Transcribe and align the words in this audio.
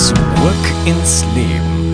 Zurück 0.00 0.16
ins 0.86 1.26
Leben. 1.34 1.90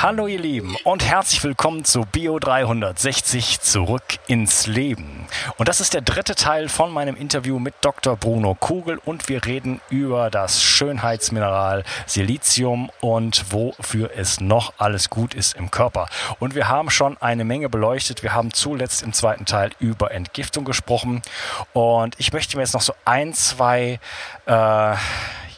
Hallo 0.00 0.28
ihr 0.28 0.38
Lieben 0.38 0.76
und 0.84 1.04
herzlich 1.04 1.42
willkommen 1.42 1.84
zu 1.84 2.02
Bio 2.02 2.38
360 2.38 3.60
Zurück 3.60 4.04
ins 4.28 4.68
Leben. 4.68 5.26
Und 5.56 5.68
das 5.68 5.80
ist 5.80 5.92
der 5.92 6.02
dritte 6.02 6.36
Teil 6.36 6.68
von 6.68 6.92
meinem 6.92 7.16
Interview 7.16 7.58
mit 7.58 7.74
Dr. 7.80 8.16
Bruno 8.16 8.54
Kugel 8.54 9.00
und 9.04 9.28
wir 9.28 9.44
reden 9.44 9.80
über 9.90 10.30
das 10.30 10.62
Schönheitsmineral 10.62 11.82
Silizium 12.06 12.92
und 13.00 13.52
wofür 13.52 14.12
es 14.16 14.40
noch 14.40 14.72
alles 14.78 15.10
gut 15.10 15.34
ist 15.34 15.56
im 15.56 15.72
Körper. 15.72 16.06
Und 16.38 16.54
wir 16.54 16.68
haben 16.68 16.90
schon 16.90 17.16
eine 17.18 17.44
Menge 17.44 17.68
beleuchtet. 17.68 18.22
Wir 18.22 18.34
haben 18.34 18.52
zuletzt 18.52 19.02
im 19.02 19.12
zweiten 19.12 19.46
Teil 19.46 19.72
über 19.80 20.12
Entgiftung 20.12 20.64
gesprochen 20.64 21.22
und 21.72 22.14
ich 22.18 22.32
möchte 22.32 22.56
mir 22.56 22.62
jetzt 22.62 22.74
noch 22.74 22.82
so 22.82 22.94
ein, 23.04 23.34
zwei 23.34 23.98
äh, 24.48 24.96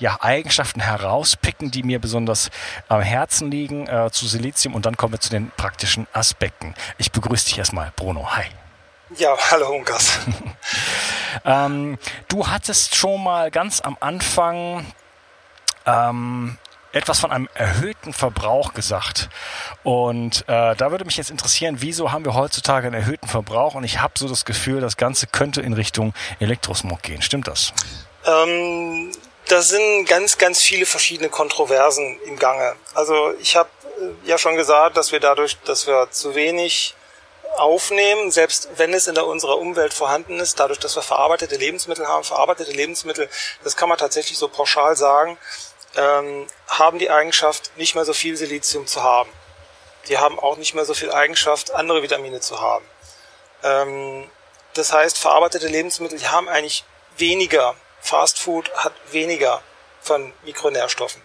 ja, 0.00 0.16
Eigenschaften 0.20 0.80
herauspicken, 0.80 1.70
die 1.70 1.82
mir 1.82 2.00
besonders 2.00 2.50
am 2.88 3.02
Herzen 3.02 3.50
liegen 3.50 3.86
äh, 3.86 4.10
zu 4.10 4.26
Silizium 4.26 4.74
und 4.74 4.86
dann 4.86 4.96
kommen 4.96 5.14
wir 5.14 5.20
zu 5.20 5.30
den 5.30 5.50
praktischen 5.56 6.06
Aspekten. 6.12 6.74
Ich 6.98 7.12
begrüße 7.12 7.46
dich 7.46 7.58
erstmal, 7.58 7.92
Bruno. 7.96 8.30
Hi. 8.34 8.44
Ja, 9.16 9.36
hallo 9.50 9.70
Ungas. 9.74 10.20
ähm, 11.44 11.98
du 12.28 12.46
hattest 12.46 12.94
schon 12.94 13.22
mal 13.22 13.50
ganz 13.50 13.80
am 13.80 13.96
Anfang 14.00 14.86
ähm, 15.84 16.56
etwas 16.92 17.20
von 17.20 17.30
einem 17.30 17.48
erhöhten 17.54 18.12
Verbrauch 18.12 18.72
gesagt. 18.72 19.28
Und 19.82 20.42
äh, 20.48 20.74
da 20.76 20.90
würde 20.90 21.04
mich 21.04 21.16
jetzt 21.16 21.30
interessieren, 21.30 21.76
wieso 21.80 22.12
haben 22.12 22.24
wir 22.24 22.34
heutzutage 22.34 22.86
einen 22.86 22.94
erhöhten 22.94 23.28
Verbrauch? 23.28 23.74
Und 23.74 23.84
ich 23.84 24.00
habe 24.00 24.14
so 24.16 24.28
das 24.28 24.44
Gefühl, 24.44 24.80
das 24.80 24.96
Ganze 24.96 25.26
könnte 25.26 25.60
in 25.60 25.72
Richtung 25.72 26.14
Elektrosmog 26.38 27.02
gehen. 27.02 27.22
Stimmt 27.22 27.48
das? 27.48 27.72
Ähm, 28.30 29.12
da 29.48 29.62
sind 29.62 30.06
ganz, 30.06 30.38
ganz 30.38 30.60
viele 30.60 30.86
verschiedene 30.86 31.28
Kontroversen 31.28 32.20
im 32.22 32.38
Gange. 32.38 32.76
Also 32.94 33.34
ich 33.40 33.56
habe 33.56 33.68
äh, 33.98 34.28
ja 34.28 34.38
schon 34.38 34.56
gesagt, 34.56 34.96
dass 34.96 35.12
wir 35.12 35.20
dadurch, 35.20 35.56
dass 35.64 35.86
wir 35.86 36.08
zu 36.10 36.34
wenig 36.34 36.94
aufnehmen, 37.56 38.30
selbst 38.30 38.68
wenn 38.76 38.94
es 38.94 39.08
in 39.08 39.16
der, 39.16 39.26
unserer 39.26 39.58
Umwelt 39.58 39.92
vorhanden 39.92 40.38
ist, 40.38 40.60
dadurch, 40.60 40.78
dass 40.78 40.94
wir 40.96 41.02
verarbeitete 41.02 41.56
Lebensmittel 41.56 42.06
haben, 42.06 42.22
verarbeitete 42.22 42.70
Lebensmittel, 42.70 43.28
das 43.64 43.76
kann 43.76 43.88
man 43.88 43.98
tatsächlich 43.98 44.38
so 44.38 44.48
pauschal 44.48 44.96
sagen, 44.96 45.36
ähm, 45.96 46.46
haben 46.68 46.98
die 47.00 47.10
Eigenschaft, 47.10 47.76
nicht 47.76 47.96
mehr 47.96 48.04
so 48.04 48.12
viel 48.12 48.36
Silizium 48.36 48.86
zu 48.86 49.02
haben. 49.02 49.30
Die 50.08 50.18
haben 50.18 50.38
auch 50.38 50.56
nicht 50.56 50.74
mehr 50.74 50.84
so 50.84 50.94
viel 50.94 51.10
Eigenschaft, 51.10 51.72
andere 51.72 52.02
Vitamine 52.02 52.40
zu 52.40 52.60
haben. 52.60 52.84
Ähm, 53.64 54.30
das 54.74 54.92
heißt, 54.92 55.18
verarbeitete 55.18 55.66
Lebensmittel, 55.66 56.30
haben 56.30 56.48
eigentlich 56.48 56.84
weniger 57.16 57.74
Fast 58.00 58.38
Food 58.38 58.70
hat 58.74 58.92
weniger 59.10 59.62
von 60.00 60.32
Mikronährstoffen. 60.44 61.22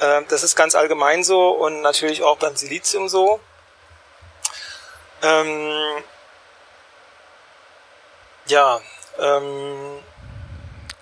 Ähm, 0.00 0.26
das 0.28 0.42
ist 0.42 0.56
ganz 0.56 0.74
allgemein 0.74 1.24
so 1.24 1.50
und 1.50 1.82
natürlich 1.82 2.22
auch 2.22 2.38
beim 2.38 2.56
Silizium 2.56 3.08
so. 3.08 3.40
Ähm, 5.22 6.02
ja, 8.46 8.80
ähm, 9.18 10.02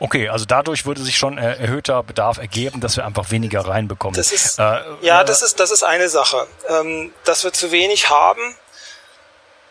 Okay, 0.01 0.29
also 0.29 0.45
dadurch 0.45 0.87
würde 0.87 1.03
sich 1.03 1.17
schon 1.17 1.39
äh, 1.39 1.57
erhöhter 1.57 2.03
Bedarf 2.03 2.39
ergeben, 2.39 2.81
dass 2.81 2.97
wir 2.97 3.07
einfach 3.07 3.31
weniger 3.31 3.67
reinbekommen. 3.67 4.15
Das 4.15 4.33
ist, 4.33 4.59
äh, 4.59 4.83
ja, 5.01 5.23
äh, 5.23 5.25
das 5.25 5.41
ist, 5.41 5.61
das 5.61 5.71
ist 5.71 5.83
eine 5.83 6.09
Sache, 6.09 6.47
ähm, 6.69 7.15
dass 7.25 7.45
wir 7.45 7.53
zu 7.53 7.71
wenig 7.71 8.11
haben. 8.11 8.57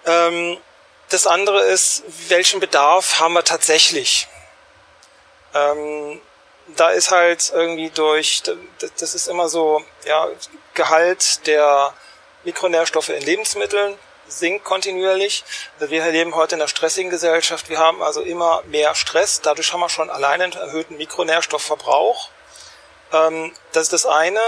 Ähm, 0.05 0.57
das 1.09 1.27
andere 1.27 1.61
ist, 1.61 2.03
welchen 2.29 2.59
Bedarf 2.59 3.19
haben 3.19 3.33
wir 3.33 3.43
tatsächlich? 3.43 4.27
Ähm, 5.53 6.21
da 6.75 6.89
ist 6.89 7.11
halt 7.11 7.51
irgendwie 7.53 7.89
durch, 7.89 8.41
das 8.99 9.15
ist 9.15 9.27
immer 9.27 9.49
so, 9.49 9.83
ja, 10.05 10.29
Gehalt 10.73 11.45
der 11.45 11.93
Mikronährstoffe 12.43 13.09
in 13.09 13.21
Lebensmitteln 13.21 13.97
sinkt 14.27 14.63
kontinuierlich. 14.63 15.43
Wir 15.79 16.05
leben 16.11 16.35
heute 16.35 16.55
in 16.55 16.61
einer 16.61 16.67
stressigen 16.67 17.11
Gesellschaft. 17.11 17.69
Wir 17.69 17.79
haben 17.79 18.01
also 18.01 18.21
immer 18.21 18.63
mehr 18.67 18.95
Stress. 18.95 19.41
Dadurch 19.41 19.73
haben 19.73 19.81
wir 19.81 19.89
schon 19.89 20.09
alleine 20.09 20.45
einen 20.45 20.53
erhöhten 20.53 20.97
Mikronährstoffverbrauch. 20.97 22.29
Ähm, 23.11 23.53
das 23.71 23.83
ist 23.83 23.93
das 23.93 24.05
eine. 24.05 24.41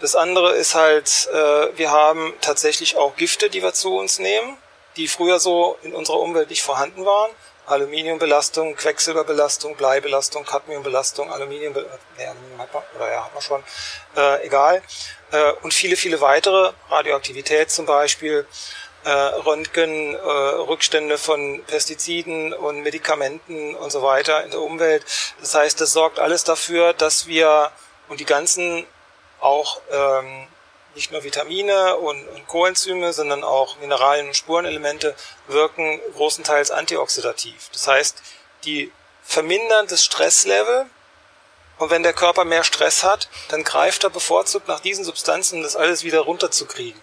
Das 0.00 0.16
andere 0.16 0.54
ist 0.54 0.74
halt, 0.74 1.28
äh, 1.32 1.76
wir 1.76 1.90
haben 1.90 2.34
tatsächlich 2.40 2.96
auch 2.96 3.16
Gifte, 3.16 3.50
die 3.50 3.62
wir 3.62 3.72
zu 3.74 3.96
uns 3.96 4.18
nehmen, 4.18 4.56
die 4.96 5.08
früher 5.08 5.38
so 5.38 5.78
in 5.82 5.94
unserer 5.94 6.18
Umwelt 6.18 6.50
nicht 6.50 6.62
vorhanden 6.62 7.04
waren. 7.04 7.30
Aluminiumbelastung, 7.68 8.76
Quecksilberbelastung, 8.76 9.76
Bleibelastung, 9.76 10.44
Cadmiumbelastung, 10.44 11.30
Aluminium, 11.30 11.74
nee, 12.16 12.26
Aluminium 12.26 12.58
hat 12.58 12.74
man, 12.74 12.82
oder 12.96 13.12
ja, 13.12 13.24
hat 13.24 13.34
man 13.34 13.42
schon, 13.42 13.62
äh, 14.16 14.46
egal. 14.46 14.82
Äh, 15.30 15.52
und 15.62 15.74
viele, 15.74 15.96
viele 15.96 16.20
weitere, 16.20 16.72
Radioaktivität 16.90 17.70
zum 17.70 17.86
Beispiel, 17.86 18.46
äh, 19.04 19.10
Röntgen, 19.10 20.14
äh, 20.14 20.18
Rückstände 20.18 21.18
von 21.18 21.62
Pestiziden 21.66 22.52
und 22.52 22.82
Medikamenten 22.82 23.74
und 23.74 23.90
so 23.90 24.02
weiter 24.02 24.44
in 24.44 24.50
der 24.50 24.60
Umwelt. 24.60 25.04
Das 25.40 25.54
heißt, 25.54 25.80
das 25.80 25.92
sorgt 25.92 26.18
alles 26.18 26.44
dafür, 26.44 26.92
dass 26.92 27.26
wir 27.26 27.70
und 28.08 28.20
die 28.20 28.24
ganzen 28.24 28.86
auch 29.40 29.80
ähm, 29.90 30.46
nicht 30.98 31.12
nur 31.12 31.22
Vitamine 31.22 31.96
und, 31.96 32.26
und 32.26 32.48
Coenzyme, 32.48 33.12
sondern 33.12 33.44
auch 33.44 33.78
Mineralien 33.78 34.26
und 34.26 34.34
Spurenelemente 34.34 35.14
wirken 35.46 36.00
großenteils 36.16 36.72
antioxidativ. 36.72 37.70
Das 37.72 37.86
heißt, 37.86 38.20
die 38.64 38.90
vermindern 39.22 39.86
das 39.86 40.04
Stresslevel 40.04 40.86
und 41.78 41.90
wenn 41.90 42.02
der 42.02 42.14
Körper 42.14 42.44
mehr 42.44 42.64
Stress 42.64 43.04
hat, 43.04 43.28
dann 43.48 43.62
greift 43.62 44.02
er 44.02 44.10
bevorzugt 44.10 44.66
nach 44.66 44.80
diesen 44.80 45.04
Substanzen, 45.04 45.58
um 45.58 45.62
das 45.62 45.76
alles 45.76 46.02
wieder 46.02 46.20
runterzukriegen. 46.20 47.00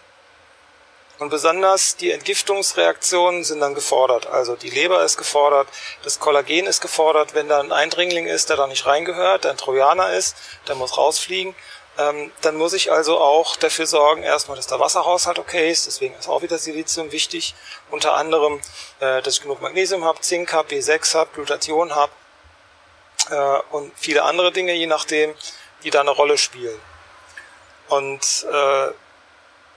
Und 1.18 1.30
besonders 1.30 1.96
die 1.96 2.12
Entgiftungsreaktionen 2.12 3.46
sind 3.46 3.62
dann 3.62 3.74
gefordert. 3.74 4.28
Also 4.28 4.58
die 4.58 4.70
Leber 4.70 5.06
ist 5.06 5.16
gefordert, 5.16 5.70
das 6.04 6.20
Kollagen 6.20 6.66
ist 6.66 6.82
gefordert. 6.82 7.34
Wenn 7.34 7.48
da 7.48 7.62
ein 7.62 7.72
Eindringling 7.72 8.28
ist, 8.28 8.50
der 8.50 8.58
da 8.58 8.68
nicht 8.68 8.86
reingehört, 8.86 9.46
der 9.46 9.52
ein 9.52 9.58
Trojaner 9.58 10.12
ist, 10.12 10.36
der 10.68 10.76
muss 10.76 10.98
rausfliegen. 10.98 11.56
Ähm, 11.98 12.32
dann 12.42 12.58
muss 12.58 12.74
ich 12.74 12.92
also 12.92 13.20
auch 13.20 13.56
dafür 13.56 13.86
sorgen, 13.86 14.24
erstmal, 14.24 14.58
dass 14.58 14.68
der 14.68 14.80
Wasserhaushalt 14.80 15.40
okay 15.40 15.72
ist, 15.72 15.88
deswegen 15.88 16.14
ist 16.16 16.28
auch 16.28 16.42
wieder 16.42 16.58
Silizium 16.58 17.12
wichtig, 17.12 17.56
unter 17.90 18.16
anderem, 18.16 18.60
äh, 19.00 19.22
dass 19.22 19.36
ich 19.36 19.42
genug 19.42 19.62
Magnesium 19.62 20.04
habe, 20.04 20.20
Zink 20.20 20.52
habe, 20.52 20.68
B6 20.76 21.16
habe, 21.16 21.30
Glutathion 21.34 21.96
habe 21.96 22.12
äh, 23.30 23.60
und 23.72 23.94
viele 23.98 24.24
andere 24.24 24.52
Dinge, 24.52 24.74
je 24.74 24.88
nachdem, 24.88 25.34
die 25.84 25.90
da 25.90 26.02
eine 26.02 26.12
Rolle 26.12 26.38
spielen. 26.38 26.80
Und 27.88 28.46
äh, 28.52 28.92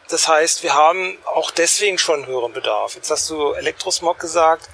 das 0.08 0.26
heißt, 0.26 0.62
wir 0.62 0.74
haben 0.74 1.18
auch 1.26 1.50
deswegen 1.50 1.98
schon 1.98 2.26
höheren 2.26 2.52
Bedarf. 2.52 2.94
Jetzt 2.94 3.10
hast 3.10 3.28
du 3.30 3.52
Elektrosmog 3.52 4.18
gesagt. 4.18 4.68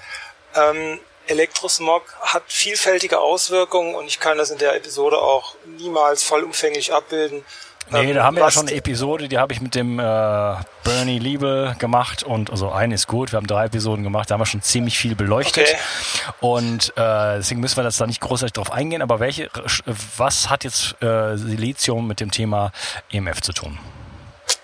Ähm, 0.55 0.99
Elektrosmog 1.27 2.03
hat 2.21 2.43
vielfältige 2.47 3.19
Auswirkungen 3.19 3.95
und 3.95 4.05
ich 4.05 4.19
kann 4.19 4.37
das 4.37 4.51
in 4.51 4.57
der 4.57 4.75
Episode 4.75 5.17
auch 5.17 5.55
niemals 5.77 6.23
vollumfänglich 6.23 6.93
abbilden. 6.93 7.43
Nee, 7.91 8.13
da 8.13 8.23
haben 8.23 8.35
wir 8.35 8.43
ja 8.43 8.49
schon 8.49 8.67
eine 8.67 8.75
Episode, 8.75 9.27
die 9.27 9.37
habe 9.37 9.53
ich 9.53 9.61
mit 9.61 9.75
dem 9.75 9.99
äh, 9.99 10.03
Bernie 10.83 11.19
Liebe 11.19 11.75
gemacht 11.77 12.23
und 12.23 12.49
also 12.49 12.71
eine 12.71 12.95
ist 12.95 13.05
gut, 13.05 13.31
wir 13.31 13.37
haben 13.37 13.45
drei 13.45 13.65
Episoden 13.65 14.03
gemacht, 14.03 14.29
da 14.29 14.33
haben 14.33 14.41
wir 14.41 14.47
schon 14.47 14.63
ziemlich 14.63 14.97
viel 14.97 15.15
beleuchtet 15.15 15.69
okay. 15.69 15.77
und 16.39 16.93
äh, 16.97 17.37
deswegen 17.37 17.61
müssen 17.61 17.77
wir 17.77 17.83
das 17.83 17.97
da 17.97 18.07
nicht 18.07 18.21
großartig 18.21 18.53
drauf 18.53 18.71
eingehen, 18.71 19.03
aber 19.03 19.19
welche, 19.19 19.51
was 20.17 20.49
hat 20.49 20.63
jetzt 20.63 20.99
äh, 21.03 21.37
Silizium 21.37 22.07
mit 22.07 22.21
dem 22.21 22.31
Thema 22.31 22.71
EMF 23.11 23.41
zu 23.41 23.53
tun? 23.53 23.77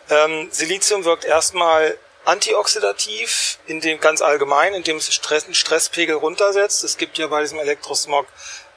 Ähm, 0.10 0.48
Silizium 0.50 1.06
wirkt 1.06 1.24
erstmal 1.24 1.96
antioxidativ, 2.25 3.59
in 3.65 3.81
dem 3.81 4.00
ganz 4.00 4.21
allgemein, 4.21 4.73
indem 4.73 4.97
es 4.97 5.13
Stress, 5.13 5.45
den 5.45 5.56
Stresspegel 5.56 6.15
runtersetzt. 6.15 6.83
Es 6.83 6.97
gibt 6.97 7.18
ja 7.18 7.27
bei 7.27 7.41
diesem 7.41 7.59
Elektrosmog 7.59 8.27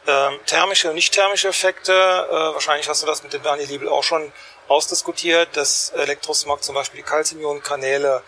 äh, 0.06 0.30
thermische 0.46 0.88
und 0.88 0.94
nicht 0.94 1.12
thermische 1.12 1.48
Effekte. 1.48 1.92
Äh, 1.92 2.32
wahrscheinlich 2.54 2.88
hast 2.88 3.02
du 3.02 3.06
das 3.06 3.22
mit 3.22 3.32
dem 3.32 3.42
Bernie 3.42 3.64
Liebel 3.64 3.88
auch 3.88 4.04
schon 4.04 4.32
ausdiskutiert, 4.68 5.56
dass 5.56 5.90
Elektrosmog 5.90 6.62
zum 6.62 6.74
Beispiel 6.74 6.98
die 6.98 7.06
Calciumionkanäle 7.06 8.22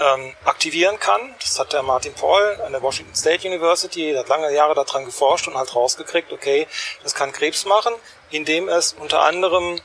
ähm, 0.00 0.34
aktivieren 0.44 0.98
kann. 0.98 1.34
Das 1.40 1.58
hat 1.58 1.72
der 1.72 1.82
Martin 1.82 2.14
Paul 2.14 2.60
an 2.64 2.72
der 2.72 2.82
Washington 2.82 3.14
State 3.14 3.46
University, 3.46 4.12
der 4.12 4.20
hat 4.20 4.28
lange 4.28 4.52
Jahre 4.52 4.74
daran 4.74 5.04
geforscht 5.04 5.48
und 5.48 5.56
halt 5.56 5.74
rausgekriegt, 5.74 6.32
okay, 6.32 6.66
das 7.02 7.14
kann 7.14 7.32
Krebs 7.32 7.64
machen, 7.66 7.92
indem 8.30 8.68
es 8.68 8.94
unter 8.94 9.22
anderem 9.22 9.80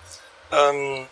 ähm, 0.51 1.07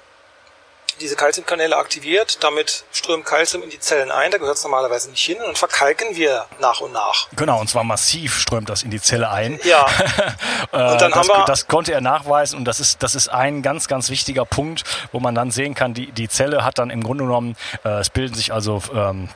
diese 1.00 1.16
Calciumkanäle 1.16 1.78
aktiviert, 1.78 2.44
damit 2.44 2.86
strömt 2.92 3.26
Calcium 3.26 3.64
in 3.64 3.70
die 3.70 3.80
Zellen 3.80 4.12
ein, 4.12 4.32
da 4.32 4.38
gehört 4.38 4.58
es 4.58 4.64
normalerweise 4.64 5.10
nicht 5.10 5.24
hin 5.24 5.38
und 5.42 5.58
verkalken 5.58 6.16
wir 6.16 6.46
nach 6.60 6.82
und 6.82 6.94
nach. 6.94 7.28
Genau, 7.36 7.60
und 7.60 7.70
zwar 7.70 7.84
massiv 7.84 8.38
strömt 8.40 8.70
das 8.70 8.84
in 8.84 8.92
die 8.92 9.02
Zelle 9.02 9.30
ein. 9.30 9.60
Ja. 9.64 9.86
Äh, 10.72 10.92
und 10.92 11.02
dann 11.02 11.12
das, 11.12 11.20
haben 11.20 11.28
wir 11.28 11.46
das 11.46 11.68
konnte 11.68 11.94
er 11.94 12.02
nachweisen 12.02 12.58
und 12.58 12.66
das 12.66 12.80
ist, 12.80 13.04
das 13.04 13.16
ist 13.16 13.30
ein 13.30 13.62
ganz, 13.62 13.88
ganz 13.88 14.10
wichtiger 14.10 14.46
Punkt, 14.46 14.84
wo 15.12 15.20
man 15.20 15.36
dann 15.36 15.52
sehen 15.52 15.76
kann, 15.76 15.94
die, 15.94 16.12
die 16.12 16.28
Zelle 16.28 16.64
hat 16.66 16.80
dann 16.80 16.90
im 16.90 17.04
Grunde 17.04 17.24
genommen, 17.24 17.56
äh, 17.84 18.00
es 18.00 18.10
bilden 18.10 18.34
sich 18.34 18.52
also 18.52 18.82
ähm, 18.94 19.30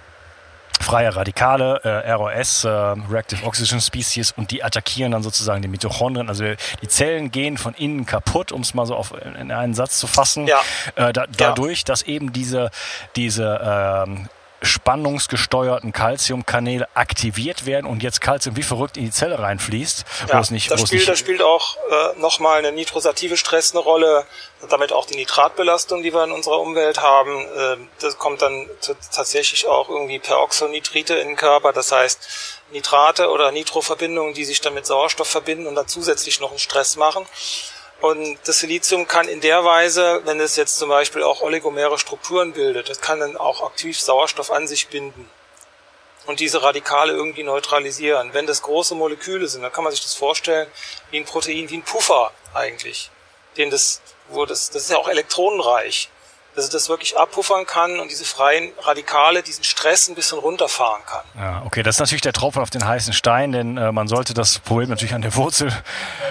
freie 0.80 1.16
Radikale, 1.16 1.82
äh, 1.84 2.12
ROS, 2.12 2.64
äh, 2.64 2.70
Reactive 2.70 3.46
Oxygen 3.46 3.82
Species, 3.82 4.32
und 4.32 4.52
die 4.52 4.64
attackieren 4.64 5.12
dann 5.12 5.24
sozusagen 5.24 5.62
die 5.62 5.68
Mitochondrien. 5.68 6.30
Also 6.30 6.46
die 6.82 6.88
Zellen 6.88 7.32
gehen 7.32 7.58
von 7.58 7.74
innen 7.74 8.06
kaputt, 8.06 8.52
um 8.52 8.62
es 8.62 8.74
mal 8.74 8.86
so 8.86 8.96
auf, 8.96 9.14
in 9.40 9.52
einen 9.52 9.74
Satz 9.74 10.00
zu 10.00 10.08
fassen. 10.08 10.48
Ja. 10.48 10.62
Äh, 10.96 11.14
da, 11.14 11.26
dadurch, 11.28 11.80
ja. 11.80 11.86
dass 11.86 12.04
eben 12.04 12.34
diese, 12.34 12.72
diese 13.16 13.60
ähm, 14.08 14.30
spannungsgesteuerten 14.62 15.94
Calciumkanäle 15.94 16.88
aktiviert 16.94 17.66
werden 17.66 17.86
und 17.86 18.04
jetzt 18.04 18.22
Calcium 18.22 18.56
wie 18.56 18.64
verrückt 18.64 18.98
in 18.98 19.06
die 19.06 19.12
Zelle 19.12 19.40
reinfließt. 19.40 20.06
Ja, 20.28 20.36
wo 20.36 20.40
es 20.40 20.52
nicht, 20.52 20.70
das, 20.70 20.82
spielt, 20.82 20.94
nicht 20.94 21.10
das 21.10 21.20
spielt 21.20 21.42
auch 21.42 21.78
äh, 21.78 22.20
nochmal 22.20 22.60
eine 22.60 22.72
nitrosative 22.72 23.38
Stress 23.38 23.72
eine 23.72 23.82
Rolle, 23.82 24.26
damit 24.70 24.92
auch 24.92 25.06
die 25.06 25.16
Nitratbelastung, 25.16 26.04
die 26.04 26.14
wir 26.14 26.24
in 26.24 26.32
unserer 26.32 26.60
Umwelt 26.60 27.02
haben. 27.02 27.46
Äh, 27.46 27.78
das 28.00 28.18
kommt 28.18 28.42
dann 28.42 28.68
tatsächlich 29.12 29.68
auch 29.68 29.90
irgendwie 29.90 30.20
Peroxonitrite 30.20 31.16
in 31.16 31.30
den 31.30 31.38
Körper, 31.38 31.74
das 31.74 31.92
heißt 31.92 32.28
Nitrate 32.72 33.30
oder 33.30 33.52
Nitroverbindungen, 33.52 34.34
die 34.34 34.46
sich 34.46 34.62
dann 34.62 34.74
mit 34.74 34.86
Sauerstoff 34.86 35.28
verbinden 35.28 35.68
und 35.68 35.76
dann 35.76 35.88
zusätzlich 35.88 36.40
noch 36.40 36.50
einen 36.50 36.60
Stress 36.60 36.98
machen. 36.98 37.26
Und 38.02 38.40
das 38.46 38.60
Silizium 38.60 39.08
kann 39.08 39.28
in 39.28 39.42
der 39.42 39.66
Weise, 39.66 40.22
wenn 40.24 40.40
es 40.40 40.56
jetzt 40.56 40.78
zum 40.78 40.90
Beispiel 40.90 41.22
auch 41.22 41.42
oligomere 41.42 42.00
Strukturen 42.00 42.54
bildet, 42.54 42.90
das 42.90 43.02
kann 43.02 43.20
dann 43.20 43.36
auch 43.36 43.62
aktiv 43.62 44.00
Sauerstoff 44.00 44.52
an 44.52 44.68
sich 44.68 44.88
binden 44.88 45.30
und 46.26 46.40
diese 46.40 46.64
Radikale 46.64 47.12
irgendwie 47.12 47.44
neutralisieren. 47.44 48.34
Wenn 48.34 48.48
das 48.48 48.62
große 48.62 48.96
Moleküle 48.96 49.48
sind, 49.48 49.64
dann 49.64 49.74
kann 49.74 49.84
man 49.84 49.92
sich 49.92 50.02
das 50.02 50.14
vorstellen 50.14 50.70
wie 51.12 51.20
ein 51.20 51.26
Protein, 51.26 51.70
wie 51.70 51.78
ein 51.78 51.84
Puffer 51.84 52.32
eigentlich, 52.54 53.12
den 53.58 53.70
das, 53.70 54.02
wo 54.30 54.46
das, 54.46 54.70
das 54.70 54.84
ist 54.84 54.92
ja 54.92 54.98
auch 54.98 55.10
elektronenreich 55.10 56.10
dass 56.56 56.66
es 56.66 56.70
das 56.72 56.90
wirklich 56.90 57.18
abpuffern 57.18 57.66
kann 57.66 58.00
und 58.00 58.12
diese 58.12 58.26
freien 58.26 58.72
Radikale 58.82 59.44
diesen 59.44 59.64
Stress 59.64 60.10
ein 60.10 60.16
bisschen 60.16 60.40
runterfahren 60.40 61.02
kann. 61.06 61.22
Ja, 61.38 61.64
okay, 61.66 61.84
das 61.84 61.96
ist 61.96 62.00
natürlich 62.00 62.22
der 62.22 62.34
Tropfen 62.34 62.62
auf 62.62 62.70
den 62.70 62.86
heißen 62.86 63.14
Stein, 63.14 63.52
denn 63.52 63.78
äh, 63.78 63.92
man 63.92 64.08
sollte 64.08 64.34
das 64.34 64.60
Problem 64.60 64.90
natürlich 64.90 65.14
an 65.14 65.22
der 65.22 65.36
Wurzel 65.36 65.72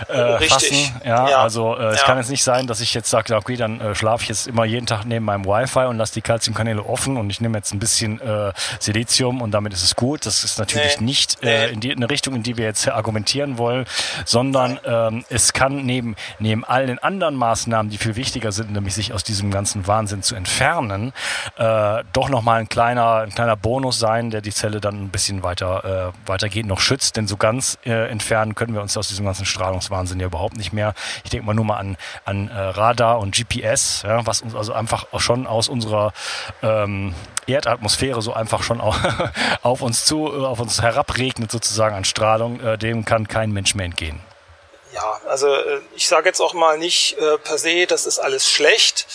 äh, 0.09 0.19
Richtig. 0.19 0.51
fassen. 0.51 1.01
Ja, 1.05 1.31
ja. 1.31 1.39
also 1.39 1.77
äh, 1.77 1.87
es 1.89 2.01
ja. 2.01 2.07
kann 2.07 2.19
jetzt 2.19 2.31
nicht 2.31 2.43
sein, 2.43 2.67
dass 2.67 2.81
ich 2.81 2.95
jetzt 2.95 3.09
sage, 3.09 3.35
okay, 3.35 3.57
dann 3.57 3.81
äh, 3.81 3.95
schlafe 3.95 4.23
ich 4.23 4.29
jetzt 4.29 4.47
immer 4.47 4.65
jeden 4.65 4.87
Tag 4.87 5.05
neben 5.05 5.25
meinem 5.25 5.45
Wi-Fi 5.45 5.87
und 5.87 5.97
lasse 5.97 6.15
die 6.15 6.23
Calciumkanäle 6.23 6.85
offen 6.85 7.17
und 7.17 7.31
ich 7.31 7.41
nehme 7.41 7.57
jetzt 7.59 7.73
ein 7.73 7.79
bisschen 7.79 8.21
äh, 8.21 8.53
Silizium 8.81 9.41
und 9.41 9.53
damit 9.53 9.73
ist 9.73 9.83
es 9.83 9.97
gut. 9.97 10.27
Das 10.27 10.45
ist 10.45 10.59
natürlich 10.59 11.01
nee. 11.01 11.07
nicht 11.07 11.43
äh, 11.43 11.71
in 11.71 11.81
die 11.81 11.91
in 11.91 11.99
eine 11.99 12.11
Richtung, 12.11 12.35
in 12.35 12.43
die 12.43 12.57
wir 12.57 12.65
jetzt 12.65 12.87
argumentieren 12.89 13.59
wollen, 13.59 13.87
sondern 14.25 14.79
ähm, 14.85 15.25
es 15.29 15.53
kann 15.53 15.87
neben 15.87 16.17
neben 16.39 16.65
all 16.65 16.87
den 16.87 16.99
anderen 16.99 17.35
Maßnahmen, 17.37 17.91
die 17.91 17.99
viel 17.99 18.17
wichtiger 18.17 18.53
sind, 18.53 18.73
nämlich 18.73 18.95
sich 18.95 19.13
aus 19.13 19.25
diesem 19.25 19.51
ganzen 19.51 19.87
Wahnsinn 19.87 20.18
Wahnsinn 20.19 20.23
zu 20.23 20.35
entfernen, 20.35 21.13
äh, 21.57 22.05
doch 22.13 22.29
nochmal 22.29 22.61
ein 22.61 22.69
kleiner, 22.69 23.19
ein 23.19 23.31
kleiner 23.31 23.57
Bonus 23.57 23.99
sein, 23.99 24.31
der 24.31 24.41
die 24.41 24.53
Zelle 24.53 24.81
dann 24.81 25.05
ein 25.05 25.09
bisschen 25.11 25.43
weiter 25.43 26.13
äh, 26.13 26.29
weitergehend 26.29 26.69
noch 26.69 26.81
schützt. 26.81 27.17
Denn 27.17 27.27
so 27.27 27.37
ganz 27.37 27.79
äh, 27.85 28.11
entfernen 28.11 28.55
können 28.55 28.75
wir 28.75 28.83
uns 28.83 28.97
aus 28.97 29.09
diesem 29.09 29.25
ganzen 29.25 29.47
Strahlungswahnsinn 29.47 30.21
ja 30.21 30.27
überhaupt 30.27 30.57
nicht 30.57 30.73
mehr. 30.73 30.95
Ich 31.25 31.31
denke 31.31 31.47
mal 31.47 31.55
nur 31.55 31.65
mal 31.65 31.77
an, 31.77 31.97
an 32.25 32.49
äh, 32.49 32.59
Radar 32.59 33.19
und 33.19 33.35
GPS, 33.35 34.03
ja, 34.03 34.27
was 34.27 34.43
uns 34.43 34.55
also 34.55 34.73
einfach 34.73 35.07
auch 35.13 35.21
schon 35.21 35.47
aus 35.47 35.69
unserer 35.69 36.13
ähm, 36.63 37.15
Erdatmosphäre 37.47 38.21
so 38.21 38.35
einfach 38.35 38.63
schon 38.63 38.81
auf, 38.81 38.99
auf 39.63 39.83
uns 39.83 40.05
zu, 40.05 40.47
auf 40.47 40.61
uns 40.61 40.83
herabregnet 40.83 41.51
sozusagen 41.51 41.95
an 41.95 42.05
Strahlung, 42.05 42.61
äh, 42.61 42.77
dem 42.77 43.05
kann 43.05 43.29
kein 43.29 43.53
Mensch 43.53 43.75
mehr 43.75 43.87
entgehen. 43.87 44.21
Ja, 44.93 45.21
also 45.27 45.53
äh, 45.55 45.81
ich 45.95 46.09
sage 46.09 46.29
jetzt 46.29 46.41
auch 46.41 46.55
mal 46.55 46.79
nicht 46.79 47.19
äh, 47.19 47.39
per 47.39 47.59
se, 47.59 47.87
das 47.87 48.07
ist 48.07 48.19
alles 48.19 48.49
schlecht 48.49 49.07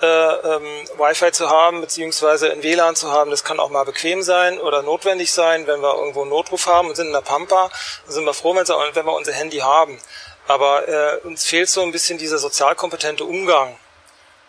äh, 0.00 0.06
ähm, 0.06 0.88
Wi-Fi 0.96 1.32
zu 1.32 1.50
haben, 1.50 1.80
beziehungsweise 1.80 2.50
ein 2.50 2.62
WLAN 2.62 2.96
zu 2.96 3.10
haben, 3.10 3.30
das 3.30 3.44
kann 3.44 3.60
auch 3.60 3.70
mal 3.70 3.84
bequem 3.84 4.22
sein 4.22 4.58
oder 4.58 4.82
notwendig 4.82 5.32
sein, 5.32 5.66
wenn 5.66 5.80
wir 5.80 5.94
irgendwo 5.94 6.22
einen 6.22 6.30
Notruf 6.30 6.66
haben 6.66 6.88
und 6.88 6.96
sind 6.96 7.08
in 7.08 7.12
der 7.12 7.20
Pampa, 7.20 7.70
dann 8.06 8.14
sind 8.14 8.24
wir 8.24 8.34
froh, 8.34 8.54
wenn 8.54 8.66
wir 9.06 9.12
unser 9.12 9.32
Handy 9.32 9.58
haben. 9.58 9.98
Aber 10.48 10.88
äh, 10.88 11.18
uns 11.24 11.44
fehlt 11.44 11.68
so 11.68 11.82
ein 11.82 11.92
bisschen 11.92 12.18
dieser 12.18 12.38
sozialkompetente 12.38 13.24
Umgang 13.24 13.76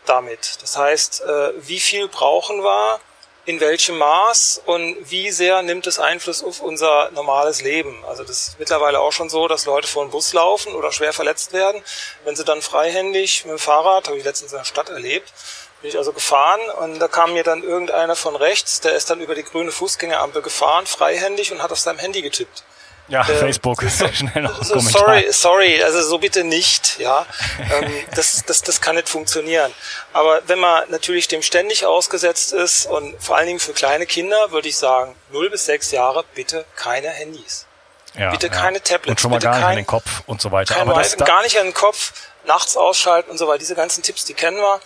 damit. 0.05 0.61
Das 0.61 0.77
heißt, 0.77 1.21
äh, 1.21 1.51
wie 1.57 1.79
viel 1.79 2.07
brauchen 2.07 2.63
wir, 2.63 2.99
in 3.45 3.59
welchem 3.59 3.97
Maß 3.97 4.61
und 4.65 4.97
wie 5.09 5.31
sehr 5.31 5.61
nimmt 5.63 5.87
es 5.87 5.97
Einfluss 5.97 6.43
auf 6.43 6.61
unser 6.61 7.09
normales 7.11 7.61
Leben. 7.61 8.03
Also 8.07 8.23
das 8.23 8.49
ist 8.49 8.59
mittlerweile 8.59 8.99
auch 8.99 9.11
schon 9.11 9.29
so, 9.29 9.47
dass 9.47 9.65
Leute 9.65 9.87
vor 9.87 10.03
einen 10.03 10.11
Bus 10.11 10.33
laufen 10.33 10.73
oder 10.75 10.91
schwer 10.91 11.11
verletzt 11.11 11.51
werden. 11.51 11.81
Wenn 12.23 12.35
sie 12.35 12.45
dann 12.45 12.61
freihändig 12.61 13.45
mit 13.45 13.53
dem 13.53 13.59
Fahrrad, 13.59 14.07
habe 14.07 14.17
ich 14.17 14.23
letztens 14.23 14.51
in 14.51 14.59
der 14.59 14.65
Stadt 14.65 14.89
erlebt, 14.89 15.33
bin 15.81 15.89
ich 15.89 15.97
also 15.97 16.13
gefahren 16.13 16.61
und 16.79 16.99
da 16.99 17.07
kam 17.07 17.33
mir 17.33 17.43
dann 17.43 17.63
irgendeiner 17.63 18.15
von 18.15 18.35
rechts, 18.35 18.81
der 18.81 18.93
ist 18.93 19.09
dann 19.09 19.21
über 19.21 19.33
die 19.33 19.43
grüne 19.43 19.71
Fußgängerampel 19.71 20.43
gefahren, 20.43 20.85
freihändig 20.85 21.51
und 21.51 21.63
hat 21.63 21.71
auf 21.71 21.79
seinem 21.79 21.97
Handy 21.97 22.21
getippt. 22.21 22.63
Ja, 23.07 23.21
äh, 23.21 23.35
Facebook 23.35 23.81
ist 23.83 23.99
so, 23.99 24.07
schnell 24.07 24.43
noch 24.43 24.63
so, 24.63 24.79
Sorry, 24.79 25.27
sorry, 25.31 25.83
also 25.83 26.01
so 26.01 26.17
bitte 26.17 26.43
nicht, 26.43 26.99
ja. 26.99 27.25
ähm, 27.59 27.91
das, 28.15 28.43
das, 28.45 28.61
das 28.61 28.79
kann 28.79 28.95
nicht 28.95 29.09
funktionieren. 29.09 29.71
Aber 30.13 30.41
wenn 30.47 30.59
man 30.59 30.89
natürlich 30.89 31.27
dem 31.27 31.41
ständig 31.41 31.85
ausgesetzt 31.85 32.53
ist 32.53 32.85
und 32.85 33.21
vor 33.21 33.35
allen 33.35 33.47
Dingen 33.47 33.59
für 33.59 33.73
kleine 33.73 34.05
Kinder, 34.05 34.51
würde 34.51 34.69
ich 34.69 34.77
sagen, 34.77 35.15
0 35.31 35.49
bis 35.49 35.65
6 35.65 35.91
Jahre 35.91 36.23
bitte 36.35 36.65
keine 36.75 37.09
Handys. 37.09 37.65
Ja, 38.13 38.31
bitte 38.31 38.47
ja. 38.47 38.53
keine 38.53 38.81
Tablets. 38.81 39.09
Und 39.09 39.21
schon 39.21 39.31
mal 39.31 39.39
gar 39.39 39.55
nicht 39.55 39.65
an 39.65 39.75
den 39.75 39.87
Kopf 39.87 40.23
und 40.25 40.41
so 40.41 40.51
weiter. 40.51 40.77
Aber 40.77 40.93
das, 40.95 41.15
gar 41.17 41.43
nicht 41.43 41.57
an 41.57 41.67
den 41.67 41.73
Kopf, 41.73 42.13
nachts 42.45 42.75
ausschalten 42.75 43.31
und 43.31 43.37
so 43.37 43.47
weiter. 43.47 43.59
Diese 43.59 43.75
ganzen 43.75 44.03
Tipps, 44.03 44.25
die 44.25 44.33
kennen 44.33 44.57
wir. 44.57 44.79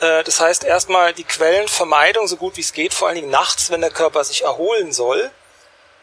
Äh, 0.00 0.24
das 0.24 0.40
heißt 0.40 0.64
erstmal 0.64 1.12
die 1.12 1.24
Quellenvermeidung 1.24 2.26
so 2.26 2.36
gut 2.36 2.56
wie 2.56 2.60
es 2.60 2.72
geht, 2.72 2.92
vor 2.94 3.08
allen 3.08 3.16
Dingen 3.16 3.30
nachts, 3.30 3.70
wenn 3.70 3.80
der 3.80 3.90
Körper 3.90 4.24
sich 4.24 4.42
erholen 4.42 4.92
soll 4.92 5.30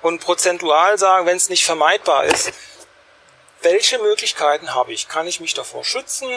und 0.02 0.22
prozentual 0.22 0.98
sagen, 0.98 1.26
wenn 1.26 1.38
es 1.38 1.50
nicht 1.50 1.66
vermeidbar 1.66 2.26
ist, 2.26 2.52
welche 3.62 4.00
Möglichkeiten 4.00 4.74
habe 4.74 4.94
ich? 4.94 5.08
Kann 5.08 5.28
ich 5.28 5.40
mich 5.40 5.54
davor 5.54 5.84
schützen? 5.84 6.30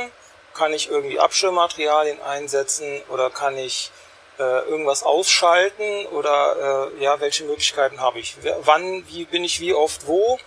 Kann 0.55 0.73
ich 0.73 0.91
irgendwie 0.91 1.21
Abschirmmaterialien 1.21 2.21
einsetzen 2.21 3.03
oder 3.09 3.31
kann 3.31 3.57
ich 3.57 3.91
äh, 4.39 4.43
irgendwas 4.69 5.03
ausschalten 5.03 6.07
oder 6.07 6.91
äh, 6.97 7.03
ja, 7.03 7.21
welche 7.21 7.45
Möglichkeiten 7.45 8.01
habe 8.01 8.19
ich? 8.19 8.37
Wann, 8.63 9.07
wie 9.09 9.25
bin 9.25 9.45
ich 9.45 9.61
wie 9.61 9.73
oft 9.73 10.07
wo? 10.07 10.39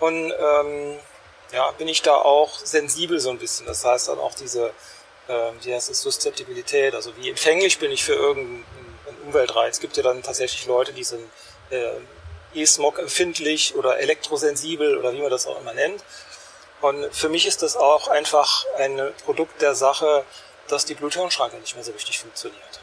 Und 0.00 0.32
ähm, 0.32 0.98
ja, 1.52 1.70
bin 1.72 1.88
ich 1.88 2.02
da 2.02 2.14
auch 2.14 2.58
sensibel 2.58 3.20
so 3.20 3.30
ein 3.30 3.38
bisschen. 3.38 3.66
Das 3.66 3.84
heißt 3.84 4.08
dann 4.08 4.18
auch 4.18 4.34
diese, 4.34 4.72
äh, 5.28 5.50
wie 5.62 5.74
heißt 5.74 5.90
es, 5.90 6.02
Suszeptibilität, 6.02 6.94
also 6.94 7.16
wie 7.16 7.30
empfänglich 7.30 7.78
bin 7.78 7.90
ich 7.90 8.04
für 8.04 8.14
irgendeinen 8.14 8.64
Umweltreiz. 9.24 9.76
Es 9.76 9.80
gibt 9.80 9.96
ja 9.96 10.02
dann 10.02 10.22
tatsächlich 10.22 10.66
Leute, 10.66 10.92
die 10.92 11.04
sind 11.04 11.24
äh, 11.70 11.92
E-Smog 12.60 12.98
empfindlich 12.98 13.74
oder 13.74 13.98
elektrosensibel 13.98 14.98
oder 14.98 15.12
wie 15.12 15.20
man 15.20 15.30
das 15.30 15.46
auch 15.46 15.60
immer 15.60 15.74
nennt. 15.74 16.02
Und 16.80 17.14
für 17.14 17.28
mich 17.28 17.46
ist 17.46 17.62
das 17.62 17.76
auch 17.76 18.08
einfach 18.08 18.64
ein 18.78 19.00
Produkt 19.24 19.60
der 19.62 19.74
Sache, 19.74 20.24
dass 20.68 20.84
die 20.84 20.94
Bluthirnschranke 20.94 21.56
nicht 21.56 21.74
mehr 21.74 21.84
so 21.84 21.92
richtig 21.92 22.18
funktioniert. 22.18 22.80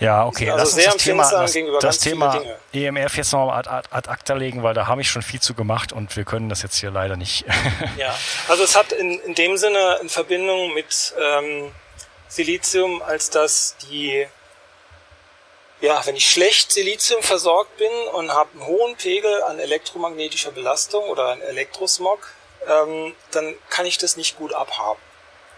Ja, 0.00 0.26
okay. 0.26 0.50
Also 0.50 0.64
Lass 0.64 0.74
uns 0.74 0.84
das 0.84 0.96
Thema, 0.96 1.30
das, 1.30 1.80
das 1.80 1.98
Thema 1.98 2.42
EMF 2.72 3.16
jetzt 3.16 3.32
noch 3.32 3.50
ad, 3.50 3.68
ad, 3.70 3.88
ad 3.90 4.08
acta 4.08 4.34
legen, 4.34 4.62
weil 4.62 4.74
da 4.74 4.86
habe 4.86 5.00
ich 5.00 5.08
schon 5.08 5.22
viel 5.22 5.40
zu 5.40 5.54
gemacht 5.54 5.92
und 5.92 6.14
wir 6.16 6.24
können 6.24 6.48
das 6.48 6.62
jetzt 6.62 6.76
hier 6.76 6.90
leider 6.90 7.16
nicht. 7.16 7.46
ja, 7.96 8.14
also 8.48 8.64
es 8.64 8.76
hat 8.76 8.92
in, 8.92 9.18
in 9.20 9.34
dem 9.34 9.56
Sinne 9.56 9.98
in 10.02 10.10
Verbindung 10.10 10.74
mit 10.74 11.14
ähm, 11.18 11.72
Silizium, 12.28 13.00
als 13.02 13.30
dass 13.30 13.76
die 13.90 14.26
ja, 15.80 16.04
wenn 16.06 16.16
ich 16.16 16.28
schlecht 16.30 16.72
Silizium 16.72 17.22
versorgt 17.22 17.76
bin 17.76 17.92
und 18.12 18.32
habe 18.32 18.50
einen 18.54 18.66
hohen 18.66 18.96
Pegel 18.96 19.42
an 19.42 19.58
elektromagnetischer 19.58 20.50
Belastung 20.50 21.04
oder 21.04 21.28
an 21.28 21.42
Elektrosmog, 21.42 22.28
ähm, 22.66 23.14
dann 23.32 23.54
kann 23.68 23.86
ich 23.86 23.98
das 23.98 24.16
nicht 24.16 24.38
gut 24.38 24.52
abhaben. 24.52 25.00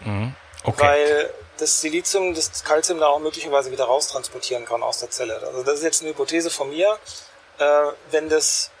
Mhm. 0.01 0.35
Okay. 0.63 0.81
Weil 0.81 1.33
das 1.57 1.81
Silizium 1.81 2.33
das 2.33 2.63
Calcium 2.63 2.99
da 2.99 3.07
auch 3.07 3.19
möglicherweise 3.19 3.71
wieder 3.71 3.85
raustransportieren 3.85 4.65
kann 4.65 4.83
aus 4.83 4.99
der 4.99 5.09
Zelle. 5.09 5.41
Also 5.45 5.63
das 5.63 5.75
ist 5.75 5.83
jetzt 5.83 6.01
eine 6.01 6.11
Hypothese 6.11 6.49
von 6.49 6.69
mir. 6.69 6.97
Äh, 7.57 7.83
wenn 8.11 8.29
das 8.29 8.71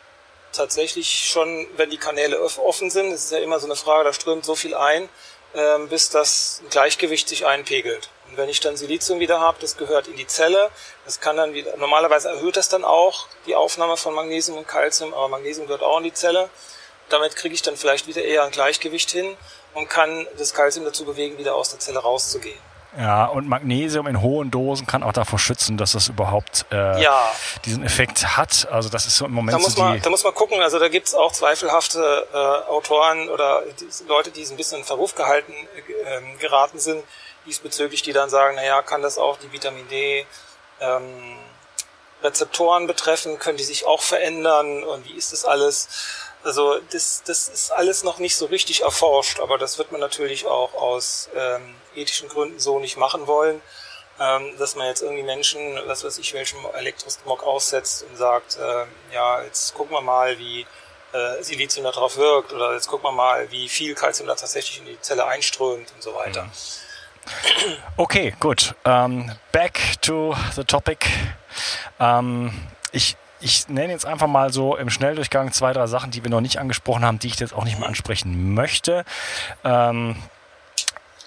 tatsächlich 0.51 1.29
schon, 1.29 1.67
wenn 1.77 1.89
die 1.89 1.97
Kanäle 1.97 2.41
offen 2.41 2.89
sind, 2.89 3.11
ist 3.11 3.25
es 3.25 3.31
ja 3.31 3.39
immer 3.39 3.59
so 3.59 3.65
eine 3.65 3.75
Frage, 3.75 4.05
da 4.05 4.13
strömt 4.13 4.45
so 4.45 4.55
viel 4.55 4.73
ein, 4.73 5.07
äh, 5.53 5.79
bis 5.89 6.09
das 6.09 6.61
Gleichgewicht 6.69 7.29
sich 7.29 7.45
einpegelt. 7.45 8.09
Und 8.29 8.37
wenn 8.37 8.49
ich 8.49 8.59
dann 8.59 8.77
Silizium 8.77 9.19
wieder 9.19 9.39
habe, 9.39 9.57
das 9.59 9.77
gehört 9.77 10.07
in 10.07 10.15
die 10.15 10.27
Zelle, 10.27 10.69
das 11.05 11.19
kann 11.19 11.37
dann 11.37 11.53
wieder, 11.53 11.75
normalerweise 11.77 12.29
erhöht 12.29 12.57
das 12.57 12.69
dann 12.69 12.83
auch 12.83 13.27
die 13.45 13.55
Aufnahme 13.55 13.97
von 13.97 14.13
Magnesium 14.13 14.57
und 14.57 14.67
Calcium, 14.67 15.13
aber 15.13 15.27
Magnesium 15.29 15.65
gehört 15.67 15.83
auch 15.83 15.97
in 15.97 16.03
die 16.03 16.13
Zelle. 16.13 16.49
Damit 17.09 17.35
kriege 17.35 17.55
ich 17.55 17.63
dann 17.63 17.75
vielleicht 17.75 18.07
wieder 18.07 18.23
eher 18.23 18.43
ein 18.43 18.51
Gleichgewicht 18.51 19.09
hin 19.09 19.35
und 19.73 19.89
kann 19.89 20.27
das 20.37 20.53
Calcium 20.53 20.85
dazu 20.85 21.05
bewegen, 21.05 21.37
wieder 21.37 21.55
aus 21.55 21.71
der 21.71 21.79
Zelle 21.79 21.99
rauszugehen. 21.99 22.59
Ja, 22.97 23.25
und 23.25 23.47
Magnesium 23.47 24.07
in 24.07 24.19
hohen 24.21 24.49
Dosen 24.49 24.87
kann 24.87 25.03
auch 25.03 25.13
davor 25.13 25.37
schützen, 25.37 25.77
dass 25.77 25.93
es 25.93 26.07
überhaupt 26.07 26.65
äh, 26.71 27.01
ja. 27.01 27.23
diesen 27.65 27.83
Effekt 27.83 28.35
hat. 28.35 28.67
Also 28.71 28.89
das 28.89 29.05
ist 29.05 29.15
so 29.15 29.25
im 29.25 29.31
Moment 29.31 29.53
da 29.53 29.59
muss 29.59 29.75
so 29.75 29.83
man, 29.83 30.01
Da 30.01 30.09
muss 30.09 30.23
man 30.23 30.33
gucken, 30.33 30.59
also 30.61 30.79
da 30.79 30.87
gibt's 30.87 31.13
auch 31.13 31.31
zweifelhafte 31.31 32.27
äh, 32.33 32.37
Autoren 32.69 33.29
oder 33.29 33.61
die, 33.79 33.87
Leute, 34.07 34.31
die 34.31 34.43
so 34.43 34.55
ein 34.55 34.57
bisschen 34.57 34.79
in 34.79 34.85
Verruf 34.85 35.13
gehalten 35.13 35.53
äh, 35.53 36.37
geraten 36.39 36.79
sind, 36.79 37.03
diesbezüglich, 37.49 38.01
die 38.01 38.13
dann 38.13 38.29
sagen, 38.29 38.55
naja, 38.55 38.81
kann 38.81 39.01
das 39.01 39.17
auch 39.17 39.37
die 39.37 39.51
Vitamin 39.51 39.87
D 39.89 40.25
ähm, 40.79 41.37
Rezeptoren 42.23 42.87
betreffen, 42.87 43.39
können 43.39 43.57
die 43.57 43.63
sich 43.63 43.85
auch 43.85 44.01
verändern 44.01 44.83
und 44.83 45.05
wie 45.05 45.13
ist 45.13 45.33
das 45.33 45.45
alles? 45.45 45.87
Also 46.43 46.79
das, 46.91 47.23
das 47.25 47.49
ist 47.49 47.71
alles 47.71 48.03
noch 48.03 48.19
nicht 48.19 48.35
so 48.35 48.45
richtig 48.45 48.81
erforscht, 48.83 49.39
aber 49.39 49.57
das 49.57 49.77
wird 49.77 49.91
man 49.91 49.99
natürlich 49.99 50.45
auch 50.45 50.73
aus 50.73 51.29
ähm, 51.35 51.75
ethischen 51.95 52.29
Gründen 52.29 52.59
so 52.59 52.79
nicht 52.79 52.97
machen 52.97 53.27
wollen, 53.27 53.61
ähm, 54.19 54.57
dass 54.57 54.75
man 54.75 54.87
jetzt 54.87 55.01
irgendwie 55.01 55.23
Menschen, 55.23 55.59
was 55.85 56.03
weiß 56.03 56.17
ich, 56.17 56.33
welchem 56.33 56.59
Elektrosmog 56.73 57.43
aussetzt 57.43 58.05
und 58.09 58.17
sagt, 58.17 58.57
äh, 58.57 58.85
ja, 59.13 59.41
jetzt 59.43 59.73
gucken 59.73 59.93
wir 59.93 60.01
mal, 60.01 60.37
wie 60.39 60.65
äh, 61.11 61.43
Silizium 61.43 61.85
darauf 61.85 62.17
wirkt 62.17 62.53
oder 62.53 62.73
jetzt 62.73 62.87
gucken 62.87 63.05
wir 63.05 63.11
mal, 63.11 63.51
wie 63.51 63.67
viel 63.67 63.95
Calcium 63.95 64.27
da 64.27 64.35
tatsächlich 64.35 64.79
in 64.79 64.85
die 64.85 65.01
Zelle 65.01 65.25
einströmt 65.25 65.91
und 65.93 66.03
so 66.03 66.15
weiter. 66.15 66.43
Mhm. 66.43 66.51
Okay, 67.97 68.33
gut. 68.39 68.75
Um, 68.83 68.91
ähm, 68.91 69.31
back 69.51 70.01
to 70.01 70.35
the 70.55 70.63
topic. 70.63 71.05
Um, 71.99 72.07
ähm, 72.07 72.51
ich 72.91 73.15
ich 73.41 73.69
nenne 73.69 73.93
jetzt 73.93 74.05
einfach 74.05 74.27
mal 74.27 74.51
so 74.51 74.75
im 74.75 74.89
Schnelldurchgang 74.89 75.53
zwei, 75.53 75.71
drei 75.71 75.87
Sachen, 75.87 76.11
die 76.11 76.23
wir 76.23 76.29
noch 76.29 76.41
nicht 76.41 76.59
angesprochen 76.59 77.05
haben, 77.05 77.19
die 77.19 77.27
ich 77.27 77.39
jetzt 77.39 77.53
auch 77.53 77.63
nicht 77.63 77.79
mehr 77.79 77.87
ansprechen 77.87 78.53
möchte. 78.53 79.05
Ähm, 79.63 80.17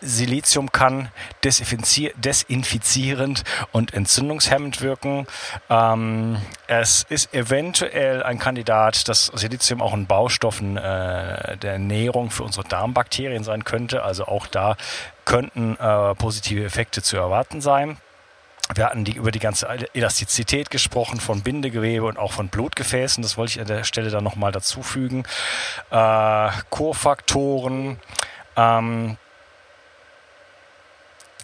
Silizium 0.03 0.71
kann 0.73 1.11
desinfizierend 1.45 3.45
und 3.71 3.95
entzündungshemmend 3.95 4.83
wirken. 4.83 5.29
Ähm, 5.71 6.39
es 6.67 7.07
ist 7.09 7.33
eventuell 7.33 8.25
ein 8.25 8.39
Kandidat, 8.39 9.09
dass 9.09 9.27
Silizium 9.27 9.81
auch 9.81 9.93
ein 9.93 10.07
Baustoffen 10.07 10.77
äh, 10.77 11.57
der 11.57 11.75
Ernährung 11.75 12.31
für 12.31 12.43
unsere 12.43 12.67
Darmbakterien 12.67 13.45
sein 13.45 13.63
könnte. 13.65 14.03
Also 14.03 14.27
auch 14.27 14.49
da 14.49 14.77
könnten 15.25 15.77
äh, 15.77 16.15
positive 16.15 16.65
Effekte 16.65 17.03
zu 17.03 17.17
erwarten 17.17 17.61
sein. 17.61 17.99
Wir 18.75 18.87
hatten 18.87 19.05
die, 19.05 19.13
über 19.13 19.31
die 19.31 19.39
ganze 19.39 19.69
Elastizität 19.95 20.71
gesprochen 20.71 21.21
von 21.21 21.43
Bindegewebe 21.43 22.07
und 22.07 22.19
auch 22.19 22.33
von 22.33 22.49
Blutgefäßen. 22.49 23.23
Das 23.23 23.37
wollte 23.37 23.53
ich 23.53 23.61
an 23.61 23.67
der 23.67 23.85
Stelle 23.85 24.11
dann 24.11 24.25
nochmal 24.25 24.53
dazu 24.53 24.83
fügen. 24.83 25.25
Äh, 25.91 26.51
Kurfaktoren. 26.71 27.99
Ähm, 28.57 29.17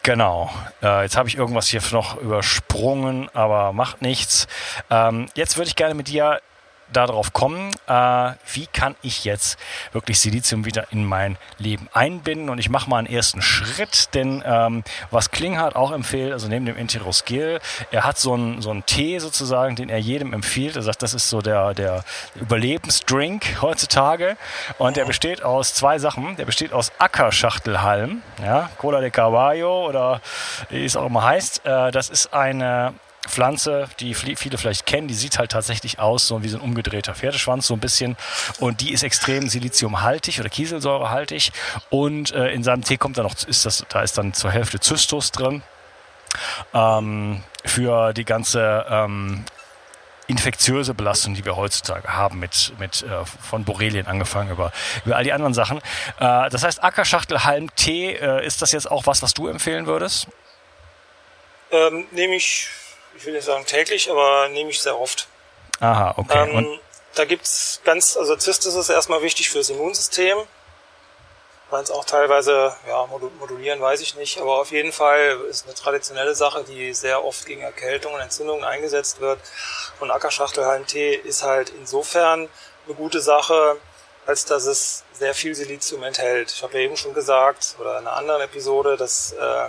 Genau. 0.05 0.51
Äh, 0.83 1.03
jetzt 1.03 1.19
habe 1.19 1.29
ich 1.29 1.37
irgendwas 1.37 1.69
hier 1.69 1.83
noch 1.93 2.17
übersprungen, 2.17 3.29
aber 3.35 3.75
macht 3.75 4.01
nichts. 4.01 4.47
Ähm, 4.89 5.27
jetzt 5.35 5.59
würde 5.59 5.69
ich 5.69 5.77
gerne 5.77 5.95
mit 5.95 6.09
dir 6.09 6.41
darauf 6.93 7.33
kommen, 7.33 7.71
äh, 7.87 8.33
wie 8.53 8.67
kann 8.67 8.95
ich 9.03 9.25
jetzt 9.25 9.59
wirklich 9.93 10.21
Silizium 10.21 10.65
wieder 10.65 10.91
in 10.91 11.05
mein 11.05 11.37
Leben 11.59 11.89
einbinden? 11.93 12.51
Und 12.51 12.59
ich 12.59 12.71
mache 12.71 12.89
mal 12.89 12.99
einen 12.99 13.07
ersten 13.07 13.43
Schritt, 13.43 14.15
denn 14.15 14.43
ähm, 14.47 14.85
was 15.11 15.31
Klinghardt 15.31 15.77
auch 15.77 15.93
empfiehlt, 15.93 16.33
also 16.33 16.49
neben 16.49 16.67
dem 16.67 16.77
Enterosgel, 16.77 17.61
er 17.91 18.05
hat 18.05 18.19
so 18.19 18.35
einen 18.35 18.63
so 18.63 18.75
Tee 18.87 19.19
sozusagen, 19.19 19.77
den 19.77 19.89
er 19.89 19.99
jedem 19.99 20.33
empfiehlt, 20.33 20.77
er 20.77 20.83
sagt, 20.83 21.03
das 21.03 21.15
ist 21.15 21.29
so 21.29 21.41
der, 21.41 21.75
der 21.75 22.05
Überlebensdrink 22.35 23.59
heutzutage. 23.63 24.37
Und 24.79 24.97
der 24.97 25.05
besteht 25.05 25.43
aus 25.43 25.75
zwei 25.75 25.99
Sachen, 25.99 26.37
der 26.37 26.45
besteht 26.45 26.73
aus 26.73 26.93
Ackerschachtelhalm, 26.99 28.23
ja, 28.43 28.71
Cola 28.79 29.01
de 29.01 29.11
Carvalho 29.11 29.89
oder 29.89 30.21
wie 30.71 30.85
es 30.85 30.97
auch 30.97 31.07
immer 31.07 31.25
heißt, 31.25 31.65
äh, 31.65 31.91
das 31.91 32.09
ist 32.09 32.33
eine 32.33 32.95
Pflanze, 33.27 33.89
die 34.01 34.15
viele 34.15 34.59
vielleicht 34.59 34.87
kennen, 34.87 35.09
die 35.09 35.15
sieht 35.15 35.39
halt 35.39 35.51
tatsächlich 35.51 35.99
aus, 35.99 36.27
so 36.27 36.43
wie 36.43 36.49
so 36.49 36.59
ein 36.59 36.63
umgedrehter 36.63 37.15
Pferdeschwanz, 37.15 37.67
so 37.67 37.75
ein 37.75 37.81
bisschen. 37.81 38.17
Und 38.61 38.81
die 38.81 38.93
ist 38.93 39.03
extrem 39.03 39.49
siliziumhaltig 39.49 40.41
oder 40.41 40.49
kieselsäurehaltig. 40.49 41.53
Und 41.91 42.33
äh, 42.33 42.49
in 42.53 42.63
seinem 42.63 42.85
Tee 42.85 42.97
kommt 42.97 43.19
da 43.19 43.23
noch, 43.23 43.35
ist 43.47 43.67
das, 43.67 43.85
da 43.89 44.03
ist 44.03 44.17
dann 44.19 44.35
zur 44.35 44.51
Hälfte 44.51 44.81
Zystus 44.81 45.33
drin. 45.33 45.63
Ähm, 46.75 47.43
für 47.65 48.13
die 48.13 48.25
ganze 48.25 48.87
ähm, 48.89 49.45
infektiöse 50.27 50.95
Belastung, 50.95 51.35
die 51.35 51.45
wir 51.45 51.57
heutzutage 51.57 52.09
haben, 52.09 52.39
mit, 52.39 52.73
mit 52.79 53.03
äh, 53.03 53.25
von 53.25 53.65
Borrelien 53.65 54.07
angefangen 54.07 54.51
über, 54.51 54.73
über 55.05 55.17
all 55.17 55.25
die 55.25 55.33
anderen 55.33 55.55
Sachen. 55.55 55.79
Äh, 56.21 56.51
das 56.51 56.63
heißt, 56.63 56.85
Ackerschachtelhalm 56.85 57.75
Tee, 57.75 58.13
äh, 58.13 58.47
ist 58.47 58.63
das 58.63 58.73
jetzt 58.73 58.91
auch 58.91 59.07
was, 59.07 59.23
was 59.23 59.35
du 59.35 59.49
empfehlen 59.49 59.87
würdest? 59.87 60.29
Ähm, 61.71 62.07
nehme 62.13 62.35
ich 62.37 62.69
ich 63.17 63.25
will 63.27 63.33
nicht 63.35 63.45
sagen 63.45 63.65
täglich, 63.67 64.11
aber 64.11 64.49
nehme 64.49 64.71
ich 64.71 64.81
sehr 64.81 64.99
oft. 64.99 65.29
Aha, 65.81 66.15
okay. 66.17 66.51
Ähm, 66.51 66.79
da 67.15 67.25
gibt's 67.25 67.81
ganz, 67.85 68.17
also 68.17 68.37
Zystis 68.37 68.75
ist 68.75 68.89
erstmal 68.89 69.23
wichtig 69.23 69.51
fürs 69.51 69.71
Immunsystem. 69.71 70.39
Weil 71.71 71.83
es 71.83 71.91
auch 71.91 72.07
teilweise, 72.07 72.75
ja, 72.87 73.07
modulieren 73.07 73.79
weiß 73.79 74.01
ich 74.01 74.15
nicht, 74.15 74.41
aber 74.41 74.59
auf 74.59 74.71
jeden 74.71 74.91
Fall 74.91 75.39
ist 75.51 75.67
eine 75.67 75.75
traditionelle 75.75 76.35
Sache, 76.35 76.65
die 76.65 76.95
sehr 76.95 77.23
oft 77.23 77.45
gegen 77.45 77.61
Erkältung 77.61 78.15
und 78.15 78.21
Entzündungen 78.21 78.65
eingesetzt 78.65 79.21
wird. 79.21 79.39
Und 80.01 80.11
Ackerschachtelhalm-Tee 80.11 81.15
ist 81.15 81.43
halt 81.43 81.71
insofern 81.79 82.49
eine 82.87 82.95
gute 82.95 83.21
Sache, 83.21 83.77
als 84.25 84.47
dass 84.47 84.65
es 84.65 85.05
sehr 85.13 85.35
viel 85.35 85.55
Silizium 85.55 86.05
enthält. 86.05 86.51
Ich 86.53 86.63
habe 86.63 86.73
ja 86.73 86.81
eben 86.81 86.97
schon 86.97 87.13
gesagt, 87.13 87.77
oder 87.79 87.99
in 87.99 88.07
einer 88.07 88.17
anderen 88.17 88.41
Episode, 88.41 88.97
dass 88.97 89.33
äh, 89.33 89.69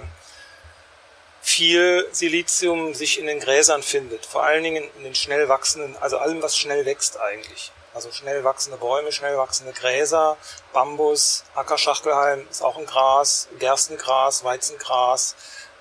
viel 1.49 2.07
Silizium 2.11 2.93
sich 2.93 3.19
in 3.19 3.25
den 3.25 3.39
Gräsern 3.39 3.81
findet, 3.81 4.23
vor 4.25 4.43
allen 4.43 4.63
Dingen 4.63 4.83
in 4.97 5.03
den 5.03 5.15
schnell 5.15 5.49
wachsenden, 5.49 5.97
also 5.97 6.19
allem, 6.19 6.43
was 6.43 6.55
schnell 6.55 6.85
wächst 6.85 7.19
eigentlich. 7.19 7.71
Also 7.95 8.11
schnell 8.11 8.43
wachsende 8.43 8.77
Bäume, 8.77 9.11
schnell 9.11 9.35
wachsende 9.35 9.73
Gräser, 9.73 10.37
Bambus, 10.73 11.43
Ackerschachtelhalm 11.55 12.47
ist 12.51 12.61
auch 12.61 12.77
ein 12.77 12.85
Gras, 12.85 13.49
Gerstengras, 13.57 14.43
Weizengras, 14.43 15.35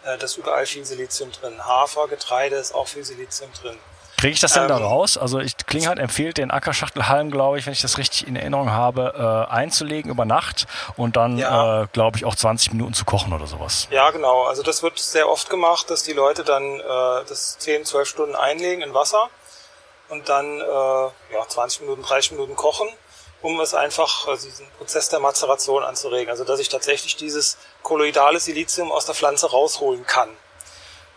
äh, 0.04 0.16
da 0.16 0.24
ist 0.24 0.38
überall 0.38 0.64
viel 0.64 0.86
Silizium 0.86 1.30
drin. 1.32 1.62
Hafer, 1.62 2.08
Getreide 2.08 2.56
ist 2.56 2.74
auch 2.74 2.88
viel 2.88 3.04
Silizium 3.04 3.52
drin. 3.52 3.78
Kriege 4.18 4.34
ich 4.34 4.40
das 4.40 4.52
denn 4.52 4.64
ähm, 4.64 4.68
da 4.68 4.78
raus? 4.78 5.16
Also 5.16 5.38
ich, 5.38 5.56
Klinghardt 5.56 6.00
empfiehlt 6.00 6.38
den 6.38 6.50
Ackerschachtelhalm, 6.50 7.30
glaube 7.30 7.58
ich, 7.58 7.66
wenn 7.66 7.72
ich 7.72 7.80
das 7.80 7.98
richtig 7.98 8.26
in 8.26 8.34
Erinnerung 8.34 8.72
habe, 8.72 9.46
äh, 9.48 9.52
einzulegen 9.52 10.10
über 10.10 10.24
Nacht 10.24 10.66
und 10.96 11.16
dann, 11.16 11.38
ja. 11.38 11.82
äh, 11.82 11.86
glaube 11.92 12.16
ich, 12.18 12.24
auch 12.24 12.34
20 12.34 12.72
Minuten 12.72 12.94
zu 12.94 13.04
kochen 13.04 13.32
oder 13.32 13.46
sowas. 13.46 13.86
Ja, 13.92 14.10
genau. 14.10 14.42
Also 14.42 14.64
das 14.64 14.82
wird 14.82 14.98
sehr 14.98 15.28
oft 15.28 15.48
gemacht, 15.48 15.88
dass 15.90 16.02
die 16.02 16.14
Leute 16.14 16.42
dann 16.42 16.80
äh, 16.80 16.82
das 17.28 17.58
10, 17.58 17.84
12 17.84 18.08
Stunden 18.08 18.34
einlegen 18.34 18.82
in 18.82 18.92
Wasser 18.92 19.28
und 20.08 20.28
dann 20.28 20.60
äh, 20.60 20.64
ja, 20.64 21.46
20 21.46 21.82
Minuten, 21.82 22.02
30 22.02 22.32
Minuten 22.32 22.56
kochen, 22.56 22.88
um 23.40 23.60
es 23.60 23.72
einfach, 23.72 24.26
also 24.26 24.48
diesen 24.48 24.66
Prozess 24.78 25.10
der 25.10 25.20
Mazeration 25.20 25.84
anzuregen. 25.84 26.28
Also 26.28 26.42
dass 26.42 26.58
ich 26.58 26.68
tatsächlich 26.68 27.14
dieses 27.14 27.56
kolloidale 27.84 28.40
Silizium 28.40 28.90
aus 28.90 29.06
der 29.06 29.14
Pflanze 29.14 29.48
rausholen 29.48 30.04
kann. 30.06 30.30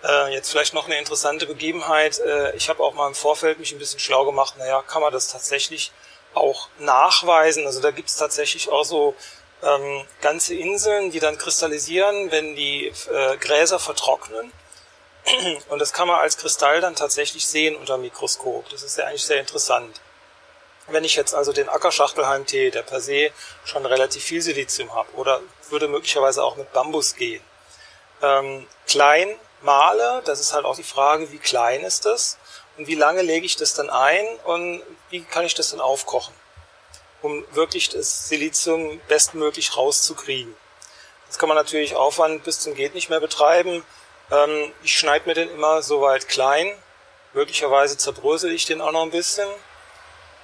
Äh, 0.04 0.34
jetzt 0.34 0.50
vielleicht 0.50 0.74
noch 0.74 0.86
eine 0.86 0.98
interessante 0.98 1.46
Begebenheit. 1.46 2.20
Äh, 2.20 2.56
ich 2.56 2.70
habe 2.70 2.82
auch 2.84 2.94
mal 2.94 3.08
im 3.08 3.16
Vorfeld 3.16 3.60
mich 3.60 3.72
ein 3.72 3.80
bisschen 3.80 4.00
schlau 4.00 4.26
gemacht. 4.26 4.56
Naja, 4.58 4.82
kann 4.82 5.02
man 5.02 5.14
das 5.14 5.28
tatsächlich 5.28 5.92
auch 6.34 6.70
nachweisen? 6.80 7.66
Also 7.66 7.82
da 7.82 7.92
gibt 7.92 8.10
es 8.10 8.18
tatsächlich 8.18 8.70
auch 8.70 8.84
so 8.84 9.16
ähm, 9.64 10.06
ganze 10.22 10.56
Inseln, 10.56 11.12
die 11.12 11.20
dann 11.20 11.38
kristallisieren, 11.38 12.32
wenn 12.32 12.56
die 12.56 12.88
äh, 12.88 13.38
Gräser 13.38 13.80
vertrocknen. 13.80 14.52
Und 15.70 15.80
das 15.80 15.94
kann 15.94 16.08
man 16.08 16.20
als 16.20 16.38
Kristall 16.38 16.82
dann 16.82 16.96
tatsächlich 16.96 17.46
sehen 17.46 17.76
unter 17.76 17.98
Mikroskop. 17.98 18.70
Das 18.70 18.82
ist 18.82 18.98
ja 18.98 19.06
eigentlich 19.06 19.24
sehr 19.24 19.40
interessant. 19.40 20.02
Wenn 20.88 21.04
ich 21.04 21.16
jetzt 21.16 21.36
also 21.36 21.54
den 21.54 21.70
Ackerschachtelhalmtee, 21.70 22.72
der 22.72 22.82
per 22.82 23.02
se 23.02 23.30
schon 23.64 23.86
relativ 23.86 24.24
viel 24.24 24.42
Silizium 24.42 24.94
hat, 24.96 25.06
oder 25.14 25.42
würde 25.70 25.88
möglicherweise 25.88 26.44
auch 26.44 26.56
mit 26.56 26.74
Bambus 26.74 27.16
gehen, 27.16 27.44
ähm, 28.24 28.68
klein 28.88 29.36
male, 29.62 30.22
das 30.26 30.40
ist 30.40 30.54
halt 30.54 30.66
auch 30.66 30.76
die 30.76 30.84
Frage, 30.84 31.32
wie 31.32 31.38
klein 31.38 31.84
ist 31.84 32.06
das 32.06 32.38
und 32.78 32.88
wie 32.88 32.96
lange 32.96 33.22
lege 33.22 33.46
ich 33.46 33.56
das 33.56 33.74
dann 33.74 33.90
ein 33.90 34.26
und 34.46 34.82
wie 35.10 35.24
kann 35.24 35.46
ich 35.46 35.54
das 35.54 35.72
dann 35.72 35.82
aufkochen, 35.82 36.34
um 37.22 37.46
wirklich 37.52 37.90
das 37.90 38.28
Silizium 38.30 39.00
bestmöglich 39.08 39.78
rauszukriegen. 39.78 40.56
Das 41.28 41.40
kann 41.40 41.48
man 41.48 41.58
natürlich 41.58 41.96
Aufwand 41.96 42.44
bis 42.44 42.60
zum 42.60 42.76
geht 42.76 42.94
nicht 42.94 43.10
mehr 43.10 43.22
betreiben. 43.22 43.86
Ähm, 44.32 44.74
ich 44.84 44.98
schneide 44.98 45.28
mir 45.28 45.34
den 45.34 45.50
immer 45.50 45.82
so 45.82 46.02
weit 46.02 46.28
klein. 46.28 46.74
Möglicherweise 47.34 47.98
zerbrösel 47.98 48.52
ich 48.52 48.66
den 48.66 48.82
auch 48.82 48.92
noch 48.92 49.04
ein 49.04 49.12
bisschen. 49.12 49.48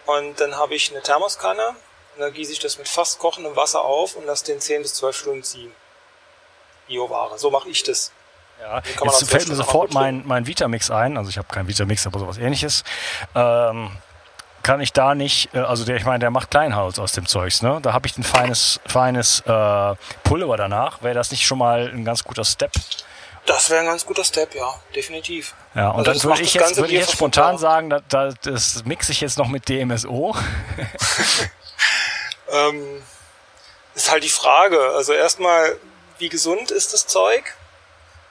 Und 0.06 0.40
dann 0.40 0.56
habe 0.56 0.76
ich 0.76 0.90
eine 0.92 1.02
Thermoskanne 1.02 1.76
und 2.16 2.22
dann 2.22 2.34
gieße 2.34 2.54
ich 2.54 2.60
das 2.60 2.78
mit 2.78 2.88
fast 2.88 3.20
kochendem 3.20 3.58
Wasser 3.58 3.82
auf 3.82 4.16
und 4.16 4.26
lasse 4.26 4.46
den 4.46 4.62
10 4.62 4.82
bis 4.82 4.94
12 4.94 5.18
Stunden 5.18 5.44
ziehen. 5.44 5.76
Bioware. 6.88 7.38
So 7.38 7.52
mache 7.52 7.70
ich 7.70 7.84
das. 7.84 8.14
Ja, 8.62 8.82
jetzt 9.04 9.30
fällt 9.30 9.48
mir 9.48 9.56
sofort 9.56 9.94
mein, 9.94 10.24
mein 10.26 10.48
Vitamix 10.48 10.92
ein. 10.92 11.18
Also 11.18 11.30
ich 11.30 11.38
habe 11.38 11.48
keinen 11.48 11.68
Vitamix, 11.68 12.06
aber 12.06 12.20
sowas 12.20 12.38
ähnliches. 12.38 12.84
Ähm, 13.36 13.92
kann 14.64 14.82
ich 14.82 14.92
da 14.92 15.16
nicht, 15.16 15.54
äh, 15.54 15.60
also 15.60 15.86
der, 15.86 15.96
ich 15.96 16.04
meine, 16.04 16.20
der 16.20 16.30
macht 16.30 16.52
Kleinholz 16.52 17.00
aus 17.00 17.14
dem 17.14 17.26
Zeugs, 17.26 17.62
ne? 17.62 17.80
Da 17.82 17.94
habe 17.94 18.08
ich 18.08 18.18
ein 18.18 18.24
feines, 18.24 18.82
feines 18.86 19.40
äh, 19.42 19.96
Pulver 20.24 20.58
danach. 20.58 21.02
Wäre 21.02 21.16
das 21.16 21.32
nicht 21.32 21.46
schon 21.46 21.60
mal 21.60 21.88
ein 21.88 22.04
ganz 22.04 22.24
guter 22.24 22.44
Step? 22.44 22.72
Das 23.46 23.70
wäre 23.70 23.80
ein 23.80 23.86
ganz 23.86 24.06
guter 24.06 24.26
Step, 24.26 24.54
ja, 24.56 24.74
definitiv. 24.94 25.54
Ja, 25.74 25.92
und 25.92 26.06
also 26.06 26.20
dann 26.20 26.32
würde 26.32 26.44
ich, 26.44 26.54
jetzt, 26.54 26.76
würde 26.76 26.92
ich 26.92 27.00
jetzt 27.00 27.14
spontan 27.14 27.58
sagen, 27.58 27.90
da, 27.90 28.02
da, 28.10 28.34
das 28.44 28.84
mixe 28.84 29.14
ich 29.14 29.22
jetzt 29.22 29.38
noch 29.38 29.48
mit 29.48 29.70
DMSO. 29.70 30.36
ähm, 32.52 33.02
ist 33.96 34.12
halt 34.12 34.26
die 34.26 34.30
Frage. 34.30 34.78
Also 34.96 35.14
erstmal, 35.14 35.78
wie 36.18 36.28
gesund 36.28 36.72
ist 36.72 36.94
das 36.94 37.08
Zeug? 37.08 37.56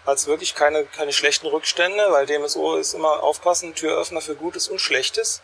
Hat 0.07 0.19
es 0.19 0.27
wirklich 0.27 0.55
keine, 0.55 0.85
keine 0.85 1.13
schlechten 1.13 1.47
Rückstände, 1.49 2.07
weil 2.11 2.27
DMSO 2.27 2.77
ist 2.77 2.95
immer 2.95 3.23
aufpassen, 3.23 3.75
Türöffner 3.75 4.21
für 4.21 4.37
Gutes 4.37 4.69
und 4.69 4.81
Schlechtes. 4.81 5.43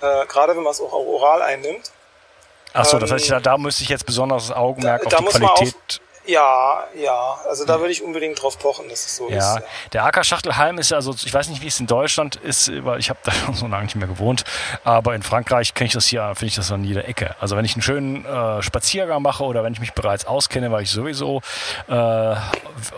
Äh, 0.00 0.26
Gerade 0.26 0.54
wenn 0.54 0.62
man 0.62 0.72
es 0.72 0.80
auch 0.80 0.92
oral 0.92 1.42
einnimmt. 1.42 1.90
Ach 2.74 2.84
so, 2.84 2.98
das 2.98 3.10
heißt, 3.10 3.26
ähm, 3.26 3.30
da, 3.30 3.40
da 3.40 3.58
müsste 3.58 3.82
ich 3.82 3.88
jetzt 3.88 4.04
besonders 4.04 4.50
Augenmerk 4.50 5.08
da, 5.08 5.18
auf 5.18 5.24
die 5.24 5.38
Qualität 5.38 6.00
ja, 6.24 6.84
ja, 6.94 7.38
also 7.48 7.64
da 7.64 7.80
würde 7.80 7.92
ich 7.92 8.02
unbedingt 8.02 8.40
drauf 8.40 8.58
pochen, 8.58 8.88
dass 8.88 9.04
es 9.04 9.16
so 9.16 9.28
ja. 9.28 9.38
ist. 9.38 9.56
Ja, 9.56 9.62
der 9.92 10.04
Ackerschachtelhalm 10.04 10.78
ist 10.78 10.90
ja, 10.90 10.96
also 10.96 11.12
ich 11.12 11.34
weiß 11.34 11.48
nicht, 11.48 11.62
wie 11.62 11.66
es 11.66 11.80
in 11.80 11.86
Deutschland 11.86 12.36
ist, 12.36 12.70
weil 12.84 13.00
ich 13.00 13.10
habe 13.10 13.18
da 13.24 13.32
schon 13.32 13.54
so 13.54 13.66
lange 13.66 13.84
nicht 13.84 13.96
mehr 13.96 14.06
gewohnt, 14.06 14.44
aber 14.84 15.14
in 15.14 15.22
Frankreich 15.22 15.74
kenne 15.74 15.86
ich 15.86 15.94
das 15.94 16.06
hier, 16.06 16.22
finde 16.34 16.46
ich 16.46 16.54
das 16.54 16.70
an 16.70 16.84
jeder 16.84 17.08
Ecke. 17.08 17.34
Also 17.40 17.56
wenn 17.56 17.64
ich 17.64 17.74
einen 17.74 17.82
schönen 17.82 18.24
äh, 18.24 18.62
Spaziergang 18.62 19.22
mache 19.22 19.44
oder 19.44 19.64
wenn 19.64 19.72
ich 19.72 19.80
mich 19.80 19.94
bereits 19.94 20.24
auskenne, 20.24 20.70
weil 20.70 20.82
ich 20.82 20.90
sowieso 20.90 21.42
äh, 21.88 21.94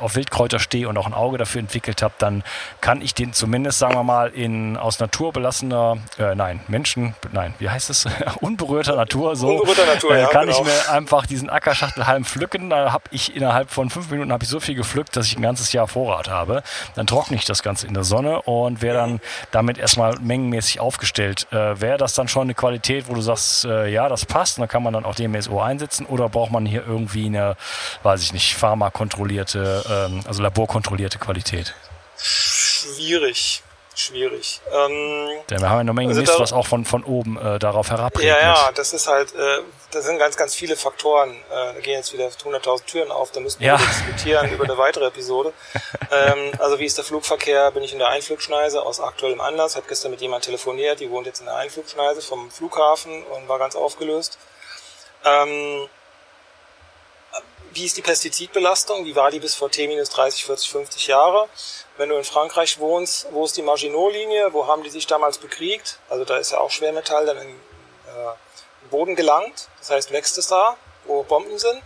auf 0.01 0.17
Wildkräuter 0.17 0.59
stehe 0.59 0.89
und 0.89 0.99
auch 0.99 1.07
ein 1.07 1.15
Auge 1.15 1.39
dafür 1.39 1.61
entwickelt 1.61 2.03
habe, 2.03 2.15
dann 2.19 2.45
kann 2.81 3.01
ich 3.01 3.15
den 3.15 3.33
zumindest, 3.33 3.79
sagen 3.79 3.95
wir 3.95 4.05
mal, 4.05 4.29
in 4.31 4.77
aus 4.77 5.01
Natur 5.01 5.33
belassener, 5.33 5.97
äh, 6.19 6.35
nein, 6.35 6.61
Menschen, 6.69 7.15
nein, 7.33 7.55
wie 7.59 7.71
heißt 7.71 7.89
es, 7.89 8.07
unberührter 8.41 8.97
Natur, 8.97 9.35
so, 9.35 9.49
unberührter 9.49 9.87
Natur, 9.87 10.15
äh, 10.15 10.21
ja, 10.23 10.27
kann 10.29 10.47
genau. 10.47 10.59
ich 10.59 10.65
mir 10.65 10.93
einfach 10.93 11.27
diesen 11.27 11.49
Ackerschachtelhalm 11.49 12.25
pflücken, 12.25 12.69
da 12.69 12.93
habe 12.93 13.05
ich 13.15 13.35
innerhalb 13.37 13.71
von 13.71 13.91
fünf 13.91 14.11
Minuten 14.11 14.33
habe 14.33 14.45
ich 14.45 14.51
so 14.51 14.61
viel 14.61 14.75
gepflückt, 14.75 15.17
dass 15.17 15.27
ich 15.27 15.37
ein 15.37 15.43
ganzes 15.43 15.73
Jahr 15.73 15.89
Vorrat 15.89 16.29
habe. 16.29 16.63
Dann 16.95 17.07
trockne 17.07 17.37
ich 17.37 17.45
das 17.45 17.63
Ganze 17.63 17.87
in 17.87 17.95
der 17.95 18.05
Sonne 18.05 18.43
und 18.43 18.83
wäre 18.83 18.97
dann 18.97 19.21
damit 19.51 19.79
erstmal 19.79 20.19
mengenmäßig 20.19 20.81
aufgestellt. 20.81 21.47
Äh, 21.53 21.81
wäre 21.81 21.99
das 21.99 22.15
dann 22.15 22.29
schon 22.29 22.43
eine 22.43 22.55
Qualität, 22.55 23.09
wo 23.09 23.15
du 23.15 23.21
sagst, 23.21 23.65
äh, 23.65 23.89
ja, 23.89 24.09
das 24.09 24.27
passt, 24.27 24.59
dann 24.59 24.69
kann 24.69 24.83
man 24.83 24.93
dann 24.93 25.05
auch 25.05 25.15
DMSO 25.15 25.61
einsetzen 25.61 26.07
oder 26.07 26.29
braucht 26.29 26.53
man 26.53 26.67
hier 26.67 26.85
irgendwie 26.87 27.27
eine, 27.27 27.57
weiß 28.03 28.23
ich 28.23 28.33
nicht, 28.33 28.55
pharmakontrollierte, 28.55 29.85
ähm, 29.89 30.21
also 30.27 30.43
laborkontrollierte 30.43 31.19
Qualität? 31.19 31.75
Schwierig 32.17 33.63
schwierig. 33.95 34.61
Ähm, 34.73 35.29
Denn 35.51 35.61
wir 35.61 35.71
haben 35.71 35.81
eine 35.81 35.93
Menge 35.93 36.11
also 36.11 36.21
Mist, 36.21 36.39
was 36.39 36.53
auch 36.53 36.67
von, 36.67 36.85
von 36.85 37.05
oben 37.05 37.37
äh, 37.37 37.59
darauf 37.59 37.91
herabregnet. 37.91 38.37
Ja, 38.37 38.55
ja, 38.55 38.73
das 38.73 38.93
ist 38.93 39.07
halt, 39.07 39.35
äh, 39.35 39.59
das 39.91 40.05
sind 40.05 40.19
ganz, 40.19 40.37
ganz 40.37 40.55
viele 40.55 40.77
Faktoren. 40.77 41.31
Äh, 41.31 41.75
da 41.75 41.81
gehen 41.81 41.95
jetzt 41.95 42.13
wieder 42.13 42.27
100.000 42.27 42.85
Türen 42.87 43.11
auf, 43.11 43.31
da 43.33 43.41
müssen 43.41 43.61
wir 43.61 43.69
ja. 43.69 43.77
diskutieren 43.77 44.51
über 44.51 44.65
eine 44.65 44.77
weitere 44.79 45.07
Episode. 45.07 45.53
ähm, 46.11 46.53
also 46.59 46.79
wie 46.79 46.85
ist 46.85 46.99
der 46.99 47.05
Flugverkehr? 47.05 47.71
Bin 47.71 47.83
ich 47.83 47.93
in 47.93 47.99
der 47.99 48.09
Einflugschneise 48.09 48.83
aus 48.83 49.01
aktuellem 49.01 49.41
Anlass? 49.41 49.77
Hat 49.77 49.89
gestern 49.89 50.11
mit 50.11 50.21
jemand 50.21 50.45
telefoniert, 50.45 51.01
die 51.01 51.11
wohnt 51.11 51.27
jetzt 51.27 51.41
in 51.41 51.47
der 51.47 51.57
Einflugschneise 51.57 52.23
vom 52.23 52.51
Flughafen 52.51 53.23
und 53.25 53.49
war 53.49 53.59
ganz 53.59 53.77
aufgelöst. 53.77 54.39
Ähm, 55.25 55.89
wie 57.73 57.85
ist 57.85 57.97
die 57.97 58.03
Pestizidbelastung? 58.03 59.05
Wie 59.05 59.17
war 59.17 59.31
die 59.31 59.41
bis 59.41 59.55
vor 59.55 59.71
T 59.71 59.87
minus 59.89 60.11
30, 60.11 60.45
40, 60.45 60.71
50 60.71 61.07
Jahre? 61.09 61.49
Wenn 61.97 62.09
du 62.09 62.17
in 62.17 62.25
Frankreich 62.25 62.79
wohnst, 62.79 63.29
wo 63.31 63.45
ist 63.45 63.57
die 63.57 63.63
Maginot-Linie? 63.63 64.53
Wo 64.53 64.67
haben 64.67 64.83
die 64.83 64.91
sich 64.91 65.07
damals 65.07 65.39
bekriegt? 65.39 65.99
Also 66.09 66.25
da 66.25 66.39
ist 66.39 66.51
ja 66.51 66.59
auch 66.59 66.71
Schwermetall 66.71 67.27
dann 67.27 67.39
in 67.39 67.51
äh, 67.51 68.91
Boden 68.91 69.15
gelangt. 69.15 69.69
Das 69.79 69.91
heißt, 69.91 70.13
wächst 70.13 70.37
es 70.39 70.49
da, 70.49 70.77
wo 71.05 71.23
Bomben 71.23 71.59
sind. 71.59 71.83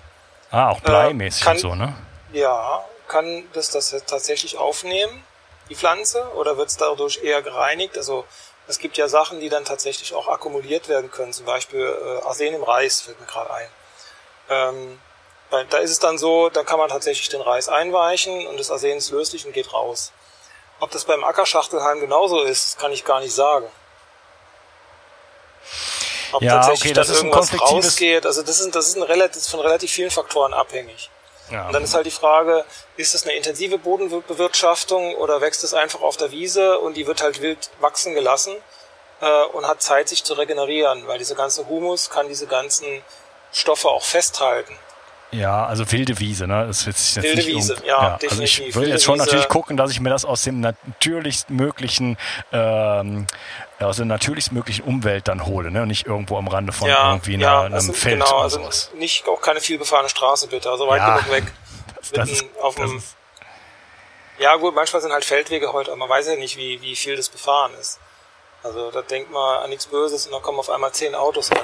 Ah, 0.50 0.70
auch 0.70 0.80
bleimäßig 0.80 1.42
äh, 1.42 1.44
kann, 1.44 1.56
und 1.56 1.60
so, 1.60 1.74
ne? 1.74 1.94
Ja, 2.32 2.84
kann 3.06 3.44
das 3.52 3.70
das 3.70 3.90
tatsächlich 4.06 4.56
aufnehmen, 4.56 5.24
die 5.68 5.74
Pflanze, 5.74 6.30
oder 6.34 6.56
wird 6.56 6.68
es 6.68 6.76
dadurch 6.78 7.22
eher 7.22 7.42
gereinigt? 7.42 7.96
Also 7.98 8.24
es 8.66 8.78
gibt 8.78 8.96
ja 8.96 9.08
Sachen, 9.08 9.40
die 9.40 9.48
dann 9.48 9.64
tatsächlich 9.64 10.14
auch 10.14 10.28
akkumuliert 10.28 10.88
werden 10.88 11.10
können, 11.10 11.32
zum 11.32 11.46
Beispiel 11.46 11.80
äh, 11.80 12.26
Arsen 12.26 12.54
im 12.54 12.62
Reis, 12.62 13.02
fällt 13.02 13.20
mir 13.20 13.26
gerade 13.26 13.52
ein. 13.52 13.68
Ähm, 14.50 15.00
da 15.50 15.78
ist 15.78 15.90
es 15.90 15.98
dann 15.98 16.18
so, 16.18 16.50
da 16.50 16.62
kann 16.62 16.78
man 16.78 16.88
tatsächlich 16.88 17.28
den 17.28 17.40
Reis 17.40 17.68
einweichen 17.68 18.46
und 18.46 18.58
das 18.58 18.70
Arsen 18.70 18.98
ist 18.98 19.10
löslich 19.10 19.46
und 19.46 19.52
geht 19.52 19.72
raus. 19.72 20.12
Ob 20.80 20.90
das 20.90 21.04
beim 21.04 21.24
Ackerschachtelhalm 21.24 22.00
genauso 22.00 22.42
ist, 22.42 22.78
kann 22.78 22.92
ich 22.92 23.04
gar 23.04 23.20
nicht 23.20 23.34
sagen. 23.34 23.66
Ob 26.32 26.42
ja, 26.42 26.54
tatsächlich 26.54 26.92
okay, 26.92 26.92
das 26.92 27.06
dann 27.06 27.16
ist 27.16 27.22
irgendwas 27.22 27.52
ein 27.52 27.58
rausgeht, 27.58 28.26
also 28.26 28.42
das 28.42 28.60
ist, 28.60 28.74
das 28.74 28.88
ist, 28.88 28.96
ein 28.96 29.02
relativ, 29.02 29.46
von 29.46 29.60
relativ 29.60 29.90
vielen 29.90 30.10
Faktoren 30.10 30.52
abhängig. 30.52 31.10
Ja. 31.50 31.66
Und 31.66 31.72
dann 31.72 31.82
ist 31.82 31.94
halt 31.94 32.04
die 32.04 32.10
Frage, 32.10 32.66
ist 32.98 33.14
das 33.14 33.24
eine 33.24 33.32
intensive 33.32 33.78
Bodenbewirtschaftung 33.78 35.14
oder 35.16 35.40
wächst 35.40 35.64
es 35.64 35.72
einfach 35.72 36.02
auf 36.02 36.18
der 36.18 36.30
Wiese 36.30 36.78
und 36.78 36.94
die 36.94 37.06
wird 37.06 37.22
halt 37.22 37.40
wild 37.40 37.70
wachsen 37.80 38.14
gelassen 38.14 38.54
äh, 39.20 39.44
und 39.54 39.66
hat 39.66 39.80
Zeit, 39.80 40.10
sich 40.10 40.24
zu 40.24 40.34
regenerieren, 40.34 41.08
weil 41.08 41.18
diese 41.18 41.34
ganze 41.34 41.66
Humus 41.66 42.10
kann 42.10 42.28
diese 42.28 42.46
ganzen 42.46 43.02
Stoffe 43.50 43.88
auch 43.88 44.04
festhalten. 44.04 44.78
Ja, 45.30 45.66
also 45.66 45.90
wilde 45.92 46.18
Wiese, 46.20 46.46
ne? 46.46 46.66
Das 46.66 46.86
wird 46.86 46.96
jetzt 46.96 47.16
wilde 47.16 47.36
nicht 47.36 47.48
Wiese, 47.48 47.76
um, 47.76 47.84
ja, 47.84 48.02
ja. 48.02 48.28
Also 48.30 48.42
ich 48.42 48.74
würde 48.74 48.90
jetzt 48.90 49.04
schon 49.04 49.16
Wiese. 49.16 49.26
natürlich 49.26 49.48
gucken, 49.48 49.76
dass 49.76 49.90
ich 49.90 50.00
mir 50.00 50.08
das 50.08 50.24
aus 50.24 50.42
dem 50.42 50.60
natürlichst 50.60 51.50
möglichen, 51.50 52.16
ähm, 52.50 53.26
aus 53.78 53.96
der 53.96 54.06
natürlichst 54.06 54.52
möglichen 54.52 54.82
Umwelt 54.84 55.28
dann 55.28 55.44
hole, 55.44 55.70
ne? 55.70 55.82
Und 55.82 55.88
nicht 55.88 56.06
irgendwo 56.06 56.38
am 56.38 56.48
Rande 56.48 56.72
von 56.72 56.88
ja, 56.88 57.10
irgendwie 57.10 57.36
ja, 57.36 57.62
einer, 57.62 57.76
einem 57.76 57.92
Feld 57.92 58.20
genau, 58.20 58.30
oder 58.30 58.42
also 58.44 58.58
sowas. 58.60 58.90
Nicht 58.94 59.28
auch 59.28 59.40
keine 59.42 59.60
viel 59.60 59.78
befahrene 59.78 60.08
Straße 60.08 60.48
bitte, 60.48 60.70
also 60.70 60.88
weit 60.88 61.04
genug 61.04 61.30
weg. 61.30 61.52
Das, 61.96 62.10
das 62.12 62.30
ist, 62.30 62.46
auf 62.62 62.76
dem, 62.76 63.02
ja 64.38 64.54
gut, 64.56 64.74
manchmal 64.74 65.02
sind 65.02 65.12
halt 65.12 65.24
Feldwege 65.24 65.72
heute, 65.72 65.90
aber 65.90 65.98
man 65.98 66.08
weiß 66.08 66.28
ja 66.28 66.36
nicht, 66.36 66.56
wie, 66.56 66.80
wie 66.80 66.96
viel 66.96 67.16
das 67.16 67.28
befahren 67.28 67.72
ist. 67.80 67.98
Also 68.62 68.90
da 68.90 69.02
denkt 69.02 69.30
man 69.30 69.62
an 69.62 69.70
nichts 69.70 69.86
Böses 69.86 70.26
und 70.26 70.32
dann 70.32 70.42
kommen 70.42 70.58
auf 70.58 70.70
einmal 70.70 70.92
zehn 70.92 71.14
Autos 71.14 71.50
an. 71.50 71.58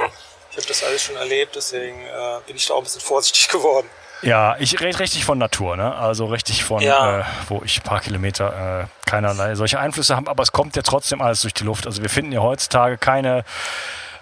Ich 0.55 0.59
habe 0.59 0.69
das 0.69 0.85
alles 0.85 1.03
schon 1.03 1.17
erlebt, 1.17 1.57
deswegen 1.57 2.01
äh, 2.01 2.39
bin 2.47 2.55
ich 2.55 2.67
da 2.67 2.75
auch 2.75 2.79
ein 2.79 2.85
bisschen 2.85 3.01
vorsichtig 3.01 3.49
geworden. 3.53 3.89
Ja, 4.23 4.57
ich 4.61 4.81
rede 4.81 5.01
richtig 5.01 5.25
von 5.25 5.37
Natur, 5.37 5.77
ne? 5.77 5.97
Also 5.97 6.27
richtig 6.27 6.63
von, 6.63 6.81
ja. 6.81 7.21
äh, 7.21 7.25
wo 7.49 7.61
ich 7.65 7.79
ein 7.79 7.83
paar 7.83 8.01
Kilometer 8.01 8.85
äh, 8.85 9.11
keinerlei 9.11 9.57
solche 9.57 9.81
Einflüsse 9.81 10.15
habe, 10.15 10.31
aber 10.31 10.45
es 10.45 10.53
kommt 10.53 10.77
ja 10.77 10.83
trotzdem 10.83 11.21
alles 11.21 11.43
durch 11.43 11.55
die 11.55 11.65
Luft. 11.65 11.87
Also 11.87 12.03
wir 12.03 12.09
finden 12.09 12.31
ja 12.31 12.41
heutzutage 12.41 12.99
keine 12.99 13.45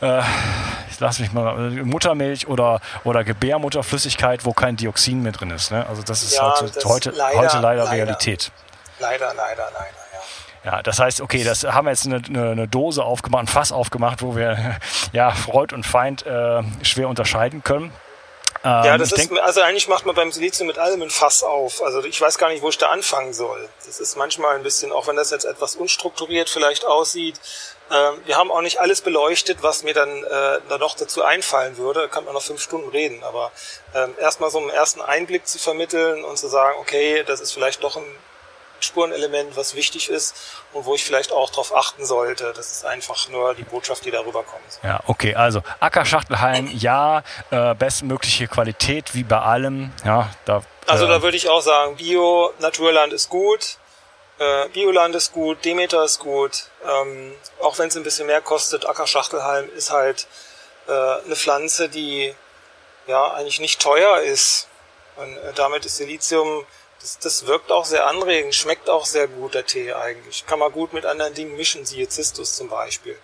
äh, 0.00 0.22
ich 0.90 0.98
lass 0.98 1.18
mich 1.18 1.32
mal, 1.32 1.70
Muttermilch 1.70 2.48
oder, 2.48 2.80
oder 3.04 3.24
Gebärmutterflüssigkeit, 3.24 4.46
wo 4.46 4.54
kein 4.54 4.76
Dioxin 4.76 5.22
mehr 5.22 5.32
drin 5.32 5.50
ist. 5.50 5.70
Ne? 5.70 5.86
Also 5.86 6.02
das 6.02 6.22
ist 6.22 6.34
ja, 6.34 6.50
heute, 6.50 6.72
das 6.72 6.84
heute, 6.86 7.10
leider, 7.10 7.38
heute 7.38 7.58
leider, 7.58 7.84
leider 7.84 7.92
Realität. 7.92 8.50
Leider, 8.98 9.32
leider, 9.34 9.70
leider. 9.72 10.01
Ja, 10.64 10.82
das 10.82 10.98
heißt, 10.98 11.20
okay, 11.20 11.42
das 11.42 11.64
haben 11.64 11.86
wir 11.86 11.90
jetzt 11.90 12.06
eine, 12.06 12.22
eine, 12.28 12.50
eine 12.50 12.68
Dose 12.68 13.02
aufgemacht, 13.04 13.44
ein 13.44 13.48
Fass 13.48 13.72
aufgemacht, 13.72 14.22
wo 14.22 14.36
wir 14.36 14.76
ja 15.12 15.32
Freund 15.32 15.72
und 15.72 15.84
Feind 15.84 16.24
äh, 16.24 16.62
schwer 16.82 17.08
unterscheiden 17.08 17.64
können. 17.64 17.92
Ähm, 18.64 18.84
ja, 18.84 18.98
das 18.98 19.10
ist, 19.10 19.32
also 19.40 19.60
eigentlich 19.62 19.88
macht 19.88 20.06
man 20.06 20.14
beim 20.14 20.30
Silizium 20.30 20.68
mit 20.68 20.78
allem 20.78 21.02
ein 21.02 21.10
Fass 21.10 21.42
auf. 21.42 21.82
Also 21.82 22.04
ich 22.04 22.20
weiß 22.20 22.38
gar 22.38 22.48
nicht, 22.48 22.62
wo 22.62 22.68
ich 22.68 22.78
da 22.78 22.90
anfangen 22.90 23.32
soll. 23.32 23.68
Das 23.84 23.98
ist 23.98 24.16
manchmal 24.16 24.54
ein 24.54 24.62
bisschen, 24.62 24.92
auch 24.92 25.08
wenn 25.08 25.16
das 25.16 25.30
jetzt 25.30 25.44
etwas 25.44 25.74
unstrukturiert 25.74 26.48
vielleicht 26.48 26.84
aussieht. 26.84 27.40
Ähm, 27.90 28.14
wir 28.24 28.36
haben 28.36 28.52
auch 28.52 28.60
nicht 28.60 28.80
alles 28.80 29.00
beleuchtet, 29.00 29.58
was 29.62 29.82
mir 29.82 29.94
dann 29.94 30.22
äh, 30.22 30.60
da 30.68 30.78
noch 30.78 30.94
dazu 30.94 31.24
einfallen 31.24 31.76
würde. 31.76 32.02
Da 32.02 32.06
kann 32.06 32.24
man 32.24 32.34
noch 32.34 32.42
fünf 32.42 32.62
Stunden 32.62 32.88
reden. 32.90 33.24
Aber 33.24 33.50
ähm, 33.96 34.14
erstmal 34.20 34.50
so 34.50 34.58
einen 34.58 34.70
ersten 34.70 35.00
Einblick 35.00 35.48
zu 35.48 35.58
vermitteln 35.58 36.22
und 36.22 36.38
zu 36.38 36.46
sagen, 36.46 36.78
okay, 36.80 37.24
das 37.26 37.40
ist 37.40 37.52
vielleicht 37.52 37.82
doch 37.82 37.96
ein 37.96 38.04
Spurenelement, 38.82 39.56
was 39.56 39.74
wichtig 39.74 40.10
ist 40.10 40.34
und 40.72 40.84
wo 40.84 40.94
ich 40.94 41.04
vielleicht 41.04 41.32
auch 41.32 41.50
darauf 41.50 41.74
achten 41.74 42.04
sollte. 42.04 42.52
Das 42.56 42.70
ist 42.70 42.84
einfach 42.84 43.28
nur 43.28 43.54
die 43.54 43.62
Botschaft, 43.62 44.04
die 44.04 44.10
darüber 44.10 44.42
kommt. 44.42 44.62
Ja, 44.82 45.00
okay, 45.06 45.34
also 45.34 45.62
Ackerschachtelhalm, 45.80 46.70
ja, 46.72 47.22
äh, 47.50 47.74
bestmögliche 47.74 48.48
Qualität 48.48 49.14
wie 49.14 49.24
bei 49.24 49.38
allem. 49.38 49.92
Ja, 50.04 50.30
da, 50.44 50.62
also 50.86 51.06
da 51.06 51.22
würde 51.22 51.36
ich 51.36 51.48
auch 51.48 51.60
sagen, 51.60 51.96
Bio, 51.96 52.52
Naturland 52.58 53.12
ist 53.12 53.28
gut, 53.28 53.78
äh, 54.38 54.68
Bioland 54.68 55.14
ist 55.14 55.32
gut, 55.32 55.64
Demeter 55.64 56.04
ist 56.04 56.18
gut, 56.18 56.64
ähm, 56.84 57.34
auch 57.60 57.78
wenn 57.78 57.88
es 57.88 57.96
ein 57.96 58.02
bisschen 58.02 58.26
mehr 58.26 58.40
kostet, 58.40 58.86
Ackerschachtelhalm 58.88 59.68
ist 59.76 59.90
halt 59.90 60.26
äh, 60.88 60.92
eine 60.92 61.36
Pflanze, 61.36 61.88
die 61.88 62.34
ja 63.06 63.32
eigentlich 63.34 63.60
nicht 63.60 63.80
teuer 63.80 64.20
ist. 64.20 64.68
Und 65.16 65.36
äh, 65.36 65.52
damit 65.54 65.84
ist 65.84 65.96
Silizium 65.96 66.64
das, 67.02 67.18
das 67.18 67.46
wirkt 67.46 67.72
auch 67.72 67.84
sehr 67.84 68.06
anregend, 68.06 68.54
schmeckt 68.54 68.88
auch 68.88 69.04
sehr 69.04 69.26
gut, 69.26 69.54
der 69.54 69.66
Tee 69.66 69.92
eigentlich. 69.92 70.46
Kann 70.46 70.60
man 70.60 70.70
gut 70.72 70.92
mit 70.92 71.04
anderen 71.04 71.34
Dingen 71.34 71.56
mischen, 71.56 71.84
siehe 71.84 72.08
Zistus 72.08 72.56
zum 72.56 72.68
Beispiel. 72.68 73.18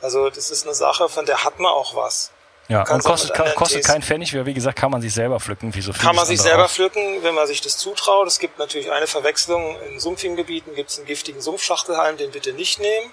Also 0.00 0.30
das 0.30 0.50
ist 0.50 0.64
eine 0.64 0.74
Sache, 0.74 1.08
von 1.08 1.26
der 1.26 1.44
hat 1.44 1.58
man 1.58 1.70
auch 1.70 1.94
was. 1.94 2.30
Ja, 2.68 2.82
und 2.90 3.02
kostet, 3.02 3.34
kostet 3.54 3.84
kein 3.84 4.02
Pfennig, 4.02 4.34
wie 4.34 4.54
gesagt, 4.54 4.78
kann 4.78 4.90
man 4.90 5.00
sich 5.00 5.12
selber 5.14 5.40
pflücken, 5.40 5.74
wie 5.74 5.80
so 5.80 5.92
viel. 5.92 6.02
Kann 6.02 6.16
man 6.16 6.26
sich 6.26 6.40
selber 6.40 6.66
auch. 6.66 6.70
pflücken, 6.70 7.22
wenn 7.22 7.34
man 7.34 7.46
sich 7.46 7.60
das 7.62 7.78
zutraut. 7.78 8.26
Es 8.26 8.38
gibt 8.38 8.58
natürlich 8.58 8.90
eine 8.90 9.06
Verwechslung. 9.06 9.80
In 9.82 10.00
sumpfigen 10.00 10.36
Gebieten 10.36 10.74
gibt 10.74 10.90
es 10.90 10.98
einen 10.98 11.06
giftigen 11.06 11.40
Sumpfschachtelhalm, 11.40 12.18
den 12.18 12.30
bitte 12.30 12.52
nicht 12.52 12.78
nehmen. 12.78 13.10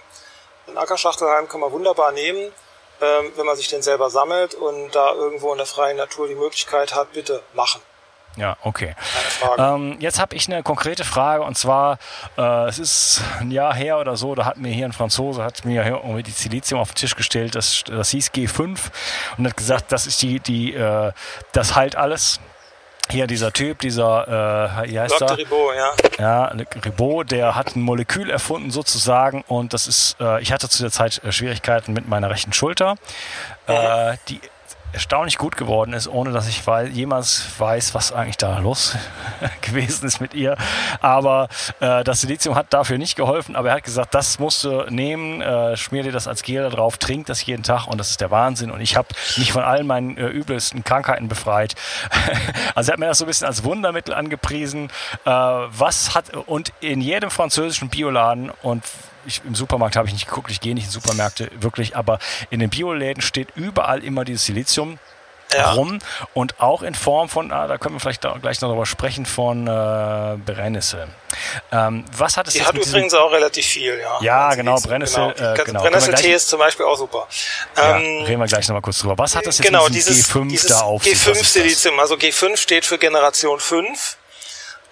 Den 0.67 0.77
Ackerschachtelhalm 0.77 1.47
kann 1.47 1.61
man 1.61 1.71
wunderbar 1.71 2.11
nehmen, 2.11 2.51
ähm, 3.01 3.31
wenn 3.35 3.45
man 3.45 3.55
sich 3.55 3.69
den 3.69 3.81
selber 3.81 4.09
sammelt 4.09 4.55
und 4.55 4.93
da 4.93 5.13
irgendwo 5.13 5.51
in 5.51 5.57
der 5.57 5.67
freien 5.67 5.97
Natur 5.97 6.27
die 6.27 6.35
Möglichkeit 6.35 6.93
hat, 6.93 7.13
bitte 7.13 7.41
machen. 7.53 7.81
Ja, 8.37 8.57
okay. 8.63 8.95
Ähm, 9.57 9.97
jetzt 9.99 10.19
habe 10.19 10.35
ich 10.35 10.51
eine 10.51 10.61
konkrete 10.63 11.03
Frage 11.03 11.43
und 11.43 11.57
zwar, 11.57 11.97
äh, 12.37 12.67
es 12.67 12.79
ist 12.79 13.21
ein 13.39 13.51
Jahr 13.51 13.73
her 13.73 13.97
oder 13.99 14.17
so, 14.17 14.35
da 14.35 14.45
hat 14.45 14.57
mir 14.57 14.71
hier 14.71 14.85
ein 14.85 14.93
Franzose, 14.93 15.43
hat 15.43 15.63
mir 15.63 15.83
hier 15.83 15.93
irgendwie 15.93 16.23
die 16.23 16.31
Silizium 16.31 16.79
auf 16.79 16.89
den 16.89 16.95
Tisch 16.95 17.15
gestellt, 17.15 17.55
das, 17.55 17.83
das 17.85 18.09
hieß 18.09 18.31
G5 18.31 18.77
und 19.37 19.47
hat 19.47 19.57
gesagt, 19.57 19.91
das 19.91 20.05
ist 20.05 20.21
die, 20.21 20.39
die, 20.39 20.73
äh, 20.73 21.11
das 21.53 21.75
halt 21.75 21.95
alles. 21.95 22.39
Hier 23.11 23.27
dieser 23.27 23.53
Typ, 23.53 23.79
dieser, 23.81 24.81
äh, 24.83 24.89
wie 24.89 24.99
heißt 24.99 25.21
Dr. 25.21 25.37
Ribot, 25.37 25.75
ja. 25.75 25.93
Ja, 26.17 26.45
Ribot, 26.83 27.29
der 27.29 27.53
hat 27.53 27.75
ein 27.75 27.81
Molekül 27.81 28.31
erfunden 28.31 28.71
sozusagen 28.71 29.43
und 29.47 29.73
das 29.73 29.85
ist, 29.85 30.17
äh, 30.19 30.41
ich 30.41 30.51
hatte 30.51 30.69
zu 30.69 30.81
der 30.81 30.91
Zeit 30.91 31.23
äh, 31.23 31.31
Schwierigkeiten 31.31 31.93
mit 31.93 32.07
meiner 32.07 32.31
rechten 32.31 32.51
Schulter. 32.51 32.95
Mhm. 33.67 33.73
Äh, 33.75 34.17
die 34.27 34.41
erstaunlich 34.95 35.37
gut 35.37 35.57
geworden 35.57 35.93
ist, 35.93 36.07
ohne 36.07 36.31
dass 36.31 36.47
ich 36.47 36.65
weiß, 36.65 36.89
jemals 36.93 37.59
weiß, 37.59 37.93
was 37.93 38.13
eigentlich 38.13 38.37
da 38.37 38.59
los 38.59 38.95
gewesen 39.61 40.07
ist 40.07 40.21
mit 40.21 40.33
ihr. 40.33 40.55
Aber 41.01 41.49
äh, 41.81 42.03
das 42.05 42.21
Silizium 42.21 42.55
hat 42.55 42.73
dafür 42.73 42.97
nicht 42.97 43.17
geholfen, 43.17 43.57
aber 43.57 43.69
er 43.69 43.75
hat 43.75 43.83
gesagt, 43.83 44.15
das 44.15 44.39
musst 44.39 44.63
du 44.63 44.85
nehmen, 44.89 45.41
äh, 45.41 45.75
schmier 45.75 46.03
dir 46.03 46.13
das 46.13 46.29
als 46.29 46.43
Gel 46.43 46.63
da 46.63 46.69
drauf, 46.69 46.97
trink 46.97 47.25
das 47.25 47.45
jeden 47.45 47.63
Tag 47.63 47.87
und 47.87 47.97
das 47.97 48.09
ist 48.09 48.21
der 48.21 48.31
Wahnsinn. 48.31 48.71
Und 48.71 48.79
ich 48.79 48.95
habe 48.95 49.09
mich 49.35 49.51
von 49.51 49.63
allen 49.63 49.85
meinen 49.85 50.17
äh, 50.17 50.27
übelsten 50.27 50.85
Krankheiten 50.85 51.27
befreit. 51.27 51.75
also 52.75 52.91
er 52.91 52.93
hat 52.93 52.99
mir 52.99 53.07
das 53.07 53.17
so 53.17 53.25
ein 53.25 53.27
bisschen 53.27 53.47
als 53.47 53.65
Wundermittel 53.65 54.13
angepriesen. 54.13 54.89
Äh, 55.25 55.29
was 55.29 56.15
hat 56.15 56.33
und 56.47 56.71
in 56.79 57.01
jedem 57.01 57.31
französischen 57.31 57.89
Bioladen 57.89 58.49
und 58.61 58.83
ich, 59.25 59.41
im 59.45 59.55
Supermarkt 59.55 59.95
habe 59.95 60.07
ich 60.07 60.13
nicht 60.13 60.27
geguckt, 60.27 60.51
ich 60.51 60.61
gehe 60.61 60.73
nicht 60.73 60.85
in 60.85 60.91
Supermärkte 60.91 61.49
wirklich, 61.59 61.95
aber 61.95 62.19
in 62.49 62.59
den 62.59 62.69
Bioläden 62.69 63.21
steht 63.21 63.49
überall 63.55 64.03
immer 64.03 64.25
dieses 64.25 64.45
Silizium 64.45 64.99
ja. 65.53 65.71
rum 65.71 65.99
und 66.33 66.59
auch 66.59 66.81
in 66.81 66.95
Form 66.95 67.29
von, 67.29 67.51
ah, 67.51 67.67
da 67.67 67.77
können 67.77 67.95
wir 67.95 67.99
vielleicht 67.99 68.21
gleich 68.21 68.61
noch 68.61 68.69
darüber 68.69 68.85
sprechen, 68.85 69.25
von 69.25 69.67
äh, 69.67 70.37
Brennnessel. 70.45 71.07
Ähm, 71.71 72.05
was 72.15 72.37
hat 72.37 72.47
es 72.47 72.53
Die 72.53 72.65
hat 72.65 72.75
übrigens 72.75 73.13
auch 73.13 73.31
relativ 73.31 73.65
viel, 73.65 73.99
ja. 73.99 74.19
Ja, 74.21 74.55
genau, 74.55 74.79
Brennnessel. 74.79 75.33
Genau. 75.33 75.53
Äh, 75.53 75.63
genau. 75.63 75.81
Brennnesseltee 75.81 76.33
ist 76.33 76.49
zum 76.49 76.59
Beispiel 76.59 76.85
auch 76.85 76.97
super. 76.97 77.27
Ja, 77.77 77.97
ähm, 77.97 78.23
reden 78.23 78.39
wir 78.39 78.47
gleich 78.47 78.67
nochmal 78.67 78.81
kurz 78.81 78.99
drüber. 78.99 79.17
Was 79.17 79.35
hat 79.35 79.45
das 79.45 79.57
jetzt 79.57 79.67
genau, 79.67 79.87
dieses, 79.89 80.29
G5 80.29 80.49
dieses 80.49 80.67
da 80.67 80.81
auf 80.81 81.03
G5 81.03 81.43
Silizium, 81.43 81.99
also 81.99 82.15
G5 82.15 82.57
steht 82.57 82.85
für 82.85 82.97
Generation 82.97 83.59
5 83.59 84.17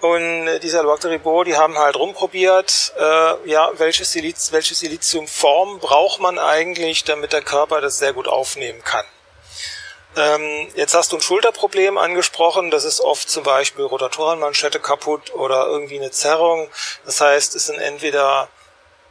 und 0.04 0.60
dieser 0.60 0.84
Dr. 0.84 1.12
Ribot, 1.12 1.48
die 1.48 1.56
haben 1.56 1.78
halt 1.78 1.96
rumprobiert, 1.96 2.94
äh, 3.00 3.50
ja, 3.50 3.72
welche, 3.78 4.04
Siliz 4.04 4.52
welche 4.52 4.76
Siliziumform 4.76 5.80
braucht 5.80 6.20
man 6.20 6.38
eigentlich, 6.38 7.06
damit 7.06 7.32
der 7.32 7.42
Körper 7.42 7.80
das 7.80 8.00
sehr 8.00 8.12
gut 8.12 8.28
aufnehmen 8.28 8.84
kann. 8.84 9.06
Ähm, 10.16 10.68
jetzt 10.76 10.94
hast 10.94 11.12
du 11.12 11.16
ein 11.16 11.22
Schulterproblem 11.22 11.98
angesprochen, 11.98 12.70
das 12.70 12.84
ist 12.84 13.00
oft 13.00 13.30
zum 13.30 13.44
Beispiel 13.44 13.86
Rotatorenmanschette 13.86 14.80
kaputt 14.80 15.34
oder 15.34 15.66
irgendwie 15.68 15.98
eine 15.98 16.12
Zerrung. 16.12 16.70
Das 17.06 17.22
heißt, 17.22 17.56
es 17.56 17.68
sind 17.68 17.80
entweder 17.80 18.50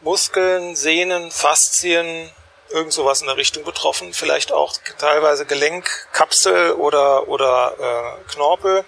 Muskeln, 0.02 0.76
Sehnen, 0.76 1.30
Faszien, 1.30 2.30
irgend 2.68 2.92
sowas 2.92 3.22
in 3.22 3.28
der 3.28 3.36
Richtung 3.36 3.64
betroffen, 3.64 4.12
vielleicht 4.12 4.52
auch 4.52 4.74
teilweise 4.98 5.46
Gelenkkapsel 5.46 6.72
oder, 6.72 7.28
oder 7.28 7.74
äh, 7.80 8.30
Knorpel. 8.32 8.84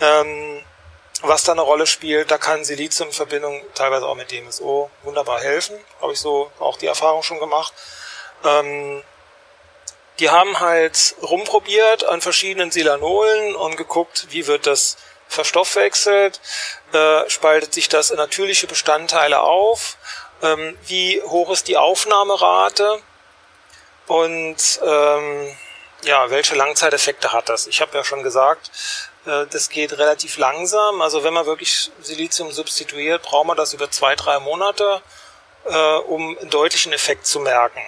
Ähm, 0.00 0.62
was 1.22 1.44
da 1.44 1.52
eine 1.52 1.62
Rolle 1.62 1.86
spielt. 1.86 2.30
Da 2.30 2.38
kann 2.38 2.64
Siliziumverbindung 2.64 3.62
teilweise 3.74 4.06
auch 4.06 4.14
mit 4.14 4.30
DMSO 4.30 4.90
wunderbar 5.02 5.40
helfen. 5.40 5.78
Habe 6.00 6.12
ich 6.12 6.20
so 6.20 6.50
auch 6.58 6.76
die 6.76 6.86
Erfahrung 6.86 7.22
schon 7.22 7.38
gemacht. 7.38 7.72
Ähm, 8.44 9.02
die 10.18 10.30
haben 10.30 10.60
halt 10.60 11.14
rumprobiert 11.22 12.04
an 12.04 12.20
verschiedenen 12.20 12.70
Silanolen 12.70 13.56
und 13.56 13.76
geguckt, 13.76 14.26
wie 14.30 14.46
wird 14.46 14.66
das 14.66 14.96
verstoffwechselt, 15.28 16.40
äh, 16.92 17.28
spaltet 17.30 17.72
sich 17.72 17.88
das 17.88 18.10
in 18.10 18.18
natürliche 18.18 18.66
Bestandteile 18.66 19.40
auf, 19.40 19.96
ähm, 20.42 20.78
wie 20.86 21.22
hoch 21.22 21.50
ist 21.50 21.68
die 21.68 21.78
Aufnahmerate 21.78 23.00
und 24.06 24.80
ähm, 24.84 25.56
ja, 26.02 26.30
welche 26.30 26.54
Langzeiteffekte 26.54 27.32
hat 27.32 27.48
das? 27.48 27.66
Ich 27.66 27.80
habe 27.80 27.96
ja 27.96 28.04
schon 28.04 28.22
gesagt, 28.22 28.70
das 29.24 29.68
geht 29.68 29.92
relativ 29.98 30.36
langsam. 30.36 31.00
Also 31.00 31.22
wenn 31.24 31.34
man 31.34 31.46
wirklich 31.46 31.90
Silizium 32.00 32.50
substituiert, 32.50 33.22
braucht 33.22 33.46
man 33.46 33.56
das 33.56 33.72
über 33.72 33.90
zwei, 33.90 34.16
drei 34.16 34.40
Monate, 34.40 35.02
äh, 35.64 35.96
um 35.96 36.36
einen 36.38 36.50
deutlichen 36.50 36.92
Effekt 36.92 37.26
zu 37.26 37.40
merken. 37.40 37.80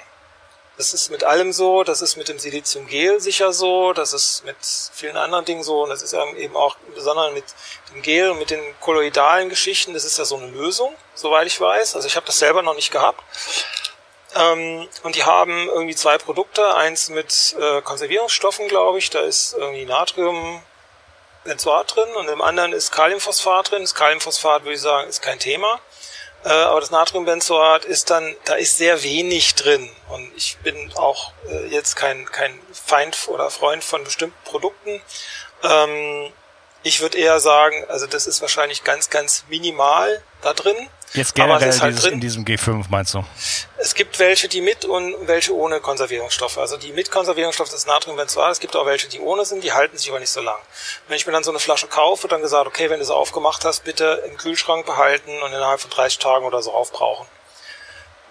Das 0.77 0.93
ist 0.93 1.11
mit 1.11 1.23
allem 1.23 1.53
so, 1.53 1.85
das 1.85 2.03
ist 2.03 2.17
mit 2.17 2.29
dem 2.29 2.41
Siliziumgel 2.41 3.21
sicher 3.21 3.53
so, 3.53 3.93
das 3.93 4.13
ist 4.13 4.45
mit 4.45 4.57
vielen 4.61 5.17
anderen 5.17 5.45
Dingen 5.45 5.63
so 5.63 5.85
und 5.85 5.91
das 5.91 6.03
ist 6.03 6.15
eben 6.15 6.57
auch 6.57 6.77
besonders 6.97 7.33
mit 7.33 7.45
dem 7.93 8.03
Gel 8.03 8.31
und 8.31 8.41
mit 8.41 8.51
den 8.51 8.61
kolloidalen 8.81 9.49
Geschichten, 9.49 9.95
das 9.95 10.05
ist 10.05 10.19
ja 10.19 10.25
so 10.25 10.37
eine 10.37 10.49
Lösung, 10.49 10.93
soweit 11.15 11.47
ich 11.47 11.61
weiß. 11.61 11.95
Also 11.95 12.09
ich 12.09 12.17
habe 12.17 12.27
das 12.27 12.41
selber 12.41 12.63
noch 12.63 12.75
nicht 12.75 12.91
gehabt. 12.91 13.23
Ähm, 14.35 14.89
und 15.05 15.15
die 15.15 15.23
haben 15.23 15.69
irgendwie 15.69 15.95
zwei 15.95 16.19
Produkte, 16.19 16.75
eins 16.75 17.09
mit 17.09 17.55
äh, 17.61 17.81
Konservierungsstoffen, 17.83 18.67
glaube 18.67 18.99
ich, 18.99 19.11
da 19.11 19.21
ist 19.21 19.55
irgendwie 19.55 19.85
Natrium 19.85 20.61
Benzoat 21.45 21.95
drin 21.95 22.09
und 22.17 22.29
im 22.29 22.43
anderen 22.43 22.73
ist 22.73 22.91
Kaliumphosphat 22.91 23.71
drin. 23.71 23.83
Das 23.83 23.95
Kaliumphosphat 23.95 24.63
würde 24.65 24.75
ich 24.75 24.81
sagen, 24.81 25.09
ist 25.09 25.23
kein 25.23 25.39
Thema. 25.39 25.81
Äh, 26.45 26.49
aber 26.51 26.81
das 26.81 26.91
Natriumbenzoat 26.91 27.85
ist 27.85 28.11
dann, 28.11 28.37
da 28.45 28.55
ist 28.55 28.77
sehr 28.77 29.03
wenig 29.03 29.55
drin. 29.55 29.91
Und 30.09 30.31
ich 30.37 30.59
bin 30.59 30.93
auch 30.95 31.33
äh, 31.49 31.67
jetzt 31.67 31.97
kein, 31.97 32.27
kein 32.27 32.59
Feind 32.73 33.17
oder 33.29 33.51
Freund 33.51 33.83
von 33.83 34.05
bestimmten 34.05 34.37
Produkten. 34.45 35.01
Ähm, 35.63 36.33
ich 36.85 37.01
würde 37.01 37.19
eher 37.19 37.41
sagen, 37.41 37.85
also 37.89 38.07
das 38.07 38.27
ist 38.27 38.41
wahrscheinlich 38.43 38.85
ganz, 38.85 39.11
ganz 39.11 39.45
minimal 39.49 40.23
da 40.43 40.53
drin. 40.53 40.77
Jetzt 41.15 41.35
generell 41.35 41.57
aber 41.57 41.67
es 41.67 41.77
ist 41.77 41.83
halt 41.83 41.93
dieses, 41.93 42.05
drin. 42.05 42.15
in 42.15 42.21
diesem 42.21 42.45
G5 42.45 42.85
meinst 42.91 43.15
du? 43.15 43.25
Es 43.79 43.95
gibt 43.95 44.19
welche, 44.19 44.49
die 44.49 44.61
mit 44.61 44.85
und 44.85 45.15
welche 45.27 45.55
ohne 45.55 45.81
Konservierungsstoffe. 45.81 46.59
Also 46.59 46.77
die 46.77 46.93
mit 46.93 47.11
Konservierungsstoff 47.11 47.73
ist 47.73 47.87
Natriumbenzoat. 47.87 48.53
Es 48.53 48.61
gibt 48.61 48.77
auch 48.77 48.85
welche, 48.85 49.09
die 49.09 49.21
ohne 49.21 49.45
sind, 49.45 49.65
die 49.65 49.73
halten 49.73 49.97
sich 49.97 50.11
aber 50.11 50.21
nicht 50.21 50.31
so 50.31 50.41
lang. 50.41 50.59
Wenn 51.09 51.17
ich 51.17 51.27
mir 51.27 51.33
dann 51.33 51.45
so 51.45 51.51
eine 51.51 51.61
Flasche 51.61 51.87
kaufe, 51.87 52.29
dann 52.29 52.43
gesagt, 52.43 52.67
okay, 52.67 52.91
wenn 52.91 52.99
du 52.99 53.07
sie 53.07 53.15
aufgemacht 53.15 53.65
hast, 53.65 53.85
bitte 53.85 54.23
im 54.29 54.37
Kühlschrank 54.37 54.85
behalten 54.85 55.43
und 55.43 55.53
innerhalb 55.53 55.81
von 55.81 55.91
30 55.91 56.19
Tagen 56.19 56.45
oder 56.45 56.61
so 56.63 56.73
aufbrauchen. 56.73 57.27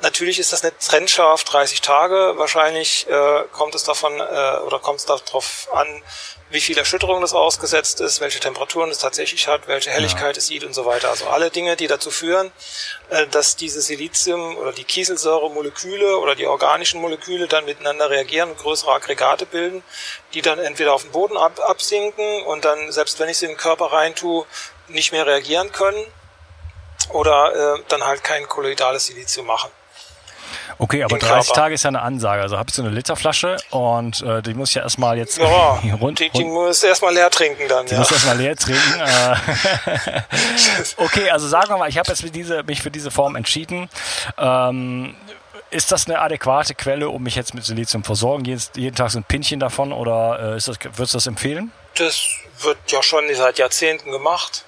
Natürlich 0.02 0.40
ist 0.40 0.52
das 0.52 0.64
nicht 0.64 0.80
trennscharf 0.80 1.44
30 1.46 1.80
Tage. 1.82 2.34
Wahrscheinlich 2.36 3.08
äh, 3.08 3.44
kommt 3.54 3.74
es 3.74 3.84
davon 3.84 4.20
äh, 4.20 4.58
oder 4.66 4.80
kommt 4.80 5.00
es 5.00 5.06
darauf 5.06 5.70
an, 5.72 5.88
wie 6.54 6.62
viel 6.62 6.78
Erschütterung 6.78 7.22
das 7.22 7.34
ausgesetzt 7.34 8.00
ist, 8.00 8.22
welche 8.22 8.40
Temperaturen 8.40 8.92
es 8.92 9.00
tatsächlich 9.00 9.48
hat, 9.48 9.68
welche 9.68 9.90
Helligkeit 9.90 10.36
ja. 10.36 10.40
es 10.40 10.48
sieht 10.48 10.64
und 10.64 10.74
so 10.74 10.86
weiter. 10.86 11.10
Also 11.10 11.28
alle 11.28 11.50
Dinge, 11.50 11.76
die 11.76 11.88
dazu 11.88 12.12
führen, 12.12 12.52
äh, 13.10 13.26
dass 13.28 13.56
diese 13.56 13.82
Silizium 13.82 14.58
oder 14.58 14.72
die 14.72 14.84
Kieselsäure-Moleküle 14.84 16.18
oder 16.20 16.36
die 16.36 16.46
organischen 16.46 17.02
Moleküle 17.02 17.48
dann 17.48 17.66
miteinander 17.66 18.10
reagieren 18.10 18.52
und 18.52 18.60
größere 18.60 18.92
Aggregate 18.92 19.46
bilden, 19.46 19.84
die 20.34 20.42
dann 20.42 20.60
entweder 20.60 20.94
auf 20.94 21.04
den 21.04 21.12
Boden 21.12 21.38
ab 21.38 21.60
absinken 21.60 22.44
und 22.44 22.66
dann, 22.66 22.92
selbst 22.92 23.20
wenn 23.20 23.30
ich 23.30 23.38
sie 23.38 23.46
in 23.46 23.54
den 23.54 23.58
Körper 23.58 23.92
reintue, 23.92 24.46
nicht 24.90 25.12
mehr 25.12 25.26
reagieren 25.26 25.72
können 25.72 26.06
oder 27.10 27.78
äh, 27.78 27.84
dann 27.88 28.04
halt 28.04 28.24
kein 28.24 28.48
kolloidales 28.48 29.08
Silizium 29.08 29.48
machen. 29.48 29.72
Okay, 30.78 31.04
aber 31.04 31.18
30 31.18 31.30
Körper. 31.30 31.62
Tage 31.62 31.76
ist 31.76 31.84
ja 31.84 31.90
eine 31.90 32.02
Ansage. 32.02 32.42
Also 32.42 32.58
habe 32.58 32.70
ich 32.70 32.76
so 32.76 32.82
eine 32.82 32.92
Literflasche 32.92 33.58
und 33.70 34.22
äh, 34.22 34.42
die 34.42 34.54
muss 34.54 34.70
ich 34.70 34.76
ja 34.76 34.84
erstmal 34.84 35.18
jetzt 35.18 35.38
ja, 35.38 35.80
rund, 36.02 36.20
die, 36.20 36.30
die 36.30 36.44
muss 36.44 36.84
erstmal 36.84 37.14
leer 37.14 37.30
trinken 37.30 37.68
dann. 37.68 37.86
Die 37.86 37.94
ja. 37.94 38.00
muss 38.00 38.12
erstmal 38.12 38.38
leer 38.38 38.56
trinken. 38.56 39.00
Äh. 39.00 40.22
okay, 40.98 41.30
also 41.30 41.48
sagen 41.48 41.70
wir 41.70 41.78
mal, 41.78 41.90
ich 41.90 41.98
habe 41.98 42.08
jetzt 42.10 42.22
für 42.22 42.32
diese, 42.32 42.64
mich 42.64 42.82
für 42.82 42.92
diese 42.92 43.12
Form 43.12 43.36
entschieden. 43.36 43.90
Ähm, 44.38 45.16
ist 45.70 45.92
das 45.92 46.08
eine 46.08 46.20
adäquate 46.20 46.76
Quelle, 46.76 47.10
um 47.10 47.24
mich 47.24 47.36
jetzt 47.36 47.54
mit 47.54 47.66
Silizium 47.66 48.04
versorgen? 48.04 48.46
Jeden, 48.46 48.62
jeden 48.76 48.96
Tag 48.96 49.12
so 49.12 49.20
ein 49.20 49.24
Pinchen 49.24 49.60
davon 49.60 49.92
oder 49.92 50.54
äh, 50.54 50.58
ist 50.58 50.68
das, 50.68 50.78
würdest 50.84 51.14
du 51.14 51.18
das 51.18 51.28
empfehlen? 51.28 51.72
Das 51.96 52.28
wird 52.62 52.78
ja 52.88 53.02
schon 53.02 53.24
seit 53.34 53.58
Jahrzehnten 53.58 54.12
gemacht. 54.12 54.66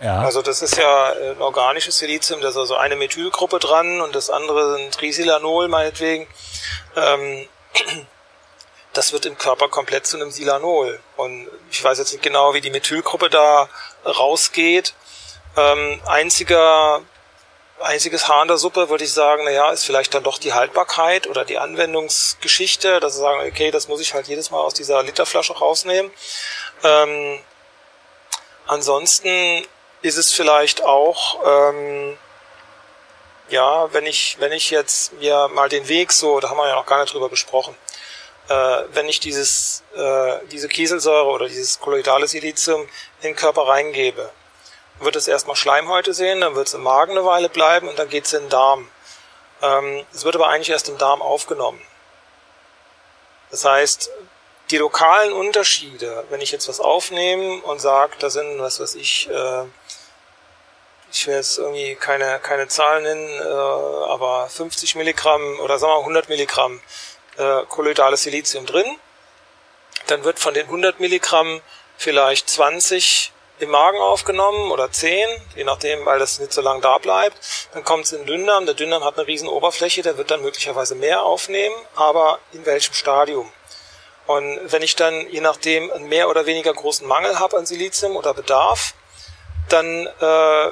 Ja. 0.00 0.20
Also 0.20 0.42
das 0.42 0.62
ist 0.62 0.76
ja 0.76 1.12
ein 1.12 1.40
organisches 1.40 1.98
Silizium, 1.98 2.40
da 2.40 2.48
ist 2.48 2.56
also 2.56 2.76
eine 2.76 2.96
Methylgruppe 2.96 3.58
dran 3.58 4.00
und 4.00 4.14
das 4.14 4.28
andere 4.28 4.76
sind 4.76 4.94
Trisilanol 4.94 5.68
meinetwegen. 5.68 6.26
Ähm, 6.96 7.48
das 8.92 9.12
wird 9.12 9.26
im 9.26 9.36
Körper 9.38 9.68
komplett 9.68 10.06
zu 10.06 10.16
einem 10.16 10.30
Silanol. 10.30 11.00
Und 11.16 11.48
ich 11.70 11.82
weiß 11.82 11.98
jetzt 11.98 12.12
nicht 12.12 12.22
genau, 12.22 12.54
wie 12.54 12.60
die 12.60 12.70
Methylgruppe 12.70 13.30
da 13.30 13.68
rausgeht. 14.04 14.94
Ähm, 15.56 16.00
einziger 16.06 17.02
einziges 17.80 18.28
Haar 18.28 18.42
in 18.42 18.48
der 18.48 18.56
Suppe 18.56 18.88
würde 18.88 19.04
ich 19.04 19.12
sagen, 19.12 19.44
naja, 19.44 19.70
ist 19.70 19.84
vielleicht 19.84 20.14
dann 20.14 20.22
doch 20.22 20.38
die 20.38 20.54
Haltbarkeit 20.54 21.26
oder 21.26 21.44
die 21.44 21.58
Anwendungsgeschichte, 21.58 23.00
dass 23.00 23.14
sie 23.14 23.20
sagen, 23.20 23.46
okay, 23.46 23.70
das 23.70 23.88
muss 23.88 24.00
ich 24.00 24.14
halt 24.14 24.28
jedes 24.28 24.50
Mal 24.50 24.60
aus 24.60 24.74
dieser 24.74 25.02
Literflasche 25.02 25.52
rausnehmen. 25.52 26.10
Ähm, 26.82 27.38
ansonsten 28.66 29.66
ist 30.06 30.16
es 30.16 30.32
vielleicht 30.32 30.82
auch, 30.82 31.38
ähm, 31.44 32.16
ja, 33.48 33.92
wenn 33.92 34.06
ich, 34.06 34.36
wenn 34.40 34.52
ich 34.52 34.70
jetzt 34.70 35.12
mir 35.14 35.48
mal 35.48 35.68
den 35.68 35.88
Weg 35.88 36.12
so, 36.12 36.40
da 36.40 36.50
haben 36.50 36.56
wir 36.56 36.68
ja 36.68 36.74
noch 36.74 36.86
gar 36.86 37.00
nicht 37.00 37.12
drüber 37.12 37.28
gesprochen, 37.28 37.76
äh, 38.48 38.82
wenn 38.92 39.08
ich 39.08 39.20
dieses, 39.20 39.82
äh, 39.94 40.38
diese 40.50 40.68
Kieselsäure 40.68 41.28
oder 41.28 41.48
dieses 41.48 41.80
kolloidale 41.80 42.26
Silizium 42.28 42.82
in 42.82 43.22
den 43.22 43.36
Körper 43.36 43.66
reingebe, 43.68 44.30
wird 45.00 45.16
es 45.16 45.28
erstmal 45.28 45.56
Schleimhäute 45.56 46.14
sehen, 46.14 46.40
dann 46.40 46.54
wird 46.54 46.68
es 46.68 46.74
im 46.74 46.82
Magen 46.82 47.12
eine 47.12 47.24
Weile 47.24 47.48
bleiben 47.48 47.88
und 47.88 47.98
dann 47.98 48.08
geht 48.08 48.26
es 48.26 48.32
in 48.32 48.44
den 48.44 48.50
Darm. 48.50 48.88
Ähm, 49.62 50.06
es 50.12 50.24
wird 50.24 50.36
aber 50.36 50.48
eigentlich 50.48 50.70
erst 50.70 50.88
im 50.88 50.98
Darm 50.98 51.22
aufgenommen. 51.22 51.80
Das 53.50 53.64
heißt, 53.64 54.10
die 54.70 54.78
lokalen 54.78 55.32
Unterschiede, 55.32 56.24
wenn 56.30 56.40
ich 56.40 56.50
jetzt 56.50 56.68
was 56.68 56.80
aufnehme 56.80 57.62
und 57.62 57.80
sage, 57.80 58.14
da 58.18 58.30
sind, 58.30 58.58
was 58.58 58.80
weiß 58.80 58.96
ich, 58.96 59.28
äh, 59.30 59.64
ich 61.10 61.26
will 61.26 61.34
jetzt 61.34 61.58
irgendwie 61.58 61.94
keine, 61.94 62.38
keine 62.40 62.68
Zahlen 62.68 63.04
nennen, 63.04 63.40
äh, 63.40 63.44
aber 63.44 64.48
50 64.48 64.94
Milligramm 64.96 65.60
oder 65.60 65.78
sagen 65.78 65.92
wir 65.92 66.00
100 66.00 66.28
Milligramm 66.28 66.80
äh, 67.36 67.62
kolloidales 67.68 68.22
Silizium 68.22 68.66
drin, 68.66 68.86
dann 70.06 70.24
wird 70.24 70.38
von 70.38 70.54
den 70.54 70.66
100 70.66 71.00
Milligramm 71.00 71.60
vielleicht 71.96 72.48
20 72.50 73.32
im 73.58 73.70
Magen 73.70 73.98
aufgenommen 73.98 74.70
oder 74.70 74.90
10, 74.90 75.28
je 75.54 75.64
nachdem, 75.64 76.04
weil 76.04 76.18
das 76.18 76.38
nicht 76.38 76.52
so 76.52 76.60
lange 76.60 76.82
da 76.82 76.98
bleibt. 76.98 77.38
Dann 77.72 77.84
kommt 77.84 78.04
es 78.04 78.12
in 78.12 78.18
den 78.18 78.26
Dünndarm. 78.26 78.66
Der 78.66 78.74
Dünndarm 78.74 79.04
hat 79.04 79.16
eine 79.16 79.26
riesen 79.26 79.48
Oberfläche, 79.48 80.02
der 80.02 80.18
wird 80.18 80.30
dann 80.30 80.42
möglicherweise 80.42 80.94
mehr 80.94 81.22
aufnehmen, 81.22 81.74
aber 81.94 82.38
in 82.52 82.66
welchem 82.66 82.92
Stadium? 82.92 83.50
Und 84.26 84.60
wenn 84.64 84.82
ich 84.82 84.96
dann 84.96 85.28
je 85.30 85.40
nachdem 85.40 85.90
einen 85.90 86.08
mehr 86.08 86.28
oder 86.28 86.46
weniger 86.46 86.74
großen 86.74 87.06
Mangel 87.06 87.38
habe 87.38 87.56
an 87.56 87.64
Silizium 87.64 88.16
oder 88.16 88.34
Bedarf, 88.34 88.94
dann 89.68 90.06
äh, 90.06 90.70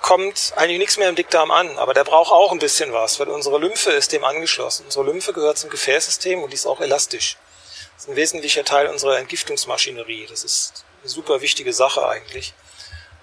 kommt 0.00 0.52
eigentlich 0.56 0.78
nichts 0.78 0.96
mehr 0.96 1.08
im 1.08 1.16
Dickdarm 1.16 1.50
an, 1.50 1.78
aber 1.78 1.94
der 1.94 2.04
braucht 2.04 2.32
auch 2.32 2.52
ein 2.52 2.58
bisschen 2.58 2.92
was, 2.92 3.20
weil 3.20 3.28
unsere 3.28 3.58
Lymphe 3.58 3.90
ist 3.90 4.12
dem 4.12 4.24
angeschlossen. 4.24 4.84
Unsere 4.86 5.04
Lymphe 5.04 5.32
gehört 5.32 5.58
zum 5.58 5.70
Gefäßsystem 5.70 6.42
und 6.42 6.50
die 6.50 6.54
ist 6.54 6.66
auch 6.66 6.80
elastisch. 6.80 7.36
Das 7.94 8.04
ist 8.04 8.10
ein 8.10 8.16
wesentlicher 8.16 8.64
Teil 8.64 8.86
unserer 8.86 9.18
Entgiftungsmaschinerie. 9.18 10.26
Das 10.28 10.42
ist 10.44 10.84
eine 11.02 11.10
super 11.10 11.42
wichtige 11.42 11.72
Sache 11.72 12.06
eigentlich. 12.06 12.54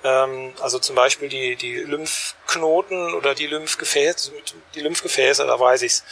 Ähm, 0.03 0.53
also 0.59 0.79
zum 0.79 0.95
Beispiel 0.95 1.29
die, 1.29 1.55
die 1.55 1.75
Lymphknoten 1.77 3.13
oder 3.15 3.33
die 3.33 3.47
Lymphgefäße, 3.47 4.31
die 4.75 4.81
Lymphgefäße, 4.81 5.45
da 5.45 5.59
weiß 5.59 5.81
ich's, 5.81 6.03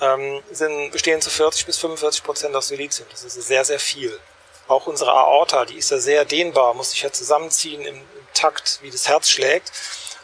ähm, 0.00 0.42
sind, 0.50 0.92
bestehen 0.92 1.20
zu 1.20 1.30
40 1.30 1.66
bis 1.66 1.78
45 1.78 2.22
Prozent 2.22 2.54
aus 2.54 2.68
Silizium. 2.68 3.08
Das 3.10 3.24
ist 3.24 3.34
sehr, 3.34 3.64
sehr 3.64 3.80
viel. 3.80 4.18
Auch 4.68 4.86
unsere 4.86 5.12
Aorta, 5.12 5.64
die 5.64 5.76
ist 5.76 5.90
ja 5.90 5.98
sehr 5.98 6.24
dehnbar, 6.24 6.74
muss 6.74 6.90
sich 6.90 7.02
ja 7.02 7.10
zusammenziehen 7.10 7.82
im, 7.82 7.96
im 7.96 8.04
Takt, 8.34 8.78
wie 8.82 8.90
das 8.90 9.08
Herz 9.08 9.28
schlägt. 9.28 9.72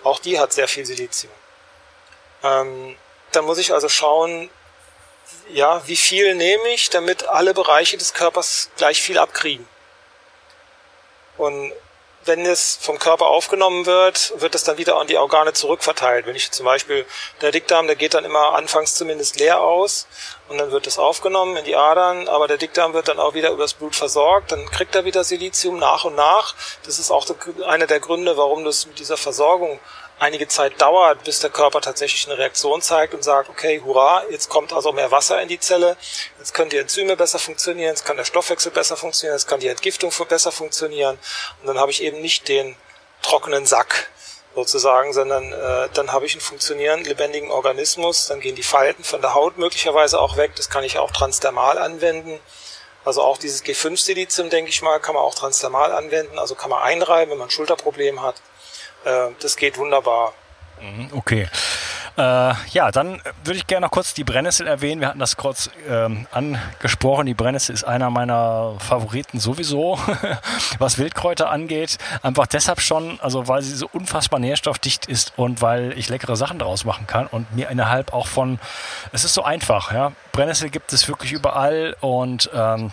Auch 0.02 0.18
die 0.18 0.38
hat 0.38 0.52
sehr 0.52 0.68
viel 0.68 0.86
Silizium. 0.86 1.32
Ähm, 2.42 2.96
dann 3.32 3.44
muss 3.44 3.58
ich 3.58 3.72
also 3.72 3.88
schauen, 3.88 4.50
ja, 5.48 5.86
wie 5.86 5.96
viel 5.96 6.34
nehme 6.34 6.68
ich, 6.68 6.90
damit 6.90 7.26
alle 7.28 7.54
Bereiche 7.54 7.96
des 7.96 8.14
Körpers 8.14 8.70
gleich 8.76 9.02
viel 9.02 9.18
abkriegen. 9.18 9.66
Und 11.36 11.72
wenn 12.26 12.44
es 12.44 12.78
vom 12.80 12.98
Körper 12.98 13.26
aufgenommen 13.26 13.86
wird, 13.86 14.34
wird 14.40 14.54
es 14.54 14.64
dann 14.64 14.78
wieder 14.78 14.96
an 14.98 15.06
die 15.06 15.16
Organe 15.16 15.52
zurückverteilt. 15.52 16.26
Wenn 16.26 16.36
ich 16.36 16.50
zum 16.50 16.66
Beispiel, 16.66 17.06
der 17.40 17.52
Dickdarm, 17.52 17.86
der 17.86 17.96
geht 17.96 18.14
dann 18.14 18.24
immer 18.24 18.54
anfangs 18.54 18.94
zumindest 18.94 19.38
leer 19.38 19.60
aus 19.60 20.06
und 20.48 20.58
dann 20.58 20.70
wird 20.70 20.86
es 20.86 20.98
aufgenommen 20.98 21.56
in 21.56 21.64
die 21.64 21.76
Adern, 21.76 22.28
aber 22.28 22.48
der 22.48 22.58
Dickdarm 22.58 22.92
wird 22.92 23.08
dann 23.08 23.18
auch 23.18 23.34
wieder 23.34 23.50
übers 23.50 23.74
Blut 23.74 23.96
versorgt, 23.96 24.52
dann 24.52 24.70
kriegt 24.70 24.94
er 24.94 25.04
wieder 25.04 25.24
Silizium 25.24 25.78
nach 25.78 26.04
und 26.04 26.16
nach. 26.16 26.54
Das 26.84 26.98
ist 26.98 27.10
auch 27.10 27.26
einer 27.66 27.86
der 27.86 28.00
Gründe, 28.00 28.36
warum 28.36 28.64
das 28.64 28.86
mit 28.86 28.98
dieser 28.98 29.16
Versorgung 29.16 29.78
einige 30.18 30.48
Zeit 30.48 30.80
dauert, 30.80 31.24
bis 31.24 31.40
der 31.40 31.50
Körper 31.50 31.80
tatsächlich 31.80 32.26
eine 32.26 32.38
Reaktion 32.38 32.80
zeigt 32.80 33.14
und 33.14 33.22
sagt, 33.22 33.50
okay, 33.50 33.82
hurra, 33.84 34.24
jetzt 34.30 34.48
kommt 34.48 34.72
also 34.72 34.92
mehr 34.92 35.10
Wasser 35.10 35.40
in 35.42 35.48
die 35.48 35.60
Zelle, 35.60 35.96
jetzt 36.38 36.54
können 36.54 36.70
die 36.70 36.78
Enzyme 36.78 37.16
besser 37.16 37.38
funktionieren, 37.38 37.90
jetzt 37.90 38.04
kann 38.04 38.16
der 38.16 38.24
Stoffwechsel 38.24 38.72
besser 38.72 38.96
funktionieren, 38.96 39.36
jetzt 39.36 39.46
kann 39.46 39.60
die 39.60 39.68
Entgiftung 39.68 40.12
besser 40.28 40.52
funktionieren 40.52 41.18
und 41.60 41.66
dann 41.66 41.78
habe 41.78 41.90
ich 41.90 42.02
eben 42.02 42.20
nicht 42.20 42.48
den 42.48 42.76
trockenen 43.22 43.66
Sack 43.66 44.08
sozusagen, 44.54 45.12
sondern 45.12 45.52
äh, 45.52 45.88
dann 45.92 46.12
habe 46.12 46.24
ich 46.24 46.32
einen 46.32 46.40
funktionierenden, 46.40 47.06
lebendigen 47.06 47.50
Organismus, 47.50 48.26
dann 48.26 48.40
gehen 48.40 48.56
die 48.56 48.62
Falten 48.62 49.04
von 49.04 49.20
der 49.20 49.34
Haut 49.34 49.58
möglicherweise 49.58 50.18
auch 50.18 50.38
weg, 50.38 50.52
das 50.56 50.70
kann 50.70 50.82
ich 50.82 50.98
auch 50.98 51.10
transdermal 51.10 51.78
anwenden. 51.78 52.40
Also 53.04 53.22
auch 53.22 53.38
dieses 53.38 53.62
G5-Silizium, 53.64 54.50
denke 54.50 54.70
ich 54.70 54.82
mal, 54.82 54.98
kann 54.98 55.14
man 55.14 55.22
auch 55.22 55.34
transdermal 55.34 55.92
anwenden, 55.92 56.40
also 56.40 56.56
kann 56.56 56.70
man 56.70 56.82
einreiben, 56.82 57.30
wenn 57.30 57.38
man 57.38 57.46
ein 57.46 57.52
Schulterproblem 57.52 58.20
hat. 58.20 58.34
Äh, 59.06 59.28
das 59.40 59.56
geht 59.56 59.78
wunderbar. 59.78 60.32
Mhm, 60.80 61.08
okay. 61.12 61.48
Äh, 62.18 62.54
ja, 62.70 62.90
dann 62.90 63.20
würde 63.44 63.58
ich 63.58 63.66
gerne 63.66 63.86
noch 63.86 63.90
kurz 63.90 64.14
die 64.14 64.24
Brennnessel 64.24 64.66
erwähnen. 64.66 65.00
Wir 65.00 65.08
hatten 65.08 65.18
das 65.18 65.36
kurz 65.36 65.70
ähm, 65.88 66.26
angesprochen. 66.32 67.26
Die 67.26 67.34
Brennnessel 67.34 67.74
ist 67.74 67.84
einer 67.84 68.10
meiner 68.10 68.74
Favoriten 68.78 69.38
sowieso, 69.38 69.98
was 70.78 70.98
Wildkräuter 70.98 71.50
angeht. 71.50 71.98
Einfach 72.22 72.46
deshalb 72.46 72.80
schon, 72.80 73.20
also 73.20 73.48
weil 73.48 73.62
sie 73.62 73.74
so 73.76 73.88
unfassbar 73.92 74.40
nährstoffdicht 74.40 75.06
ist 75.06 75.34
und 75.36 75.60
weil 75.60 75.92
ich 75.98 76.08
leckere 76.08 76.36
Sachen 76.36 76.58
daraus 76.58 76.84
machen 76.84 77.06
kann 77.06 77.26
und 77.26 77.54
mir 77.54 77.68
innerhalb 77.68 78.12
auch 78.14 78.26
von, 78.26 78.58
es 79.12 79.24
ist 79.24 79.34
so 79.34 79.44
einfach, 79.44 79.92
ja. 79.92 80.12
Brennnessel 80.32 80.70
gibt 80.70 80.92
es 80.92 81.08
wirklich 81.08 81.32
überall 81.32 81.96
und 82.00 82.50
ähm, 82.54 82.92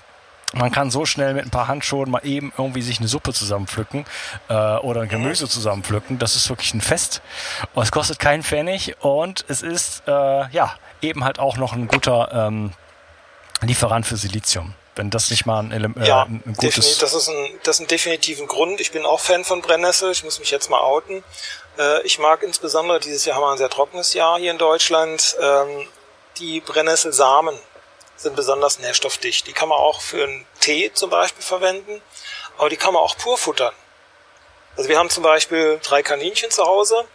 man 0.54 0.72
kann 0.72 0.92
so 0.92 1.06
schnell 1.06 1.34
mit 1.34 1.46
ein 1.46 1.50
paar 1.50 1.68
Handschuhen 1.68 2.10
mal 2.10 2.26
eben 2.26 2.54
irgendwie 2.58 2.82
sich 2.82 3.00
eine 3.00 3.08
Suppe 3.08 3.34
zusammenpflücken 3.34 4.06
äh, 4.50 4.54
oder 4.78 5.02
ein 5.02 5.10
Gemüse 5.10 5.48
zusammenpflücken. 5.50 6.20
Das 6.20 6.36
ist 6.36 6.48
wirklich 6.50 6.74
ein 6.74 6.82
Fest. 6.82 7.22
Und 7.74 7.84
es 7.84 7.92
kostet 7.92 8.20
keinen 8.20 8.44
Pfennig 8.44 8.96
und 9.02 9.46
es 9.48 9.62
ist 9.62 10.04
äh, 10.08 10.12
ja 10.50 10.76
eben 11.02 11.24
halt 11.24 11.40
auch 11.40 11.58
noch 11.58 11.74
ein 11.74 11.88
guter 11.88 12.30
ähm, 12.34 12.72
Lieferant 13.62 14.06
für 14.06 14.18
Silizium. 14.18 14.76
Wenn 14.96 15.10
das 15.10 15.32
nicht 15.32 15.48
mal 15.48 15.60
ein, 15.60 15.72
äh, 15.72 16.08
ja, 16.08 16.24
ein 16.24 16.44
gutes... 16.56 17.00
Das 17.00 17.14
ist 17.14 17.28
ein, 17.28 17.50
das 17.64 17.78
ist 17.78 17.82
ein 17.82 17.88
definitiven 17.88 18.48
Grund. 18.48 18.80
Ich 18.80 18.92
bin 18.92 19.06
auch 19.06 19.20
Fan 19.20 19.44
von 19.44 19.62
Brennnessel. 19.62 20.12
Ich 20.12 20.24
muss 20.24 20.40
mich 20.40 20.52
jetzt 20.52 20.70
mal 20.70 20.82
outen. 20.82 21.24
Äh, 21.80 22.04
ich 22.04 22.20
mag 22.20 22.44
insbesondere, 22.44 23.00
dieses 23.00 23.26
Jahr 23.26 23.38
haben 23.38 23.44
wir 23.44 23.52
ein 23.52 23.58
sehr 23.58 23.70
trockenes 23.70 24.14
Jahr 24.14 24.38
hier 24.38 24.52
in 24.52 24.60
Deutschland, 24.60 25.36
ähm, 25.42 25.88
die 26.38 26.62
Brennnesselsamen 26.62 27.58
sind 28.24 28.36
besonders 28.36 28.80
nährstoffdicht. 28.80 29.48
Die 29.48 29.54
kann 29.54 29.70
man 29.70 29.78
auch 29.78 30.02
für 30.02 30.24
einen 30.24 30.48
Tee 30.60 30.92
zum 30.94 31.10
Beispiel 31.10 31.44
verwenden, 31.44 32.02
aber 32.58 32.70
die 32.70 32.78
kann 32.78 32.94
man 32.94 33.04
auch 33.04 33.18
pur 33.18 33.38
futtern. 33.38 33.74
Also 34.76 34.90
wir 34.90 34.98
haben 34.98 35.10
zum 35.10 35.24
Beispiel 35.24 35.80
drei 35.84 36.02
Kaninchen 36.02 36.50
zu 36.50 36.66
Hause 36.66 37.06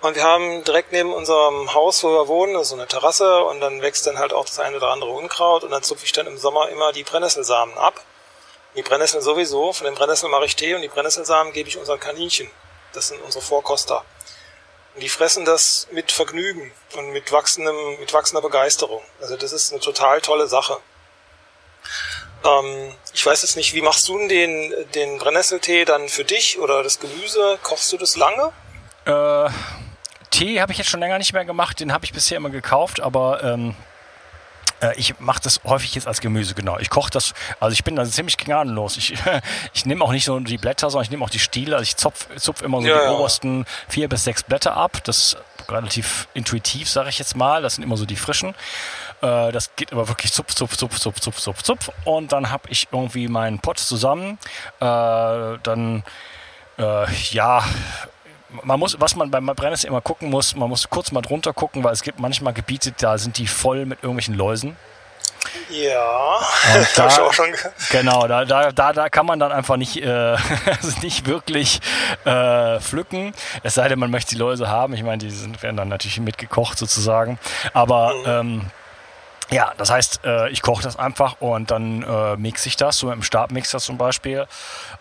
und 0.00 0.16
wir 0.16 0.22
haben 0.22 0.64
direkt 0.64 0.92
neben 0.92 1.12
unserem 1.12 1.74
Haus, 1.74 2.02
wo 2.02 2.08
wir 2.08 2.28
wohnen, 2.28 2.62
so 2.64 2.74
eine 2.74 2.86
Terrasse 2.86 3.44
und 3.44 3.60
dann 3.60 3.82
wächst 3.82 4.06
dann 4.06 4.18
halt 4.18 4.32
auch 4.32 4.46
das 4.46 4.58
eine 4.58 4.76
oder 4.76 4.88
andere 4.88 5.10
Unkraut 5.10 5.64
und 5.64 5.70
dann 5.70 5.82
zupfe 5.82 6.04
ich 6.06 6.12
dann 6.12 6.26
im 6.26 6.38
Sommer 6.38 6.70
immer 6.70 6.92
die 6.92 7.04
Brennnesselsamen 7.04 7.76
ab. 7.76 8.00
Die 8.76 8.82
Brennnesseln 8.82 9.22
sowieso, 9.22 9.72
von 9.72 9.84
den 9.84 9.94
Brennnesseln 9.94 10.32
mache 10.32 10.46
ich 10.46 10.56
Tee 10.56 10.74
und 10.74 10.82
die 10.82 10.88
Brennnesselsamen 10.88 11.52
gebe 11.52 11.68
ich 11.68 11.78
unseren 11.78 12.00
Kaninchen. 12.00 12.50
Das 12.92 13.08
sind 13.08 13.20
unsere 13.22 13.44
Vorkoster. 13.44 14.04
Die 15.00 15.08
fressen 15.08 15.44
das 15.44 15.88
mit 15.90 16.12
Vergnügen 16.12 16.70
und 16.96 17.10
mit 17.10 17.32
wachsendem, 17.32 17.98
mit 17.98 18.12
wachsender 18.12 18.42
Begeisterung. 18.42 19.02
Also 19.20 19.36
das 19.36 19.52
ist 19.52 19.72
eine 19.72 19.80
total 19.80 20.20
tolle 20.20 20.46
Sache. 20.46 20.76
Ähm, 22.44 22.94
ich 23.12 23.24
weiß 23.24 23.42
jetzt 23.42 23.56
nicht, 23.56 23.74
wie 23.74 23.82
machst 23.82 24.06
du 24.08 24.18
denn 24.18 24.28
den, 24.28 24.74
den 24.94 25.18
Brennnesseltee 25.18 25.84
dann 25.84 26.08
für 26.08 26.24
dich 26.24 26.58
oder 26.58 26.82
das 26.82 27.00
Gemüse? 27.00 27.58
Kochst 27.62 27.92
du 27.92 27.96
das 27.96 28.16
lange? 28.16 28.52
Äh, 29.06 29.50
Tee 30.30 30.60
habe 30.60 30.72
ich 30.72 30.78
jetzt 30.78 30.90
schon 30.90 31.00
länger 31.00 31.18
nicht 31.18 31.32
mehr 31.32 31.44
gemacht, 31.44 31.80
den 31.80 31.92
habe 31.92 32.04
ich 32.04 32.12
bisher 32.12 32.36
immer 32.36 32.50
gekauft, 32.50 33.00
aber 33.00 33.42
ähm, 33.42 33.70
äh, 33.70 33.93
ich 34.96 35.18
mache 35.20 35.40
das 35.42 35.60
häufig 35.64 35.94
jetzt 35.94 36.06
als 36.06 36.20
Gemüse, 36.20 36.54
genau. 36.54 36.78
Ich 36.78 36.90
koche 36.90 37.10
das, 37.10 37.34
also 37.60 37.72
ich 37.72 37.84
bin 37.84 37.96
da 37.96 38.04
ziemlich 38.04 38.36
gnadenlos. 38.36 38.96
Ich, 38.96 39.14
ich 39.72 39.86
nehme 39.86 40.04
auch 40.04 40.12
nicht 40.12 40.24
so 40.24 40.38
die 40.40 40.58
Blätter, 40.58 40.90
sondern 40.90 41.04
ich 41.04 41.10
nehme 41.10 41.24
auch 41.24 41.30
die 41.30 41.38
Stiele. 41.38 41.76
Also 41.76 41.84
ich 41.84 41.96
zupf, 41.96 42.28
zupf 42.36 42.62
immer 42.62 42.80
so 42.80 42.88
ja, 42.88 42.98
die 42.98 43.04
ja. 43.04 43.12
obersten 43.12 43.66
vier 43.88 44.08
bis 44.08 44.24
sechs 44.24 44.42
Blätter 44.42 44.76
ab. 44.76 45.02
Das 45.04 45.18
ist 45.18 45.36
relativ 45.68 46.28
intuitiv, 46.34 46.88
sage 46.88 47.08
ich 47.08 47.18
jetzt 47.18 47.36
mal. 47.36 47.62
Das 47.62 47.76
sind 47.76 47.84
immer 47.84 47.96
so 47.96 48.06
die 48.06 48.16
frischen. 48.16 48.54
Äh, 49.20 49.52
das 49.52 49.74
geht 49.76 49.92
aber 49.92 50.08
wirklich 50.08 50.32
zupf, 50.32 50.54
zupf, 50.54 50.76
zupf, 50.76 50.98
zupf, 50.98 51.20
zupf, 51.20 51.40
zupf, 51.40 51.62
zupf. 51.62 51.90
Und 52.04 52.32
dann 52.32 52.50
habe 52.50 52.68
ich 52.68 52.88
irgendwie 52.92 53.28
meinen 53.28 53.58
Pott 53.58 53.78
zusammen. 53.78 54.38
Äh, 54.80 55.58
dann, 55.62 56.04
äh, 56.78 57.12
ja, 57.30 57.64
man 58.62 58.78
muss, 58.78 58.96
was 59.00 59.16
man 59.16 59.30
beim 59.30 59.46
Brennnessel 59.46 59.88
immer 59.88 60.00
gucken 60.00 60.30
muss, 60.30 60.54
man 60.54 60.68
muss 60.68 60.88
kurz 60.88 61.12
mal 61.12 61.22
drunter 61.22 61.52
gucken, 61.52 61.84
weil 61.84 61.92
es 61.92 62.02
gibt 62.02 62.20
manchmal 62.20 62.52
Gebiete, 62.52 62.92
da 62.96 63.18
sind 63.18 63.38
die 63.38 63.46
voll 63.46 63.86
mit 63.86 64.02
irgendwelchen 64.02 64.34
Läusen. 64.34 64.76
Ja, 65.70 66.36
und 66.76 66.88
da, 66.98 67.08
ich 67.08 67.18
auch 67.20 67.32
schon. 67.32 67.46
Genau, 67.90 68.26
da, 68.26 68.44
da, 68.44 68.72
da, 68.72 68.92
da 68.92 69.08
kann 69.08 69.26
man 69.26 69.38
dann 69.38 69.52
einfach 69.52 69.76
nicht, 69.76 69.96
äh, 69.96 70.36
nicht 71.02 71.26
wirklich 71.26 71.80
äh, 72.24 72.80
pflücken. 72.80 73.34
Es 73.62 73.74
sei 73.74 73.88
denn, 73.88 73.98
man 73.98 74.10
möchte 74.10 74.34
die 74.34 74.38
Läuse 74.38 74.68
haben. 74.68 74.94
Ich 74.94 75.02
meine, 75.02 75.18
die 75.18 75.30
sind, 75.30 75.62
werden 75.62 75.76
dann 75.76 75.88
natürlich 75.88 76.20
mitgekocht 76.20 76.78
sozusagen. 76.78 77.38
Aber 77.72 78.14
mhm. 78.14 78.24
ähm, 78.26 78.70
ja, 79.50 79.72
das 79.76 79.90
heißt, 79.90 80.20
äh, 80.24 80.48
ich 80.50 80.62
koche 80.62 80.82
das 80.82 80.98
einfach 80.98 81.36
und 81.40 81.70
dann 81.70 82.02
äh, 82.02 82.36
mixe 82.36 82.68
ich 82.68 82.76
das, 82.76 82.98
so 82.98 83.06
mit 83.06 83.16
dem 83.16 83.22
Stabmixer 83.22 83.78
zum 83.78 83.98
Beispiel 83.98 84.46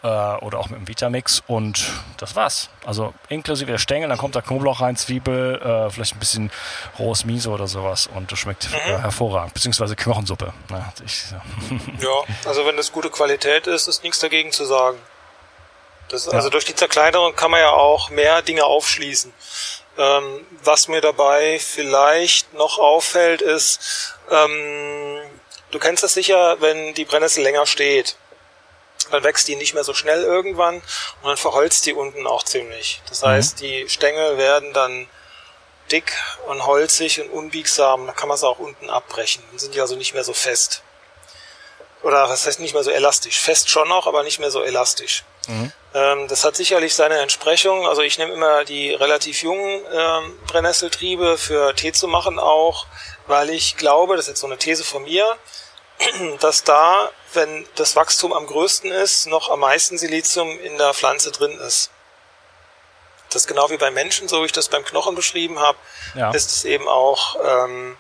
äh, 0.04 0.08
oder 0.08 0.60
auch 0.60 0.70
mit 0.70 0.80
dem 0.80 0.88
Vitamix 0.88 1.42
und 1.48 1.88
das 2.18 2.36
war's. 2.36 2.70
Also 2.86 3.14
inklusive 3.30 3.72
der 3.72 3.78
Stängel, 3.78 4.10
dann 4.10 4.18
kommt 4.18 4.36
da 4.36 4.42
Knoblauch 4.42 4.82
rein, 4.82 4.96
Zwiebel, 4.96 5.62
äh, 5.62 5.90
vielleicht 5.90 6.16
ein 6.16 6.20
bisschen 6.20 6.52
rohes 7.00 7.26
Miso 7.26 7.54
oder 7.54 7.68
sowas 7.68 8.08
und 8.14 8.32
das 8.32 8.40
schmeckt 8.40 8.66
äh, 8.66 8.98
mhm. 8.98 9.02
hervorragend, 9.02 9.54
beziehungsweise 9.54 9.96
Knochensuppe. 9.96 10.54
Ja, 10.70 10.94
ich, 11.06 11.24
ja. 11.32 11.42
ja, 12.00 12.24
also 12.46 12.66
wenn 12.66 12.78
das 12.78 12.92
gute 12.92 13.10
Qualität 13.10 13.68
ist, 13.68 13.88
ist 13.88 14.04
nichts 14.04 14.20
dagegen 14.20 14.52
zu 14.52 14.66
sagen. 14.66 14.98
Das, 16.10 16.26
ja. 16.26 16.34
Also 16.34 16.50
durch 16.50 16.66
die 16.66 16.76
Zerkleinerung 16.76 17.36
kann 17.36 17.50
man 17.50 17.62
ja 17.62 17.72
auch 17.72 18.10
mehr 18.10 18.42
Dinge 18.42 18.66
aufschließen. 18.66 19.34
Ähm, 19.98 20.46
was 20.64 20.88
mir 20.88 21.02
dabei 21.02 21.60
vielleicht 21.60 22.54
noch 22.54 22.80
auffällt, 22.80 23.42
ist, 23.42 24.16
ähm, 24.32 25.22
du 25.72 25.80
kennst 25.80 26.04
das 26.04 26.14
sicher, 26.14 26.60
wenn 26.62 26.94
die 26.94 27.06
Brennnessel 27.06 27.44
länger 27.44 27.66
steht. 27.66 28.16
Dann 29.12 29.24
wächst 29.24 29.48
die 29.48 29.56
nicht 29.56 29.74
mehr 29.74 29.84
so 29.84 29.94
schnell 29.94 30.24
irgendwann 30.24 30.76
und 30.76 31.30
dann 31.30 31.38
verholzt 31.38 31.86
die 31.86 31.94
unten 31.94 32.26
auch 32.26 32.44
ziemlich. 32.44 33.02
Das 33.10 33.22
mhm. 33.22 33.28
heißt, 33.28 33.62
die 33.62 33.88
Stängel 33.90 34.38
werden 34.38 34.74
dann 34.74 35.08
dick 35.92 36.14
und 36.48 36.66
holzig 36.66 37.22
und 37.22 37.30
unbiegsam. 37.30 38.08
Da 38.08 38.14
kann 38.14 38.30
man 38.30 38.36
es 38.36 38.44
auch 38.44 38.60
unten 38.60 38.90
abbrechen. 38.90 39.44
Dann 39.50 39.60
sind 39.60 39.76
die 39.76 39.82
also 39.82 39.96
nicht 39.96 40.14
mehr 40.14 40.24
so 40.24 40.34
fest. 40.34 40.82
Oder 42.02 42.28
was 42.30 42.46
heißt 42.46 42.60
nicht 42.60 42.74
mehr 42.74 42.84
so 42.84 42.92
elastisch? 42.92 43.40
Fest 43.40 43.70
schon 43.70 43.88
noch, 43.88 44.08
aber 44.08 44.24
nicht 44.24 44.40
mehr 44.40 44.52
so 44.52 44.62
elastisch. 44.62 45.24
Mhm. 45.48 45.72
Ähm, 45.94 46.28
das 46.28 46.44
hat 46.44 46.56
sicherlich 46.56 46.96
seine 46.96 47.20
Entsprechung. 47.20 47.88
Also 47.88 48.02
ich 48.02 48.18
nehme 48.18 48.34
immer 48.34 48.66
die 48.66 48.94
relativ 48.94 49.44
jungen 49.44 49.82
ähm, 49.92 50.40
Brennnesseltriebe 50.48 51.38
für 51.38 51.76
Tee 51.76 51.92
zu 51.92 52.08
machen 52.08 52.40
auch, 52.40 52.88
weil 53.28 53.50
ich 53.50 53.78
glaube, 53.78 54.16
das 54.16 54.26
ist 54.26 54.30
jetzt 54.30 54.42
so 54.42 54.48
eine 54.48 54.58
These 54.58 54.84
von 54.84 55.04
mir, 55.04 55.26
dass 56.40 56.64
da, 56.64 57.10
wenn 57.34 57.68
das 57.76 57.96
Wachstum 57.96 58.34
am 58.34 58.48
größten 58.48 58.92
ist, 58.92 59.28
noch 59.28 59.50
am 59.50 59.60
meisten 59.60 59.98
Silizium 59.98 60.60
in 60.60 60.78
der 60.78 60.94
Pflanze 60.94 61.32
drin 61.32 61.58
ist. 61.60 61.92
Das 63.30 63.44
ist 63.44 63.48
genau 63.48 63.70
wie 63.70 63.78
bei 63.78 63.90
Menschen, 63.90 64.28
so 64.28 64.42
wie 64.42 64.46
ich 64.46 64.52
das 64.52 64.70
beim 64.70 64.86
Knochen 64.86 65.16
beschrieben 65.16 65.60
habe, 65.60 65.78
ja. 66.14 66.32
ist 66.32 66.52
es 66.52 66.66
eben 66.66 66.88
auch 66.88 67.36
ähm, 67.44 67.98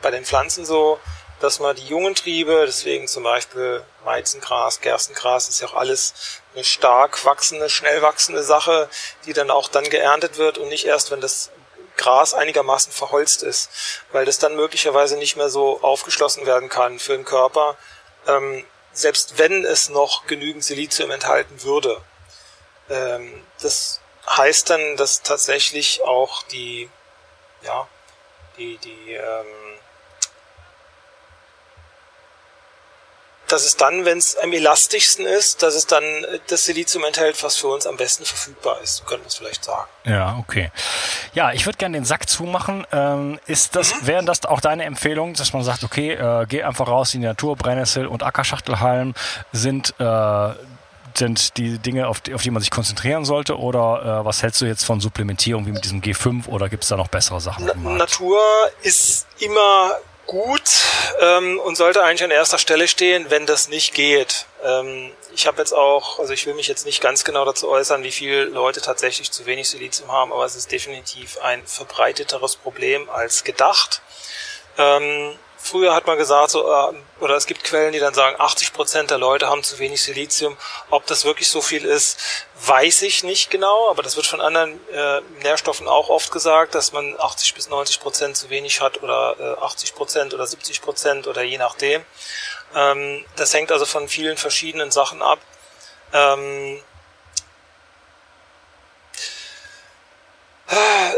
bei 0.00 0.10
den 0.10 0.24
Pflanzen 0.24 0.64
so, 0.64 0.98
dass 1.40 1.58
man 1.58 1.76
die 1.76 1.86
jungen 1.86 2.14
Triebe, 2.14 2.64
deswegen 2.66 3.08
zum 3.08 3.22
Beispiel 3.22 3.82
Weizengras, 4.04 4.80
Gerstengras, 4.80 5.48
ist 5.48 5.60
ja 5.60 5.68
auch 5.68 5.74
alles 5.74 6.39
eine 6.54 6.64
stark 6.64 7.24
wachsende, 7.24 7.68
schnell 7.68 8.02
wachsende 8.02 8.42
Sache, 8.42 8.88
die 9.24 9.32
dann 9.32 9.50
auch 9.50 9.68
dann 9.68 9.88
geerntet 9.88 10.38
wird 10.38 10.58
und 10.58 10.68
nicht 10.68 10.84
erst, 10.84 11.10
wenn 11.10 11.20
das 11.20 11.50
Gras 11.96 12.34
einigermaßen 12.34 12.92
verholzt 12.92 13.42
ist, 13.42 13.70
weil 14.10 14.24
das 14.24 14.38
dann 14.38 14.56
möglicherweise 14.56 15.16
nicht 15.16 15.36
mehr 15.36 15.50
so 15.50 15.82
aufgeschlossen 15.82 16.46
werden 16.46 16.68
kann 16.68 16.98
für 16.98 17.12
den 17.12 17.24
Körper, 17.24 17.76
ähm, 18.26 18.64
selbst 18.92 19.38
wenn 19.38 19.64
es 19.64 19.90
noch 19.90 20.26
genügend 20.26 20.64
Silizium 20.64 21.10
enthalten 21.10 21.62
würde. 21.62 22.00
Ähm, 22.88 23.46
das 23.60 24.00
heißt 24.28 24.70
dann, 24.70 24.96
dass 24.96 25.22
tatsächlich 25.22 26.02
auch 26.02 26.42
die, 26.44 26.90
ja, 27.62 27.86
die, 28.56 28.78
die, 28.78 29.12
ähm, 29.12 29.78
dass 33.50 33.64
es 33.64 33.76
dann, 33.76 34.04
wenn 34.04 34.18
es 34.18 34.36
am 34.36 34.52
elastischsten 34.52 35.26
ist, 35.26 35.62
dass 35.62 35.74
es 35.74 35.86
dann 35.86 36.02
das 36.48 36.64
Silizium 36.64 37.04
enthält, 37.04 37.42
was 37.42 37.56
für 37.56 37.68
uns 37.68 37.86
am 37.86 37.96
besten 37.96 38.24
verfügbar 38.24 38.80
ist, 38.82 39.04
könnte 39.06 39.22
man 39.22 39.28
es 39.28 39.34
vielleicht 39.34 39.64
sagen. 39.64 39.88
Ja, 40.04 40.36
okay. 40.38 40.70
Ja, 41.34 41.52
ich 41.52 41.66
würde 41.66 41.78
gerne 41.78 41.96
den 41.98 42.04
Sack 42.04 42.28
zumachen. 42.28 42.86
Ähm, 42.92 43.40
ist 43.46 43.76
das, 43.76 43.94
mhm. 43.94 44.06
wären 44.06 44.26
das 44.26 44.44
auch 44.44 44.60
deine 44.60 44.84
Empfehlung, 44.84 45.34
dass 45.34 45.52
man 45.52 45.62
sagt, 45.62 45.84
okay, 45.84 46.12
äh, 46.12 46.46
geh 46.48 46.62
einfach 46.62 46.88
raus 46.88 47.14
in 47.14 47.20
die 47.20 47.26
Natur, 47.26 47.56
Brennnessel 47.56 48.06
und 48.06 48.22
Ackerschachtelhalm 48.22 49.14
sind 49.52 49.94
äh, 49.98 50.54
sind 51.16 51.56
die 51.56 51.78
Dinge, 51.78 52.08
auf 52.08 52.20
die, 52.20 52.34
auf 52.34 52.42
die 52.42 52.50
man 52.50 52.62
sich 52.62 52.70
konzentrieren 52.70 53.24
sollte? 53.24 53.58
Oder 53.58 54.20
äh, 54.20 54.24
was 54.24 54.42
hältst 54.42 54.60
du 54.60 54.66
jetzt 54.66 54.84
von 54.84 55.00
Supplementierung 55.00 55.66
wie 55.66 55.72
mit 55.72 55.84
diesem 55.84 56.00
G5 56.00 56.46
oder 56.48 56.68
gibt 56.68 56.84
es 56.84 56.88
da 56.88 56.96
noch 56.96 57.08
bessere 57.08 57.40
Sachen? 57.40 57.70
Na, 57.82 57.90
Natur 57.90 58.40
ist 58.82 59.26
immer 59.38 59.92
gut 60.30 60.62
ähm, 61.20 61.58
und 61.58 61.74
sollte 61.74 62.04
eigentlich 62.04 62.22
an 62.22 62.30
erster 62.30 62.58
Stelle 62.58 62.86
stehen, 62.86 63.30
wenn 63.30 63.46
das 63.46 63.68
nicht 63.68 63.94
geht. 63.94 64.46
Ähm, 64.62 65.10
ich 65.34 65.48
habe 65.48 65.58
jetzt 65.58 65.72
auch, 65.72 66.20
also 66.20 66.32
ich 66.32 66.46
will 66.46 66.54
mich 66.54 66.68
jetzt 66.68 66.86
nicht 66.86 67.00
ganz 67.00 67.24
genau 67.24 67.44
dazu 67.44 67.68
äußern, 67.68 68.04
wie 68.04 68.12
viele 68.12 68.44
Leute 68.44 68.80
tatsächlich 68.80 69.32
zu 69.32 69.44
wenig 69.44 69.68
Silizium 69.68 70.12
haben, 70.12 70.32
aber 70.32 70.44
es 70.44 70.54
ist 70.54 70.70
definitiv 70.70 71.38
ein 71.38 71.66
verbreiteteres 71.66 72.54
Problem 72.54 73.10
als 73.10 73.42
gedacht. 73.42 74.02
Ähm, 74.78 75.36
Früher 75.62 75.94
hat 75.94 76.06
man 76.06 76.16
gesagt, 76.16 76.50
so, 76.50 76.66
äh, 76.66 76.94
oder 77.20 77.36
es 77.36 77.46
gibt 77.46 77.64
Quellen, 77.64 77.92
die 77.92 77.98
dann 77.98 78.14
sagen, 78.14 78.34
80 78.38 78.72
Prozent 78.72 79.10
der 79.10 79.18
Leute 79.18 79.48
haben 79.48 79.62
zu 79.62 79.78
wenig 79.78 80.02
Silizium. 80.02 80.56
Ob 80.88 81.06
das 81.06 81.24
wirklich 81.24 81.48
so 81.48 81.60
viel 81.60 81.84
ist, 81.84 82.18
weiß 82.64 83.02
ich 83.02 83.22
nicht 83.22 83.50
genau, 83.50 83.90
aber 83.90 84.02
das 84.02 84.16
wird 84.16 84.26
von 84.26 84.40
anderen 84.40 84.80
äh, 84.90 85.20
Nährstoffen 85.42 85.86
auch 85.86 86.08
oft 86.08 86.32
gesagt, 86.32 86.74
dass 86.74 86.92
man 86.92 87.14
80 87.20 87.54
bis 87.54 87.68
90 87.68 88.00
Prozent 88.00 88.36
zu 88.36 88.48
wenig 88.48 88.80
hat 88.80 89.02
oder 89.02 89.36
äh, 89.38 89.64
80 89.64 89.94
Prozent 89.94 90.34
oder 90.34 90.46
70 90.46 90.80
Prozent 90.80 91.26
oder 91.26 91.42
je 91.42 91.58
nachdem. 91.58 92.04
Ähm, 92.74 93.24
das 93.36 93.52
hängt 93.52 93.70
also 93.70 93.84
von 93.84 94.08
vielen 94.08 94.38
verschiedenen 94.38 94.90
Sachen 94.90 95.20
ab. 95.20 95.40
Ähm, 96.12 96.82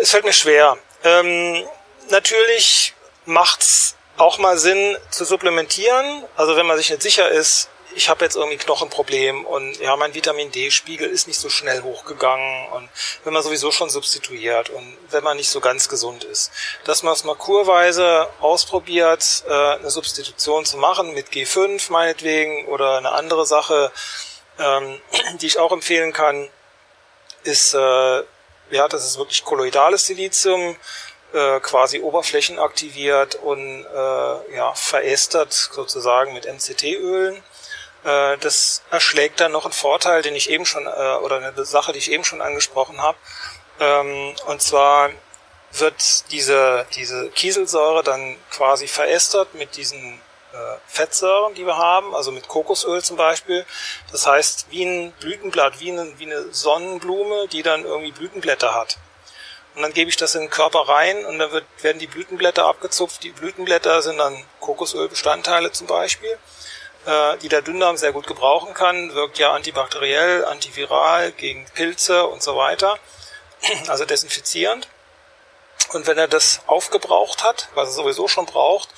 es 0.00 0.10
fällt 0.10 0.24
mir 0.24 0.32
schwer. 0.32 0.78
Ähm, 1.04 1.64
natürlich 2.10 2.94
macht's 3.24 3.96
auch 4.22 4.38
mal 4.38 4.56
Sinn 4.56 4.96
zu 5.10 5.24
supplementieren. 5.24 6.24
Also 6.36 6.56
wenn 6.56 6.66
man 6.66 6.78
sich 6.78 6.90
nicht 6.90 7.02
sicher 7.02 7.28
ist, 7.28 7.68
ich 7.94 8.08
habe 8.08 8.24
jetzt 8.24 8.36
irgendwie 8.36 8.56
Knochenproblem 8.56 9.44
und 9.44 9.78
ja, 9.80 9.96
mein 9.96 10.14
Vitamin 10.14 10.50
D-Spiegel 10.50 11.08
ist 11.10 11.26
nicht 11.26 11.38
so 11.38 11.50
schnell 11.50 11.82
hochgegangen 11.82 12.68
und 12.72 12.88
wenn 13.24 13.34
man 13.34 13.42
sowieso 13.42 13.70
schon 13.70 13.90
substituiert 13.90 14.70
und 14.70 14.96
wenn 15.10 15.24
man 15.24 15.36
nicht 15.36 15.50
so 15.50 15.60
ganz 15.60 15.88
gesund 15.88 16.24
ist, 16.24 16.52
dass 16.84 17.02
man 17.02 17.12
es 17.12 17.24
mal 17.24 17.34
kurweise 17.34 18.28
ausprobiert, 18.40 19.44
äh, 19.46 19.52
eine 19.52 19.90
Substitution 19.90 20.64
zu 20.64 20.78
machen 20.78 21.12
mit 21.12 21.28
G5 21.28 21.90
meinetwegen 21.92 22.66
oder 22.66 22.96
eine 22.96 23.10
andere 23.10 23.44
Sache, 23.44 23.92
ähm, 24.58 25.00
die 25.40 25.46
ich 25.46 25.58
auch 25.58 25.72
empfehlen 25.72 26.12
kann, 26.12 26.48
ist 27.42 27.74
äh, 27.74 28.22
ja, 28.70 28.88
das 28.88 29.04
ist 29.04 29.18
wirklich 29.18 29.44
kolloidales 29.44 30.06
Silizium 30.06 30.76
äh, 31.32 31.60
quasi 31.60 32.00
oberflächenaktiviert 32.00 33.36
und 33.36 33.84
äh, 33.84 34.56
ja, 34.56 34.74
verästert 34.74 35.52
sozusagen 35.52 36.32
mit 36.34 36.46
MCT-Ölen. 36.46 37.42
Äh, 38.04 38.38
das 38.38 38.82
erschlägt 38.90 39.40
dann 39.40 39.52
noch 39.52 39.64
einen 39.64 39.72
Vorteil, 39.72 40.22
den 40.22 40.34
ich 40.34 40.50
eben 40.50 40.66
schon, 40.66 40.86
äh, 40.86 41.16
oder 41.22 41.36
eine 41.36 41.64
Sache, 41.64 41.92
die 41.92 41.98
ich 41.98 42.10
eben 42.10 42.24
schon 42.24 42.40
angesprochen 42.42 43.00
habe. 43.00 43.16
Ähm, 43.80 44.34
und 44.46 44.62
zwar 44.62 45.10
wird 45.72 46.30
diese, 46.30 46.86
diese 46.94 47.30
Kieselsäure 47.30 48.02
dann 48.02 48.36
quasi 48.50 48.86
verästert 48.86 49.54
mit 49.54 49.76
diesen 49.76 50.20
äh, 50.52 50.76
Fettsäuren, 50.86 51.54
die 51.54 51.64
wir 51.64 51.78
haben, 51.78 52.14
also 52.14 52.30
mit 52.30 52.48
Kokosöl 52.48 53.02
zum 53.02 53.16
Beispiel. 53.16 53.64
Das 54.10 54.26
heißt, 54.26 54.66
wie 54.70 54.84
ein 54.84 55.12
Blütenblatt, 55.12 55.80
wie 55.80 55.92
eine, 55.92 56.18
wie 56.18 56.26
eine 56.26 56.52
Sonnenblume, 56.52 57.48
die 57.48 57.62
dann 57.62 57.84
irgendwie 57.84 58.12
Blütenblätter 58.12 58.74
hat. 58.74 58.98
Und 59.74 59.82
dann 59.82 59.92
gebe 59.92 60.10
ich 60.10 60.16
das 60.16 60.34
in 60.34 60.42
den 60.42 60.50
Körper 60.50 60.80
rein 60.80 61.24
und 61.24 61.38
dann 61.38 61.50
wird, 61.50 61.64
werden 61.80 61.98
die 61.98 62.06
Blütenblätter 62.06 62.66
abgezupft. 62.66 63.22
Die 63.22 63.30
Blütenblätter 63.30 64.02
sind 64.02 64.18
dann 64.18 64.44
Kokosölbestandteile 64.60 65.72
zum 65.72 65.86
Beispiel, 65.86 66.38
äh, 67.06 67.38
die 67.38 67.48
der 67.48 67.62
Dünndarm 67.62 67.96
sehr 67.96 68.12
gut 68.12 68.26
gebrauchen 68.26 68.74
kann. 68.74 69.14
Wirkt 69.14 69.38
ja 69.38 69.52
antibakteriell, 69.52 70.44
antiviral, 70.44 71.32
gegen 71.32 71.64
Pilze 71.74 72.26
und 72.26 72.42
so 72.42 72.56
weiter. 72.56 72.98
Also 73.88 74.04
desinfizierend. 74.04 74.88
Und 75.92 76.06
wenn 76.06 76.18
er 76.18 76.28
das 76.28 76.60
aufgebraucht 76.66 77.42
hat, 77.42 77.68
was 77.74 77.88
er 77.88 77.94
sowieso 77.94 78.28
schon 78.28 78.46
braucht, 78.46 78.88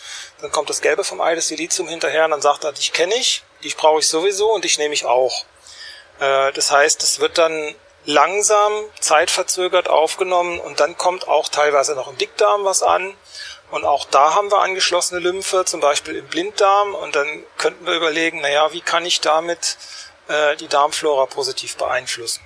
dann 0.40 0.50
kommt 0.50 0.70
das 0.70 0.80
Gelbe 0.80 1.04
vom 1.04 1.20
Ei, 1.20 1.34
das 1.34 1.48
Silizium 1.48 1.88
hinterher 1.88 2.24
und 2.24 2.30
dann 2.32 2.42
sagt 2.42 2.64
er, 2.64 2.72
dich 2.72 2.92
kenne 2.92 3.14
ich, 3.14 3.42
dich 3.62 3.76
brauche 3.76 4.00
ich 4.00 4.08
sowieso 4.08 4.52
und 4.52 4.64
dich 4.64 4.78
nehme 4.78 4.94
ich 4.94 5.04
auch. 5.04 5.44
Äh, 6.20 6.52
das 6.52 6.70
heißt, 6.70 7.02
es 7.02 7.20
wird 7.20 7.38
dann 7.38 7.74
langsam, 8.04 8.72
zeitverzögert 9.00 9.88
aufgenommen 9.88 10.60
und 10.60 10.80
dann 10.80 10.96
kommt 10.96 11.28
auch 11.28 11.48
teilweise 11.48 11.94
noch 11.94 12.08
im 12.08 12.18
Dickdarm 12.18 12.64
was 12.64 12.82
an. 12.82 13.14
Und 13.70 13.84
auch 13.84 14.04
da 14.04 14.34
haben 14.34 14.50
wir 14.52 14.61
angeschlossene 14.61 15.20
Lymphe, 15.20 15.64
zum 15.64 15.80
Beispiel 15.80 16.16
im 16.16 16.26
Blinddarm. 16.26 16.94
Und 16.94 17.16
dann 17.16 17.26
könnten 17.57 17.86
wir 17.86 17.94
überlegen, 17.94 18.40
naja, 18.40 18.72
wie 18.72 18.80
kann 18.80 19.05
ich 19.05 19.20
damit 19.20 19.78
äh, 20.28 20.55
die 20.57 20.68
Darmflora 20.68 21.26
positiv 21.26 21.76
beeinflussen? 21.76 22.40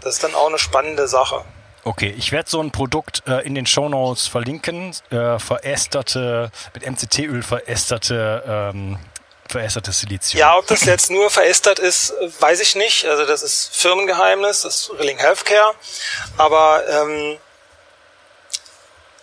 Das 0.00 0.14
ist 0.14 0.24
dann 0.24 0.34
auch 0.34 0.48
eine 0.48 0.58
spannende 0.58 1.06
Sache. 1.06 1.44
Okay, 1.84 2.12
ich 2.18 2.32
werde 2.32 2.50
so 2.50 2.60
ein 2.60 2.72
Produkt 2.72 3.22
äh, 3.26 3.46
in 3.46 3.54
den 3.54 3.64
Shownotes 3.64 4.26
verlinken. 4.26 4.94
Äh, 5.10 5.38
verästerte, 5.38 6.50
mit 6.74 6.84
MCT-Öl 6.84 7.42
verästerte 7.42 8.72
ähm, 8.74 8.98
verästertes 9.50 10.00
Silizium. 10.00 10.38
Ja, 10.38 10.56
ob 10.56 10.66
das 10.66 10.84
jetzt 10.84 11.10
nur 11.10 11.30
verästert 11.30 11.78
ist, 11.78 12.14
weiß 12.40 12.60
ich 12.60 12.76
nicht. 12.76 13.04
Also 13.06 13.26
das 13.26 13.42
ist 13.42 13.74
Firmengeheimnis, 13.74 14.62
das 14.62 14.76
ist 14.76 14.90
Rilling 14.98 15.18
Healthcare. 15.18 15.74
Aber 16.36 16.88
ähm, 16.88 17.38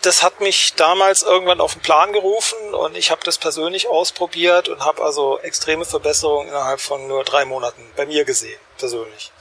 das 0.01 0.23
hat 0.23 0.39
mich 0.39 0.73
damals 0.75 1.23
irgendwann 1.23 1.59
auf 1.59 1.73
den 1.73 1.81
Plan 1.81 2.13
gerufen 2.13 2.73
und 2.73 2.95
ich 2.95 3.11
habe 3.11 3.21
das 3.23 3.37
persönlich 3.37 3.87
ausprobiert 3.87 4.69
und 4.69 4.85
habe 4.85 5.03
also 5.03 5.39
extreme 5.39 5.85
Verbesserungen 5.85 6.49
innerhalb 6.49 6.79
von 6.79 7.07
nur 7.07 7.23
drei 7.23 7.45
Monaten 7.45 7.83
bei 7.95 8.05
mir 8.05 8.23
gesehen, 8.23 8.59
persönlich. 8.77 9.31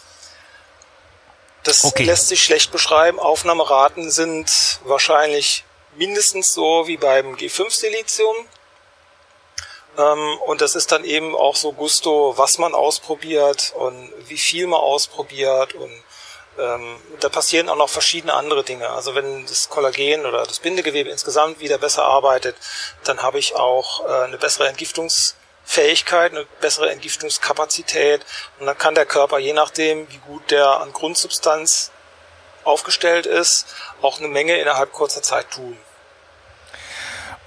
Das 1.62 1.84
okay. 1.84 2.04
lässt 2.04 2.28
sich 2.28 2.42
schlecht 2.42 2.70
beschreiben. 2.70 3.18
Aufnahmeraten 3.18 4.10
sind 4.10 4.80
wahrscheinlich 4.84 5.64
mindestens 5.96 6.54
so 6.54 6.86
wie 6.86 6.96
beim 6.96 7.34
G5-Silizium. 7.34 8.36
Ähm, 8.36 8.46
und 10.46 10.60
das 10.60 10.74
ist 10.74 10.92
dann 10.92 11.04
eben 11.04 11.34
auch 11.34 11.56
so 11.56 11.72
Gusto, 11.72 12.34
was 12.36 12.58
man 12.58 12.74
ausprobiert 12.74 13.72
und 13.76 14.12
wie 14.28 14.38
viel 14.38 14.66
man 14.66 14.80
ausprobiert 14.80 15.74
und 15.74 16.02
ähm, 16.58 16.96
da 17.20 17.28
passieren 17.28 17.68
auch 17.68 17.76
noch 17.76 17.88
verschiedene 17.88 18.34
andere 18.34 18.64
Dinge. 18.64 18.88
Also 18.90 19.14
wenn 19.14 19.46
das 19.46 19.68
Kollagen 19.68 20.24
oder 20.26 20.44
das 20.44 20.58
Bindegewebe 20.60 21.10
insgesamt 21.10 21.60
wieder 21.60 21.78
besser 21.78 22.04
arbeitet, 22.04 22.56
dann 23.04 23.22
habe 23.22 23.38
ich 23.38 23.54
auch 23.54 24.06
äh, 24.06 24.24
eine 24.24 24.38
bessere 24.38 24.68
Entgiftungsfähigkeit, 24.68 26.32
eine 26.32 26.46
bessere 26.60 26.90
Entgiftungskapazität 26.90 28.24
und 28.58 28.66
dann 28.66 28.78
kann 28.78 28.94
der 28.94 29.06
Körper, 29.06 29.38
je 29.38 29.52
nachdem, 29.52 30.10
wie 30.10 30.18
gut 30.18 30.50
der 30.50 30.80
an 30.80 30.92
Grundsubstanz 30.92 31.90
aufgestellt 32.64 33.26
ist, 33.26 33.66
auch 34.02 34.18
eine 34.18 34.28
Menge 34.28 34.58
innerhalb 34.58 34.92
kurzer 34.92 35.22
Zeit 35.22 35.50
tun. 35.50 35.78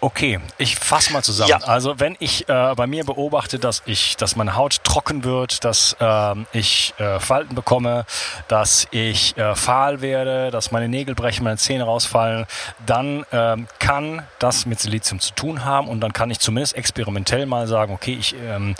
Okay, 0.02 0.40
ich 0.58 0.78
fasse 0.78 1.12
mal 1.12 1.24
zusammen. 1.24 1.50
Ja. 1.50 1.58
Also 1.58 2.00
wenn 2.00 2.16
ich 2.20 2.48
äh, 2.48 2.74
bei 2.76 2.88
mir 2.88 3.04
beobachte, 3.04 3.60
dass 3.60 3.84
ich, 3.86 4.16
dass 4.16 4.38
meine 4.38 4.56
Haut 4.56 4.84
trocken 4.86 5.26
wird, 5.26 5.66
dass 5.66 5.96
äh, 6.00 6.36
ich 6.54 6.94
äh, 7.00 7.20
Falten 7.20 7.54
bekomme, 7.54 8.06
dass 8.48 8.88
ich 8.92 9.36
äh, 9.38 9.56
fahl 9.56 10.00
werde, 10.00 10.52
dass 10.52 10.72
meine 10.72 10.88
Nägel 10.88 11.16
brechen, 11.16 11.44
meine 11.44 11.58
Zähne 11.58 11.84
rausfallen, 11.84 12.46
dann 12.86 13.26
ähm, 13.34 13.68
kann 13.80 14.26
das 14.40 14.66
mit 14.66 14.80
Silizium 14.80 15.20
zu 15.20 15.34
tun 15.34 15.66
haben 15.66 15.90
und 15.90 16.00
dann 16.00 16.14
kann 16.14 16.32
ich 16.32 16.40
zumindest 16.40 16.78
experimentell 16.78 17.46
mal 17.46 17.68
sagen, 17.68 17.94
okay, 17.94 18.16
ich, 18.18 18.36
ähm, 18.36 18.76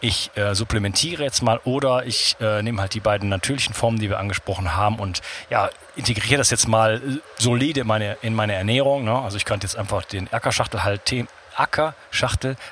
ich 0.00 0.30
äh, 0.36 0.54
supplementiere 0.54 1.24
jetzt 1.24 1.42
mal 1.42 1.60
oder 1.64 2.06
ich 2.06 2.36
äh, 2.40 2.62
nehme 2.62 2.80
halt 2.80 2.94
die 2.94 3.00
beiden 3.00 3.28
natürlichen 3.28 3.74
Formen, 3.74 3.98
die 3.98 4.08
wir 4.08 4.20
angesprochen 4.20 4.76
haben 4.76 5.00
und 5.00 5.20
ja, 5.50 5.68
integriere 6.00 6.38
das 6.38 6.50
jetzt 6.50 6.68
mal 6.68 7.00
solide 7.38 7.80
in 7.80 7.86
meine, 7.86 8.16
in 8.22 8.34
meine 8.34 8.54
Ernährung. 8.54 9.04
Ne? 9.04 9.16
Also 9.16 9.36
ich 9.36 9.44
könnte 9.44 9.66
jetzt 9.66 9.76
einfach 9.76 10.04
den 10.04 10.32
Ackerschachtel 10.32 10.84
halt 10.84 11.04
Tee, 11.04 11.26
Acker, 11.60 11.94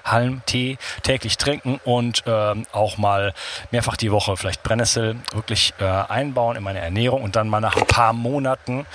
Halm, 0.05 0.43
täglich 0.47 1.37
trinken 1.37 1.81
und 1.85 2.23
ähm, 2.27 2.67
auch 2.73 2.97
mal 2.97 3.35
mehrfach 3.71 3.97
die 3.97 4.11
Woche 4.11 4.37
vielleicht 4.37 4.63
Brennnessel 4.63 5.17
wirklich 5.33 5.75
äh, 5.79 5.85
einbauen 5.85 6.57
in 6.57 6.63
meine 6.63 6.79
Ernährung 6.79 7.23
und 7.23 7.37
dann 7.37 7.49
mal 7.49 7.61
nach 7.61 7.77
ein 7.77 7.87
paar 7.87 8.13
Monaten, 8.13 8.87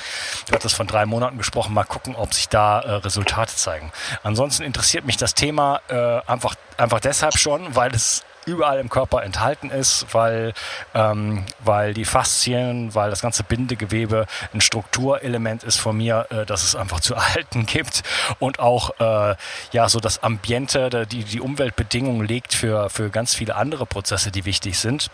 du 0.47 0.53
hattest 0.53 0.75
von 0.75 0.87
drei 0.87 1.05
Monaten 1.05 1.37
gesprochen, 1.37 1.73
mal 1.73 1.83
gucken, 1.83 2.15
ob 2.15 2.33
sich 2.33 2.49
da 2.49 2.79
äh, 2.79 2.91
Resultate 2.95 3.55
zeigen. 3.55 3.91
Ansonsten 4.23 4.63
interessiert 4.63 5.05
mich 5.05 5.17
das 5.17 5.35
Thema 5.35 5.81
äh, 5.89 6.21
einfach, 6.25 6.55
einfach 6.77 6.99
deshalb 6.99 7.37
schon, 7.37 7.75
weil 7.75 7.93
es 7.93 8.23
überall 8.45 8.79
im 8.79 8.89
Körper 8.89 9.23
enthalten 9.23 9.69
ist, 9.69 10.07
weil, 10.11 10.53
ähm, 10.93 11.45
weil 11.59 11.93
die 11.93 12.05
Faszien, 12.05 12.93
weil 12.95 13.09
das 13.09 13.21
ganze 13.21 13.43
Bindegewebe 13.43 14.25
ein 14.53 14.61
Strukturelement 14.61 15.63
ist 15.63 15.79
von 15.79 15.97
mir, 15.97 16.27
äh, 16.29 16.45
dass 16.45 16.63
es 16.63 16.75
einfach 16.75 16.99
zu 16.99 17.13
erhalten 17.15 17.65
gibt 17.65 18.03
und 18.39 18.59
auch 18.59 18.99
äh, 18.99 19.35
ja 19.71 19.89
so 19.89 19.99
das 19.99 20.23
Ambiente, 20.23 21.05
die, 21.05 21.23
die 21.23 21.39
Umweltbedingungen 21.39 22.25
legt 22.25 22.53
für, 22.53 22.89
für 22.89 23.09
ganz 23.09 23.33
viele 23.33 23.55
andere 23.55 23.85
Prozesse, 23.85 24.31
die 24.31 24.45
wichtig 24.45 24.77
sind. 24.79 25.09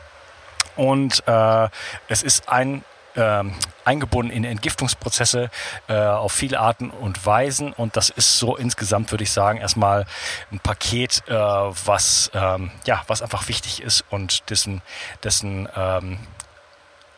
Und 0.75 1.23
äh, 1.27 1.67
es 2.07 2.23
ist 2.23 2.47
ein 2.47 2.83
ähm, 3.19 3.53
eingebunden 3.85 4.31
in 4.31 4.43
Entgiftungsprozesse 4.43 5.49
äh, 5.87 5.93
auf 5.93 6.31
viele 6.31 6.59
Arten 6.59 6.89
und 6.89 7.25
Weisen. 7.25 7.73
Und 7.73 7.97
das 7.97 8.09
ist 8.09 8.39
so 8.39 8.55
insgesamt, 8.55 9.11
würde 9.11 9.23
ich 9.23 9.31
sagen, 9.31 9.59
erstmal 9.59 10.05
ein 10.51 10.59
Paket, 10.59 11.23
äh, 11.27 11.33
was, 11.33 12.31
ähm, 12.33 12.71
ja, 12.85 13.03
was 13.07 13.21
einfach 13.21 13.47
wichtig 13.47 13.81
ist 13.81 14.05
und 14.09 14.49
dessen, 14.49 14.81
dessen 15.23 15.67
ähm, 15.75 16.19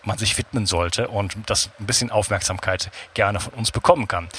man 0.04 0.18
sich 0.18 0.38
widmen 0.38 0.66
sollte 0.66 1.08
und 1.08 1.38
das 1.46 1.70
ein 1.80 1.86
bisschen 1.86 2.12
Aufmerksamkeit 2.12 2.90
gerne 3.14 3.40
von 3.40 3.54
uns 3.54 3.72
bekommen 3.72 4.08
kann. 4.08 4.30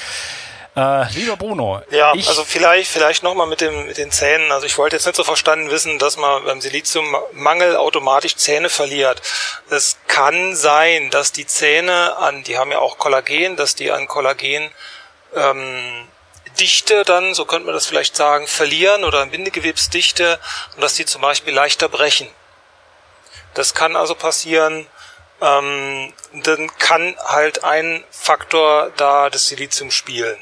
Äh, 0.74 1.12
lieber 1.12 1.36
Bruno. 1.36 1.82
Ja, 1.90 2.12
also 2.12 2.44
vielleicht, 2.44 2.90
vielleicht 2.90 3.22
nochmal 3.22 3.46
mit, 3.46 3.60
dem, 3.60 3.86
mit 3.86 3.98
den 3.98 4.10
Zähnen. 4.10 4.50
Also 4.50 4.64
ich 4.64 4.78
wollte 4.78 4.96
jetzt 4.96 5.04
nicht 5.04 5.16
so 5.16 5.24
verstanden 5.24 5.70
wissen, 5.70 5.98
dass 5.98 6.16
man 6.16 6.44
beim 6.44 6.62
Siliziummangel 6.62 7.76
automatisch 7.76 8.36
Zähne 8.36 8.70
verliert. 8.70 9.20
Es 9.68 9.98
kann 10.06 10.56
sein, 10.56 11.10
dass 11.10 11.32
die 11.32 11.46
Zähne 11.46 12.16
an, 12.16 12.42
die 12.44 12.56
haben 12.56 12.72
ja 12.72 12.78
auch 12.78 12.96
Kollagen, 12.96 13.56
dass 13.56 13.74
die 13.74 13.90
an 13.90 14.08
Kollagen 14.08 14.70
ähm, 15.34 16.08
Dichte 16.58 17.04
dann, 17.04 17.34
so 17.34 17.44
könnte 17.44 17.66
man 17.66 17.74
das 17.74 17.86
vielleicht 17.86 18.16
sagen, 18.16 18.46
verlieren 18.46 19.04
oder 19.04 19.20
an 19.20 19.30
Bindegewebsdichte 19.30 20.38
und 20.74 20.82
dass 20.82 20.94
die 20.94 21.04
zum 21.04 21.20
Beispiel 21.20 21.52
leichter 21.52 21.90
brechen. 21.90 22.28
Das 23.52 23.74
kann 23.74 23.94
also 23.94 24.14
passieren. 24.14 24.86
Ähm, 25.42 26.14
dann 26.32 26.74
kann 26.78 27.14
halt 27.26 27.62
ein 27.62 28.04
Faktor 28.10 28.90
da 28.96 29.28
das 29.28 29.48
Silizium 29.48 29.90
spielen. 29.90 30.38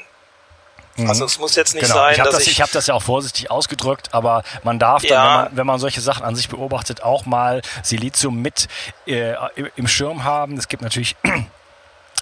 Mhm. 1.03 1.09
Also 1.09 1.25
es 1.25 1.39
muss 1.39 1.55
jetzt 1.55 1.73
nicht 1.73 1.83
genau. 1.83 1.95
sein, 1.95 2.15
ich 2.15 2.17
dass 2.23 2.35
das, 2.35 2.43
ich... 2.43 2.51
Ich 2.51 2.61
habe 2.61 2.71
das 2.73 2.87
ja 2.87 2.93
auch 2.93 3.03
vorsichtig 3.03 3.49
ausgedrückt, 3.49 4.09
aber 4.13 4.43
man 4.63 4.79
darf 4.79 5.03
dann, 5.03 5.09
wenn, 5.09 5.43
man, 5.43 5.57
wenn 5.57 5.67
man 5.67 5.79
solche 5.79 6.01
Sachen 6.01 6.23
an 6.23 6.35
sich 6.35 6.49
beobachtet, 6.49 7.03
auch 7.03 7.25
mal 7.25 7.61
Silizium 7.83 8.41
mit 8.41 8.67
äh, 9.05 9.35
im 9.75 9.87
Schirm 9.87 10.23
haben. 10.23 10.57
Es 10.57 10.67
gibt 10.67 10.83
natürlich 10.83 11.15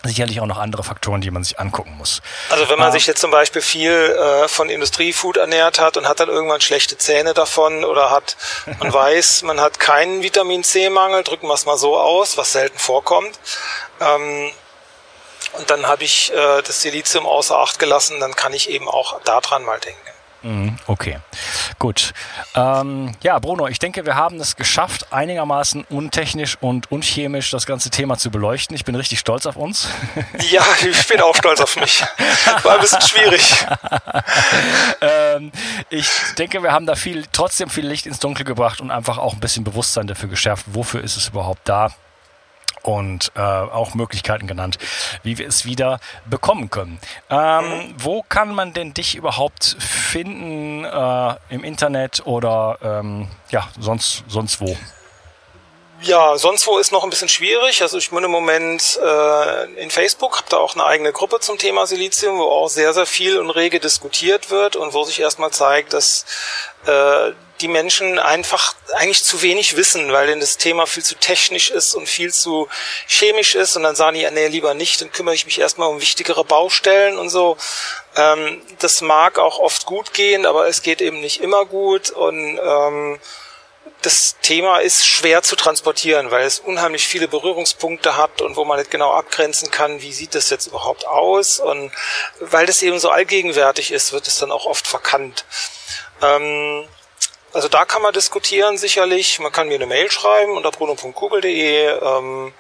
sicherlich 0.04 0.40
auch 0.40 0.46
noch 0.46 0.58
andere 0.58 0.84
Faktoren, 0.84 1.22
die 1.22 1.32
man 1.32 1.44
sich 1.44 1.60
angucken 1.60 1.96
muss. 1.98 2.22
Also 2.50 2.70
wenn 2.70 2.80
man 2.80 2.90
äh, 2.90 2.92
sich 2.94 3.08
jetzt 3.08 3.20
zum 3.20 3.32
Beispiel 3.32 3.62
viel 3.62 3.92
äh, 3.92 4.48
von 4.48 4.70
Industriefood 4.70 5.38
ernährt 5.38 5.80
hat 5.80 5.98
und 5.98 6.08
hat 6.08 6.20
dann 6.20 6.30
irgendwann 6.30 6.62
schlechte 6.62 6.98
Zähne 6.98 7.34
davon 7.34 7.84
oder 7.84 8.10
hat, 8.10 8.38
man 8.80 8.94
weiß, 8.94 9.44
man 9.44 9.60
hat 9.60 9.80
keinen 9.80 10.24
Vitamin 10.24 10.64
C-Mangel, 10.64 11.24
drücken 11.24 11.48
wir 11.48 11.54
es 11.54 11.66
mal 11.66 11.78
so 11.78 11.98
aus, 11.98 12.38
was 12.38 12.54
selten 12.54 12.78
vorkommt. 12.78 13.40
Ähm, 14.00 14.52
und 15.54 15.70
dann 15.70 15.88
habe 15.88 16.04
ich 16.04 16.32
äh, 16.34 16.62
das 16.62 16.82
Silizium 16.82 17.26
außer 17.26 17.58
Acht 17.58 17.80
gelassen, 17.80 18.20
dann 18.20 18.36
kann 18.36 18.54
ich 18.54 18.70
eben 18.70 18.88
auch 18.88 19.22
daran 19.22 19.64
mal 19.64 19.80
denken. 19.80 20.10
Mhm, 20.42 20.78
okay, 20.88 21.20
gut. 21.80 22.14
Ähm, 22.56 23.12
ja, 23.22 23.38
Bruno, 23.40 23.68
ich 23.68 23.78
denke, 23.78 24.06
wir 24.06 24.16
haben 24.16 24.40
es 24.40 24.56
geschafft, 24.56 25.12
einigermaßen 25.12 25.84
untechnisch 25.90 26.58
und 26.62 26.90
unchemisch 26.92 27.52
das 27.52 27.66
ganze 27.66 27.90
Thema 27.90 28.18
zu 28.18 28.32
beleuchten. 28.32 28.74
Ich 28.74 28.86
bin 28.86 28.96
richtig 28.96 29.20
stolz 29.20 29.46
auf 29.46 29.56
uns. 29.56 29.90
Ja, 30.50 30.64
ich 30.82 31.08
bin 31.08 31.22
auch 31.22 31.36
stolz 31.36 31.60
auf 31.60 31.76
mich. 31.76 32.04
War 32.64 32.76
ein 32.76 32.82
bisschen 32.82 33.02
schwierig. 33.02 33.66
ähm, 35.02 35.52
ich 35.90 36.10
denke, 36.38 36.64
wir 36.64 36.72
haben 36.72 36.86
da 36.86 36.96
viel, 36.96 37.26
trotzdem 37.32 37.70
viel 37.70 37.86
Licht 37.86 38.06
ins 38.06 38.20
Dunkel 38.20 38.46
gebracht 38.46 38.82
und 38.82 38.90
einfach 38.90 39.18
auch 39.18 39.34
ein 39.34 39.40
bisschen 39.40 39.64
Bewusstsein 39.64 40.08
dafür 40.08 40.30
geschärft, 40.30 40.66
wofür 40.68 41.04
ist 41.04 41.18
es 41.18 41.28
überhaupt 41.28 41.62
da 41.66 41.92
und 42.84 43.32
äh, 43.36 43.40
auch 43.40 43.94
Möglichkeiten 43.94 44.48
genannt, 44.48 44.78
wie 45.24 45.38
wir 45.38 45.48
es 45.48 45.66
wieder 45.66 46.00
bekommen 46.26 46.70
können. 46.70 47.00
Ähm, 47.30 47.96
wo 47.98 48.24
kann 48.28 48.54
man 48.54 48.74
denn 48.74 48.94
dich 48.94 49.16
überhaupt 49.16 49.76
finden 49.80 50.86
äh, 50.86 51.36
im 51.50 51.64
Internet 51.64 52.26
oder 52.26 52.78
ähm, 52.82 53.28
ja 53.52 53.68
sonst 53.80 54.24
sonst 54.28 54.62
wo? 54.62 54.76
Ja, 56.02 56.38
sonst 56.38 56.66
wo 56.66 56.78
ist 56.78 56.94
noch 56.94 57.04
ein 57.04 57.10
bisschen 57.10 57.28
schwierig. 57.28 57.82
Also 57.82 57.98
ich 57.98 58.10
bin 58.10 58.24
im 58.24 58.32
Moment 58.32 58.98
äh, 59.04 59.74
in 59.82 59.92
Facebook, 59.92 60.38
habe 60.38 60.48
da 60.50 60.58
auch 60.58 60.74
eine 60.74 60.86
eigene 60.86 61.12
Gruppe 61.12 61.42
zum 61.42 61.58
Thema 61.58 61.86
Silizium, 61.88 62.38
wo 62.38 62.44
auch 62.44 62.70
sehr, 62.70 62.94
sehr 62.94 63.06
viel 63.06 63.38
und 63.38 63.50
rege 63.50 63.82
diskutiert 63.82 64.50
wird 64.50 64.78
und 64.78 64.94
wo 64.94 65.04
sich 65.04 65.20
erstmal 65.20 65.52
zeigt, 65.52 65.92
dass 65.92 66.26
äh, 66.86 67.32
die 67.62 67.68
Menschen 67.68 68.20
einfach 68.20 68.76
eigentlich 68.96 69.24
zu 69.24 69.42
wenig 69.42 69.76
wissen, 69.76 70.12
weil 70.12 70.28
denn 70.28 70.40
das 70.40 70.58
Thema 70.58 70.86
viel 70.86 71.04
zu 71.04 71.16
technisch 71.16 71.70
ist 71.70 71.94
und 71.96 72.08
viel 72.08 72.32
zu 72.32 72.68
chemisch 73.08 73.56
ist 73.56 73.76
und 73.76 73.84
dann 73.84 73.96
sagen 73.96 74.18
die, 74.18 74.30
nee, 74.32 74.48
lieber 74.48 74.74
nicht, 74.74 75.02
dann 75.02 75.12
kümmere 75.12 75.36
ich 75.36 75.46
mich 75.46 75.60
erstmal 75.60 75.90
um 75.90 76.02
wichtigere 76.02 76.44
Baustellen 76.44 77.18
und 77.18 77.30
so. 77.30 77.58
Ähm, 78.16 78.62
das 78.80 79.02
mag 79.02 79.40
auch 79.40 79.60
oft 79.60 79.86
gut 79.86 80.14
gehen, 80.14 80.46
aber 80.46 80.68
es 80.68 80.82
geht 80.82 81.02
eben 81.02 81.20
nicht 81.20 81.42
immer 81.42 81.66
gut 81.66 82.10
und 82.10 82.60
ähm, 82.62 83.20
das 84.02 84.38
Thema 84.42 84.80
ist 84.80 85.06
schwer 85.06 85.42
zu 85.42 85.56
transportieren, 85.56 86.32
weil 86.32 86.46
es 86.46 86.60
unheimlich 86.60 87.08
viele 87.08 87.28
Berührungspunkte 87.28 88.16
hat 88.16 88.42
und 88.42 88.56
wo 88.56 88.64
man 88.64 88.80
nicht 88.80 88.92
genau 88.92 89.12
abgrenzen 89.12 89.72
kann, 89.72 90.02
wie 90.02 90.14
sieht 90.14 90.36
das 90.36 90.50
jetzt 90.50 90.68
überhaupt 90.68 91.06
aus 91.06 91.60
und 91.60 91.92
weil 92.40 92.66
das 92.66 92.82
eben 92.82 93.00
so 93.00 93.10
allgegenwärtig 93.10 93.92
ist, 93.92 94.14
wird 94.14 94.28
es 94.28 94.38
dann 94.38 94.52
auch 94.52 94.66
oft 94.66 94.88
verkannt. 94.88 95.44
Ähm, 96.22 96.88
also 97.54 97.68
da 97.68 97.86
kann 97.86 98.02
man 98.02 98.14
diskutieren 98.14 98.78
sicherlich. 98.78 99.40
Man 99.40 99.52
kann 99.52 99.68
mir 99.68 99.76
eine 99.76 99.86
Mail 99.86 100.12
schreiben 100.12 100.56
unter 100.56 100.72
bruno.kugel.de. 100.72 101.88
Ähm, 101.88 102.54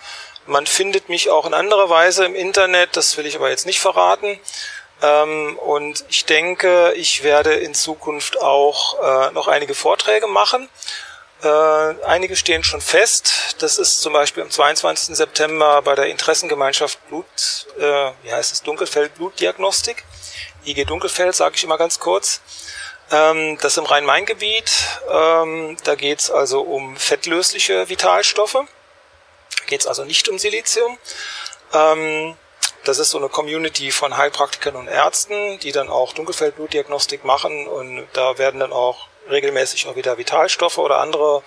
Man 0.47 0.65
findet 0.65 1.09
mich 1.09 1.29
auch 1.29 1.45
in 1.45 1.53
anderer 1.53 1.89
Weise 1.89 2.25
im 2.25 2.33
Internet, 2.33 2.97
das 2.97 3.17
will 3.17 3.25
ich 3.27 3.35
aber 3.35 3.49
jetzt 3.49 3.67
nicht 3.67 3.79
verraten. 3.79 4.39
Ähm, 5.01 5.57
und 5.59 6.03
ich 6.09 6.25
denke, 6.25 6.93
ich 6.95 7.23
werde 7.23 7.53
in 7.53 7.73
Zukunft 7.73 8.41
auch 8.41 8.99
äh, 9.01 9.31
noch 9.31 9.47
einige 9.47 9.75
Vorträge 9.75 10.27
machen. 10.27 10.67
Äh, 11.41 12.03
einige 12.03 12.35
stehen 12.35 12.63
schon 12.63 12.81
fest. 12.81 13.55
Das 13.59 13.77
ist 13.77 14.01
zum 14.01 14.11
Beispiel 14.13 14.43
am 14.43 14.49
22. 14.49 15.15
September 15.15 15.81
bei 15.83 15.95
der 15.95 16.07
Interessengemeinschaft 16.07 16.99
Blut, 17.07 17.25
äh, 17.77 18.11
wie 18.23 18.33
heißt 18.33 18.51
es, 18.51 18.63
Dunkelfeld 18.63 19.15
Blutdiagnostik. 19.15 20.03
IG 20.65 20.83
Dunkelfeld, 20.85 21.35
sage 21.35 21.55
ich 21.55 21.63
immer 21.63 21.77
ganz 21.77 21.99
kurz. 21.99 22.41
Ähm, 23.11 23.57
das 23.61 23.77
im 23.77 23.85
Rhein-Main-Gebiet. 23.85 24.71
Ähm, 25.09 25.77
da 25.83 25.95
geht 25.95 26.19
es 26.19 26.31
also 26.31 26.61
um 26.61 26.95
fettlösliche 26.95 27.89
Vitalstoffe. 27.89 28.53
Da 28.53 29.65
geht 29.65 29.81
es 29.81 29.87
also 29.87 30.05
nicht 30.05 30.29
um 30.29 30.37
Silizium. 30.37 30.97
Ähm, 31.73 32.35
das 32.85 32.97
ist 32.99 33.11
so 33.11 33.17
eine 33.17 33.29
Community 33.29 33.91
von 33.91 34.15
Heilpraktikern 34.15 34.75
und 34.75 34.87
Ärzten, 34.87 35.59
die 35.59 35.71
dann 35.71 35.89
auch 35.89 36.13
Dunkelfeldblutdiagnostik 36.13 37.25
machen 37.25 37.67
und 37.67 38.07
da 38.13 38.37
werden 38.37 38.59
dann 38.59 38.71
auch 38.71 39.07
regelmäßig 39.29 39.87
auch 39.87 39.95
wieder 39.95 40.17
Vitalstoffe 40.17 40.77
oder 40.77 40.99
andere 40.99 41.43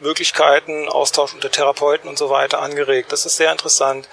Möglichkeiten, 0.00 0.88
Austausch 0.88 1.34
unter 1.34 1.50
Therapeuten 1.50 2.08
und 2.08 2.18
so 2.18 2.30
weiter 2.30 2.60
angeregt. 2.60 3.12
Das 3.12 3.26
ist 3.26 3.36
sehr 3.36 3.52
interessant. 3.52 4.08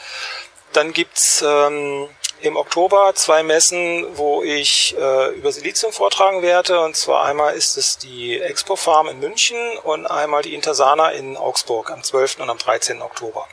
Dann 0.73 0.93
gibt's 0.93 1.41
ähm, 1.41 2.09
im 2.41 2.57
Oktober 2.57 3.13
zwei 3.15 3.43
Messen, 3.43 4.05
wo 4.15 4.43
ich 4.43 4.95
äh, 4.97 5.29
über 5.29 5.51
Silizium 5.51 5.91
vortragen 5.91 6.41
werde. 6.41 6.79
Und 6.81 6.95
zwar 6.95 7.25
einmal 7.25 7.53
ist 7.53 7.77
es 7.77 7.97
die 7.97 8.39
Expo 8.39 8.75
Farm 8.75 9.07
in 9.07 9.19
München 9.19 9.57
und 9.83 10.05
einmal 10.05 10.41
die 10.41 10.53
Intersana 10.53 11.11
in 11.11 11.37
Augsburg 11.37 11.91
am 11.91 12.03
12. 12.03 12.39
und 12.39 12.49
am 12.49 12.57
13. 12.57 13.01
Oktober. 13.01 13.47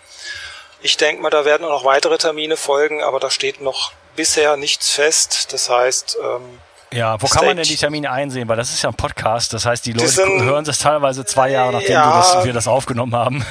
Ich 0.81 0.97
denke 0.97 1.23
mal, 1.23 1.31
da 1.31 1.45
werden 1.45 1.65
auch 1.65 1.71
noch 1.71 1.85
weitere 1.85 2.19
Termine 2.19 2.57
folgen, 2.57 3.03
aber 3.03 3.21
da 3.21 3.31
steht 3.31 3.61
noch 3.61 3.93
bisher 4.17 4.57
nichts 4.57 4.91
fest. 4.91 5.53
Das 5.53 5.69
heißt, 5.69 6.19
ähm, 6.23 6.61
ja, 6.93 7.21
wo 7.21 7.27
kann 7.27 7.45
man 7.45 7.57
denn 7.57 7.67
die 7.67 7.77
Termine 7.77 8.11
einsehen? 8.11 8.49
Weil 8.49 8.57
das 8.57 8.71
ist 8.71 8.83
ja 8.83 8.91
ein 8.91 8.95
Podcast, 8.95 9.53
das 9.53 9.67
heißt, 9.67 9.85
die 9.85 9.93
Leute 9.93 10.09
sind, 10.09 10.43
hören 10.43 10.65
das 10.65 10.79
teilweise 10.79 11.25
zwei 11.25 11.51
Jahre, 11.51 11.73
nachdem 11.73 11.93
ja, 11.93 12.17
das, 12.17 12.45
wir 12.45 12.53
das 12.53 12.67
aufgenommen 12.67 13.15
haben. 13.15 13.45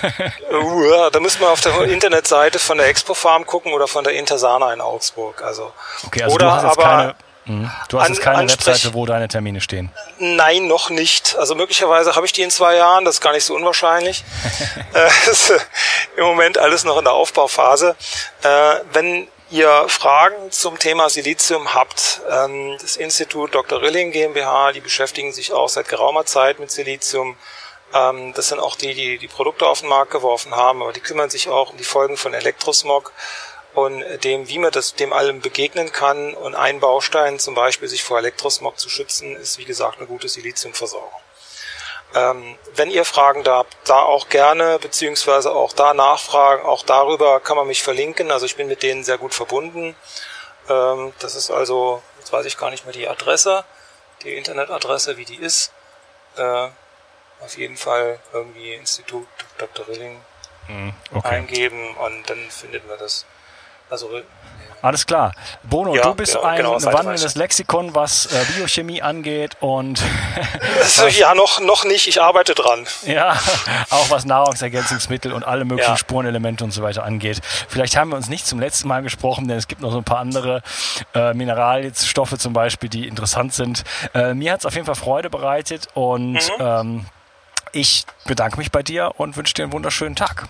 uh, 0.52 1.10
da 1.12 1.20
müssen 1.20 1.42
wir 1.42 1.50
auf 1.50 1.62
der 1.62 1.84
Internetseite 1.84 2.58
von 2.60 2.78
der 2.78 2.88
Expo 2.88 3.14
Farm 3.14 3.46
gucken 3.46 3.74
oder 3.74 3.88
von 3.88 4.04
der 4.04 4.14
Intersana 4.14 4.74
in 4.74 4.82
Augsburg. 4.82 5.44
Also, 5.44 5.72
okay, 6.06 6.24
also 6.24 6.36
oder 6.36 6.46
du 6.46 6.52
hast 6.52 6.64
jetzt 6.64 6.78
aber 6.80 6.84
keine, 6.84 7.16
mh, 7.46 7.76
du 7.90 8.00
hast 8.02 8.10
jetzt 8.10 8.22
keine 8.22 8.52
Webseite, 8.52 8.94
wo 8.94 9.06
deine 9.06 9.28
Termine 9.28 9.62
stehen. 9.62 9.92
Nein, 10.18 10.68
noch 10.68 10.90
nicht. 10.90 11.36
Also 11.38 11.54
möglicherweise 11.54 12.16
habe 12.16 12.26
ich 12.26 12.32
die 12.32 12.42
in 12.42 12.50
zwei 12.50 12.76
Jahren, 12.76 13.06
das 13.06 13.16
ist 13.16 13.22
gar 13.22 13.34
nicht 13.34 13.46
so 13.46 13.56
unwahrscheinlich. 13.56 14.24
äh, 14.94 15.08
ist 15.32 15.54
Im 16.16 16.26
Moment 16.26 16.58
alles 16.58 16.84
noch 16.84 16.98
in 16.98 17.04
der 17.04 17.14
Aufbauphase. 17.14 17.96
Äh, 18.42 18.76
wenn 18.94 19.28
ihr 19.50 19.86
Fragen 19.88 20.52
zum 20.52 20.78
Thema 20.78 21.10
Silizium 21.10 21.74
habt, 21.74 22.22
ähm, 22.30 22.78
das 22.82 22.98
Institut 22.98 23.56
Dr. 23.56 23.82
Rilling 23.82 24.12
GmbH, 24.12 24.72
die 24.72 24.82
beschäftigen 24.82 25.32
sich 25.32 25.54
auch 25.54 25.70
seit 25.70 25.88
geraumer 25.88 26.26
Zeit 26.26 26.60
mit 26.60 26.72
Silizium. 26.72 27.38
Ähm, 27.94 28.34
das 28.34 28.50
sind 28.50 28.60
auch 28.60 28.76
die, 28.76 28.94
die 28.94 29.18
die 29.18 29.28
Produkte 29.28 29.68
auf 29.68 29.82
den 29.82 29.90
Markt 29.90 30.12
geworfen 30.12 30.56
haben, 30.56 30.82
aber 30.82 30.94
die 30.94 31.00
kümmern 31.00 31.30
sich 31.30 31.50
auch 31.50 31.72
um 31.72 31.78
die 31.78 31.84
Folgen 31.84 32.18
von 32.18 32.34
Elektrosmog 32.34 33.14
und 33.74 34.04
dem, 34.24 34.48
wie 34.48 34.60
man 34.60 34.72
das 34.72 34.96
dem 34.96 35.14
allem 35.14 35.40
begegnen 35.40 35.92
kann. 35.92 36.34
Und 36.34 36.56
ein 36.56 36.80
Baustein, 36.80 37.40
zum 37.40 37.56
Beispiel 37.56 37.88
sich 37.88 38.04
vor 38.04 38.18
Elektrosmog 38.18 38.80
zu 38.80 38.90
schützen, 38.90 39.36
ist 39.36 39.58
wie 39.60 39.66
gesagt 39.66 40.00
eine 40.00 40.08
gute 40.08 40.28
Siliziumversorgung. 40.28 41.22
Ähm, 42.16 42.58
wenn 42.76 42.90
ihr 42.90 43.06
Fragen 43.06 43.44
da 43.44 43.58
habt, 43.58 43.76
da 43.86 44.00
auch 44.00 44.30
gerne, 44.30 44.80
beziehungsweise 44.80 45.52
auch 45.52 45.74
da 45.74 45.94
nachfragen, 45.94 46.66
auch 46.66 46.84
darüber 46.84 47.40
kann 47.40 47.58
man 47.58 47.68
mich 47.68 47.84
verlinken. 47.84 48.32
Also 48.32 48.46
ich 48.46 48.56
bin 48.56 48.68
mit 48.68 48.82
denen 48.82 49.04
sehr 49.04 49.18
gut 49.18 49.34
verbunden. 49.34 49.96
Ähm, 50.70 51.14
das 51.20 51.36
ist 51.36 51.52
also, 51.52 52.02
jetzt 52.20 52.32
weiß 52.32 52.46
ich 52.46 52.58
gar 52.58 52.70
nicht 52.70 52.86
mehr 52.86 52.94
die 52.94 53.08
Adresse, 53.08 53.66
die 54.24 54.36
Internetadresse, 54.36 55.18
wie 55.18 55.26
die 55.26 55.36
ist. 55.36 55.72
Äh, 56.38 56.70
auf 57.40 57.58
jeden 57.58 57.78
Fall 57.78 58.20
irgendwie 58.34 58.74
Institut 58.74 59.28
Dr. 59.58 59.88
Rilling 59.88 60.20
hm, 60.68 60.94
okay. 61.14 61.28
eingeben 61.28 61.96
und 61.98 62.30
dann 62.30 62.50
findet 62.50 62.88
man 62.88 62.98
das. 62.98 63.26
Also 63.90 64.10
alles 64.82 65.06
klar. 65.08 65.34
Bono, 65.64 65.96
ja, 65.96 66.04
du 66.04 66.14
bist 66.14 66.36
ja, 66.36 66.44
ein 66.44 66.58
genau, 66.58 66.82
wandelndes 66.82 67.36
Lexikon, 67.36 67.96
was 67.96 68.28
äh, 68.28 68.46
Biochemie 68.54 69.02
angeht 69.02 69.58
und 69.60 70.02
ja 71.18 71.34
noch 71.34 71.60
noch 71.62 71.84
nicht. 71.84 72.08
Ich 72.08 72.22
arbeite 72.22 72.54
dran. 72.54 72.86
Ja, 73.06 73.32
auch 73.90 74.10
was 74.12 74.26
Nahrungsergänzungsmittel 74.26 75.34
und 75.34 75.44
alle 75.44 75.66
möglichen 75.66 75.92
ja. 75.92 75.98
Spurenelemente 75.98 76.64
und 76.64 76.72
so 76.72 76.84
weiter 76.84 77.04
angeht. 77.04 77.42
Vielleicht 77.68 77.98
haben 77.98 78.10
wir 78.12 78.18
uns 78.18 78.30
nicht 78.30 78.46
zum 78.46 78.60
letzten 78.60 78.88
Mal 78.88 79.02
gesprochen, 79.02 79.48
denn 79.48 79.58
es 79.58 79.68
gibt 79.68 79.82
noch 79.82 79.92
so 79.92 79.98
ein 79.98 80.04
paar 80.04 80.20
andere 80.20 80.62
äh, 81.16 81.34
Mineralstoffe 81.34 82.38
zum 82.38 82.54
Beispiel, 82.54 82.90
die 82.90 83.08
interessant 83.08 83.54
sind. 83.54 83.84
Äh, 84.14 84.36
mir 84.36 84.54
hat 84.54 84.60
es 84.60 84.66
auf 84.66 84.76
jeden 84.76 84.86
Fall 84.86 84.96
Freude 84.96 85.32
bereitet 85.32 85.88
und 85.96 86.34
mhm. 86.34 86.42
ähm, 86.60 87.06
ich 87.72 88.06
bedanke 88.26 88.58
mich 88.58 88.72
bei 88.72 88.84
dir 88.84 89.12
und 89.18 89.38
wünsche 89.38 89.56
dir 89.56 89.64
einen 89.64 89.74
wunderschönen 89.74 90.16
Tag. 90.16 90.48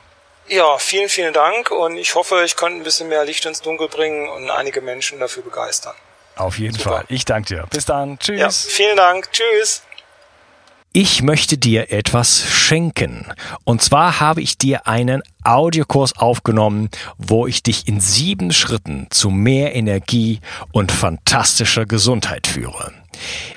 Ja, 0.50 0.78
vielen, 0.78 1.10
vielen 1.10 1.34
Dank 1.34 1.72
und 1.72 1.98
ich 1.98 2.16
hoffe, 2.16 2.44
ich 2.46 2.56
konnte 2.56 2.78
ein 2.78 2.84
bisschen 2.84 3.10
mehr 3.10 3.26
Licht 3.26 3.46
ins 3.46 3.62
Dunkel 3.62 3.90
bringen 3.90 4.30
und 4.30 4.50
einige 4.50 4.82
Menschen 4.82 5.20
dafür 5.20 5.44
begeistern. 5.44 5.94
Auf 6.38 6.58
jeden 6.58 6.78
Super. 6.78 6.90
Fall. 6.92 7.06
Ich 7.10 7.26
danke 7.26 7.56
dir. 7.56 7.68
Bis 7.70 7.86
dann. 7.86 8.18
Tschüss. 8.20 8.40
Ja, 8.40 8.50
vielen 8.50 8.96
Dank. 8.96 9.30
Tschüss. 9.32 9.82
Ich 10.94 11.22
möchte 11.22 11.58
dir 11.58 11.92
etwas 11.92 12.44
schenken. 12.50 13.32
Und 13.66 13.84
zwar 13.84 14.20
habe 14.20 14.42
ich 14.42 14.58
dir 14.58 14.88
einen 14.88 15.22
Audiokurs 15.44 16.18
aufgenommen, 16.18 16.90
wo 17.18 17.46
ich 17.46 17.62
dich 17.62 17.88
in 17.88 18.00
sieben 18.00 18.52
Schritten 18.52 19.08
zu 19.10 19.30
mehr 19.30 19.76
Energie 19.76 20.40
und 20.72 20.92
fantastischer 20.92 21.86
Gesundheit 21.86 22.48
führe. 22.48 22.94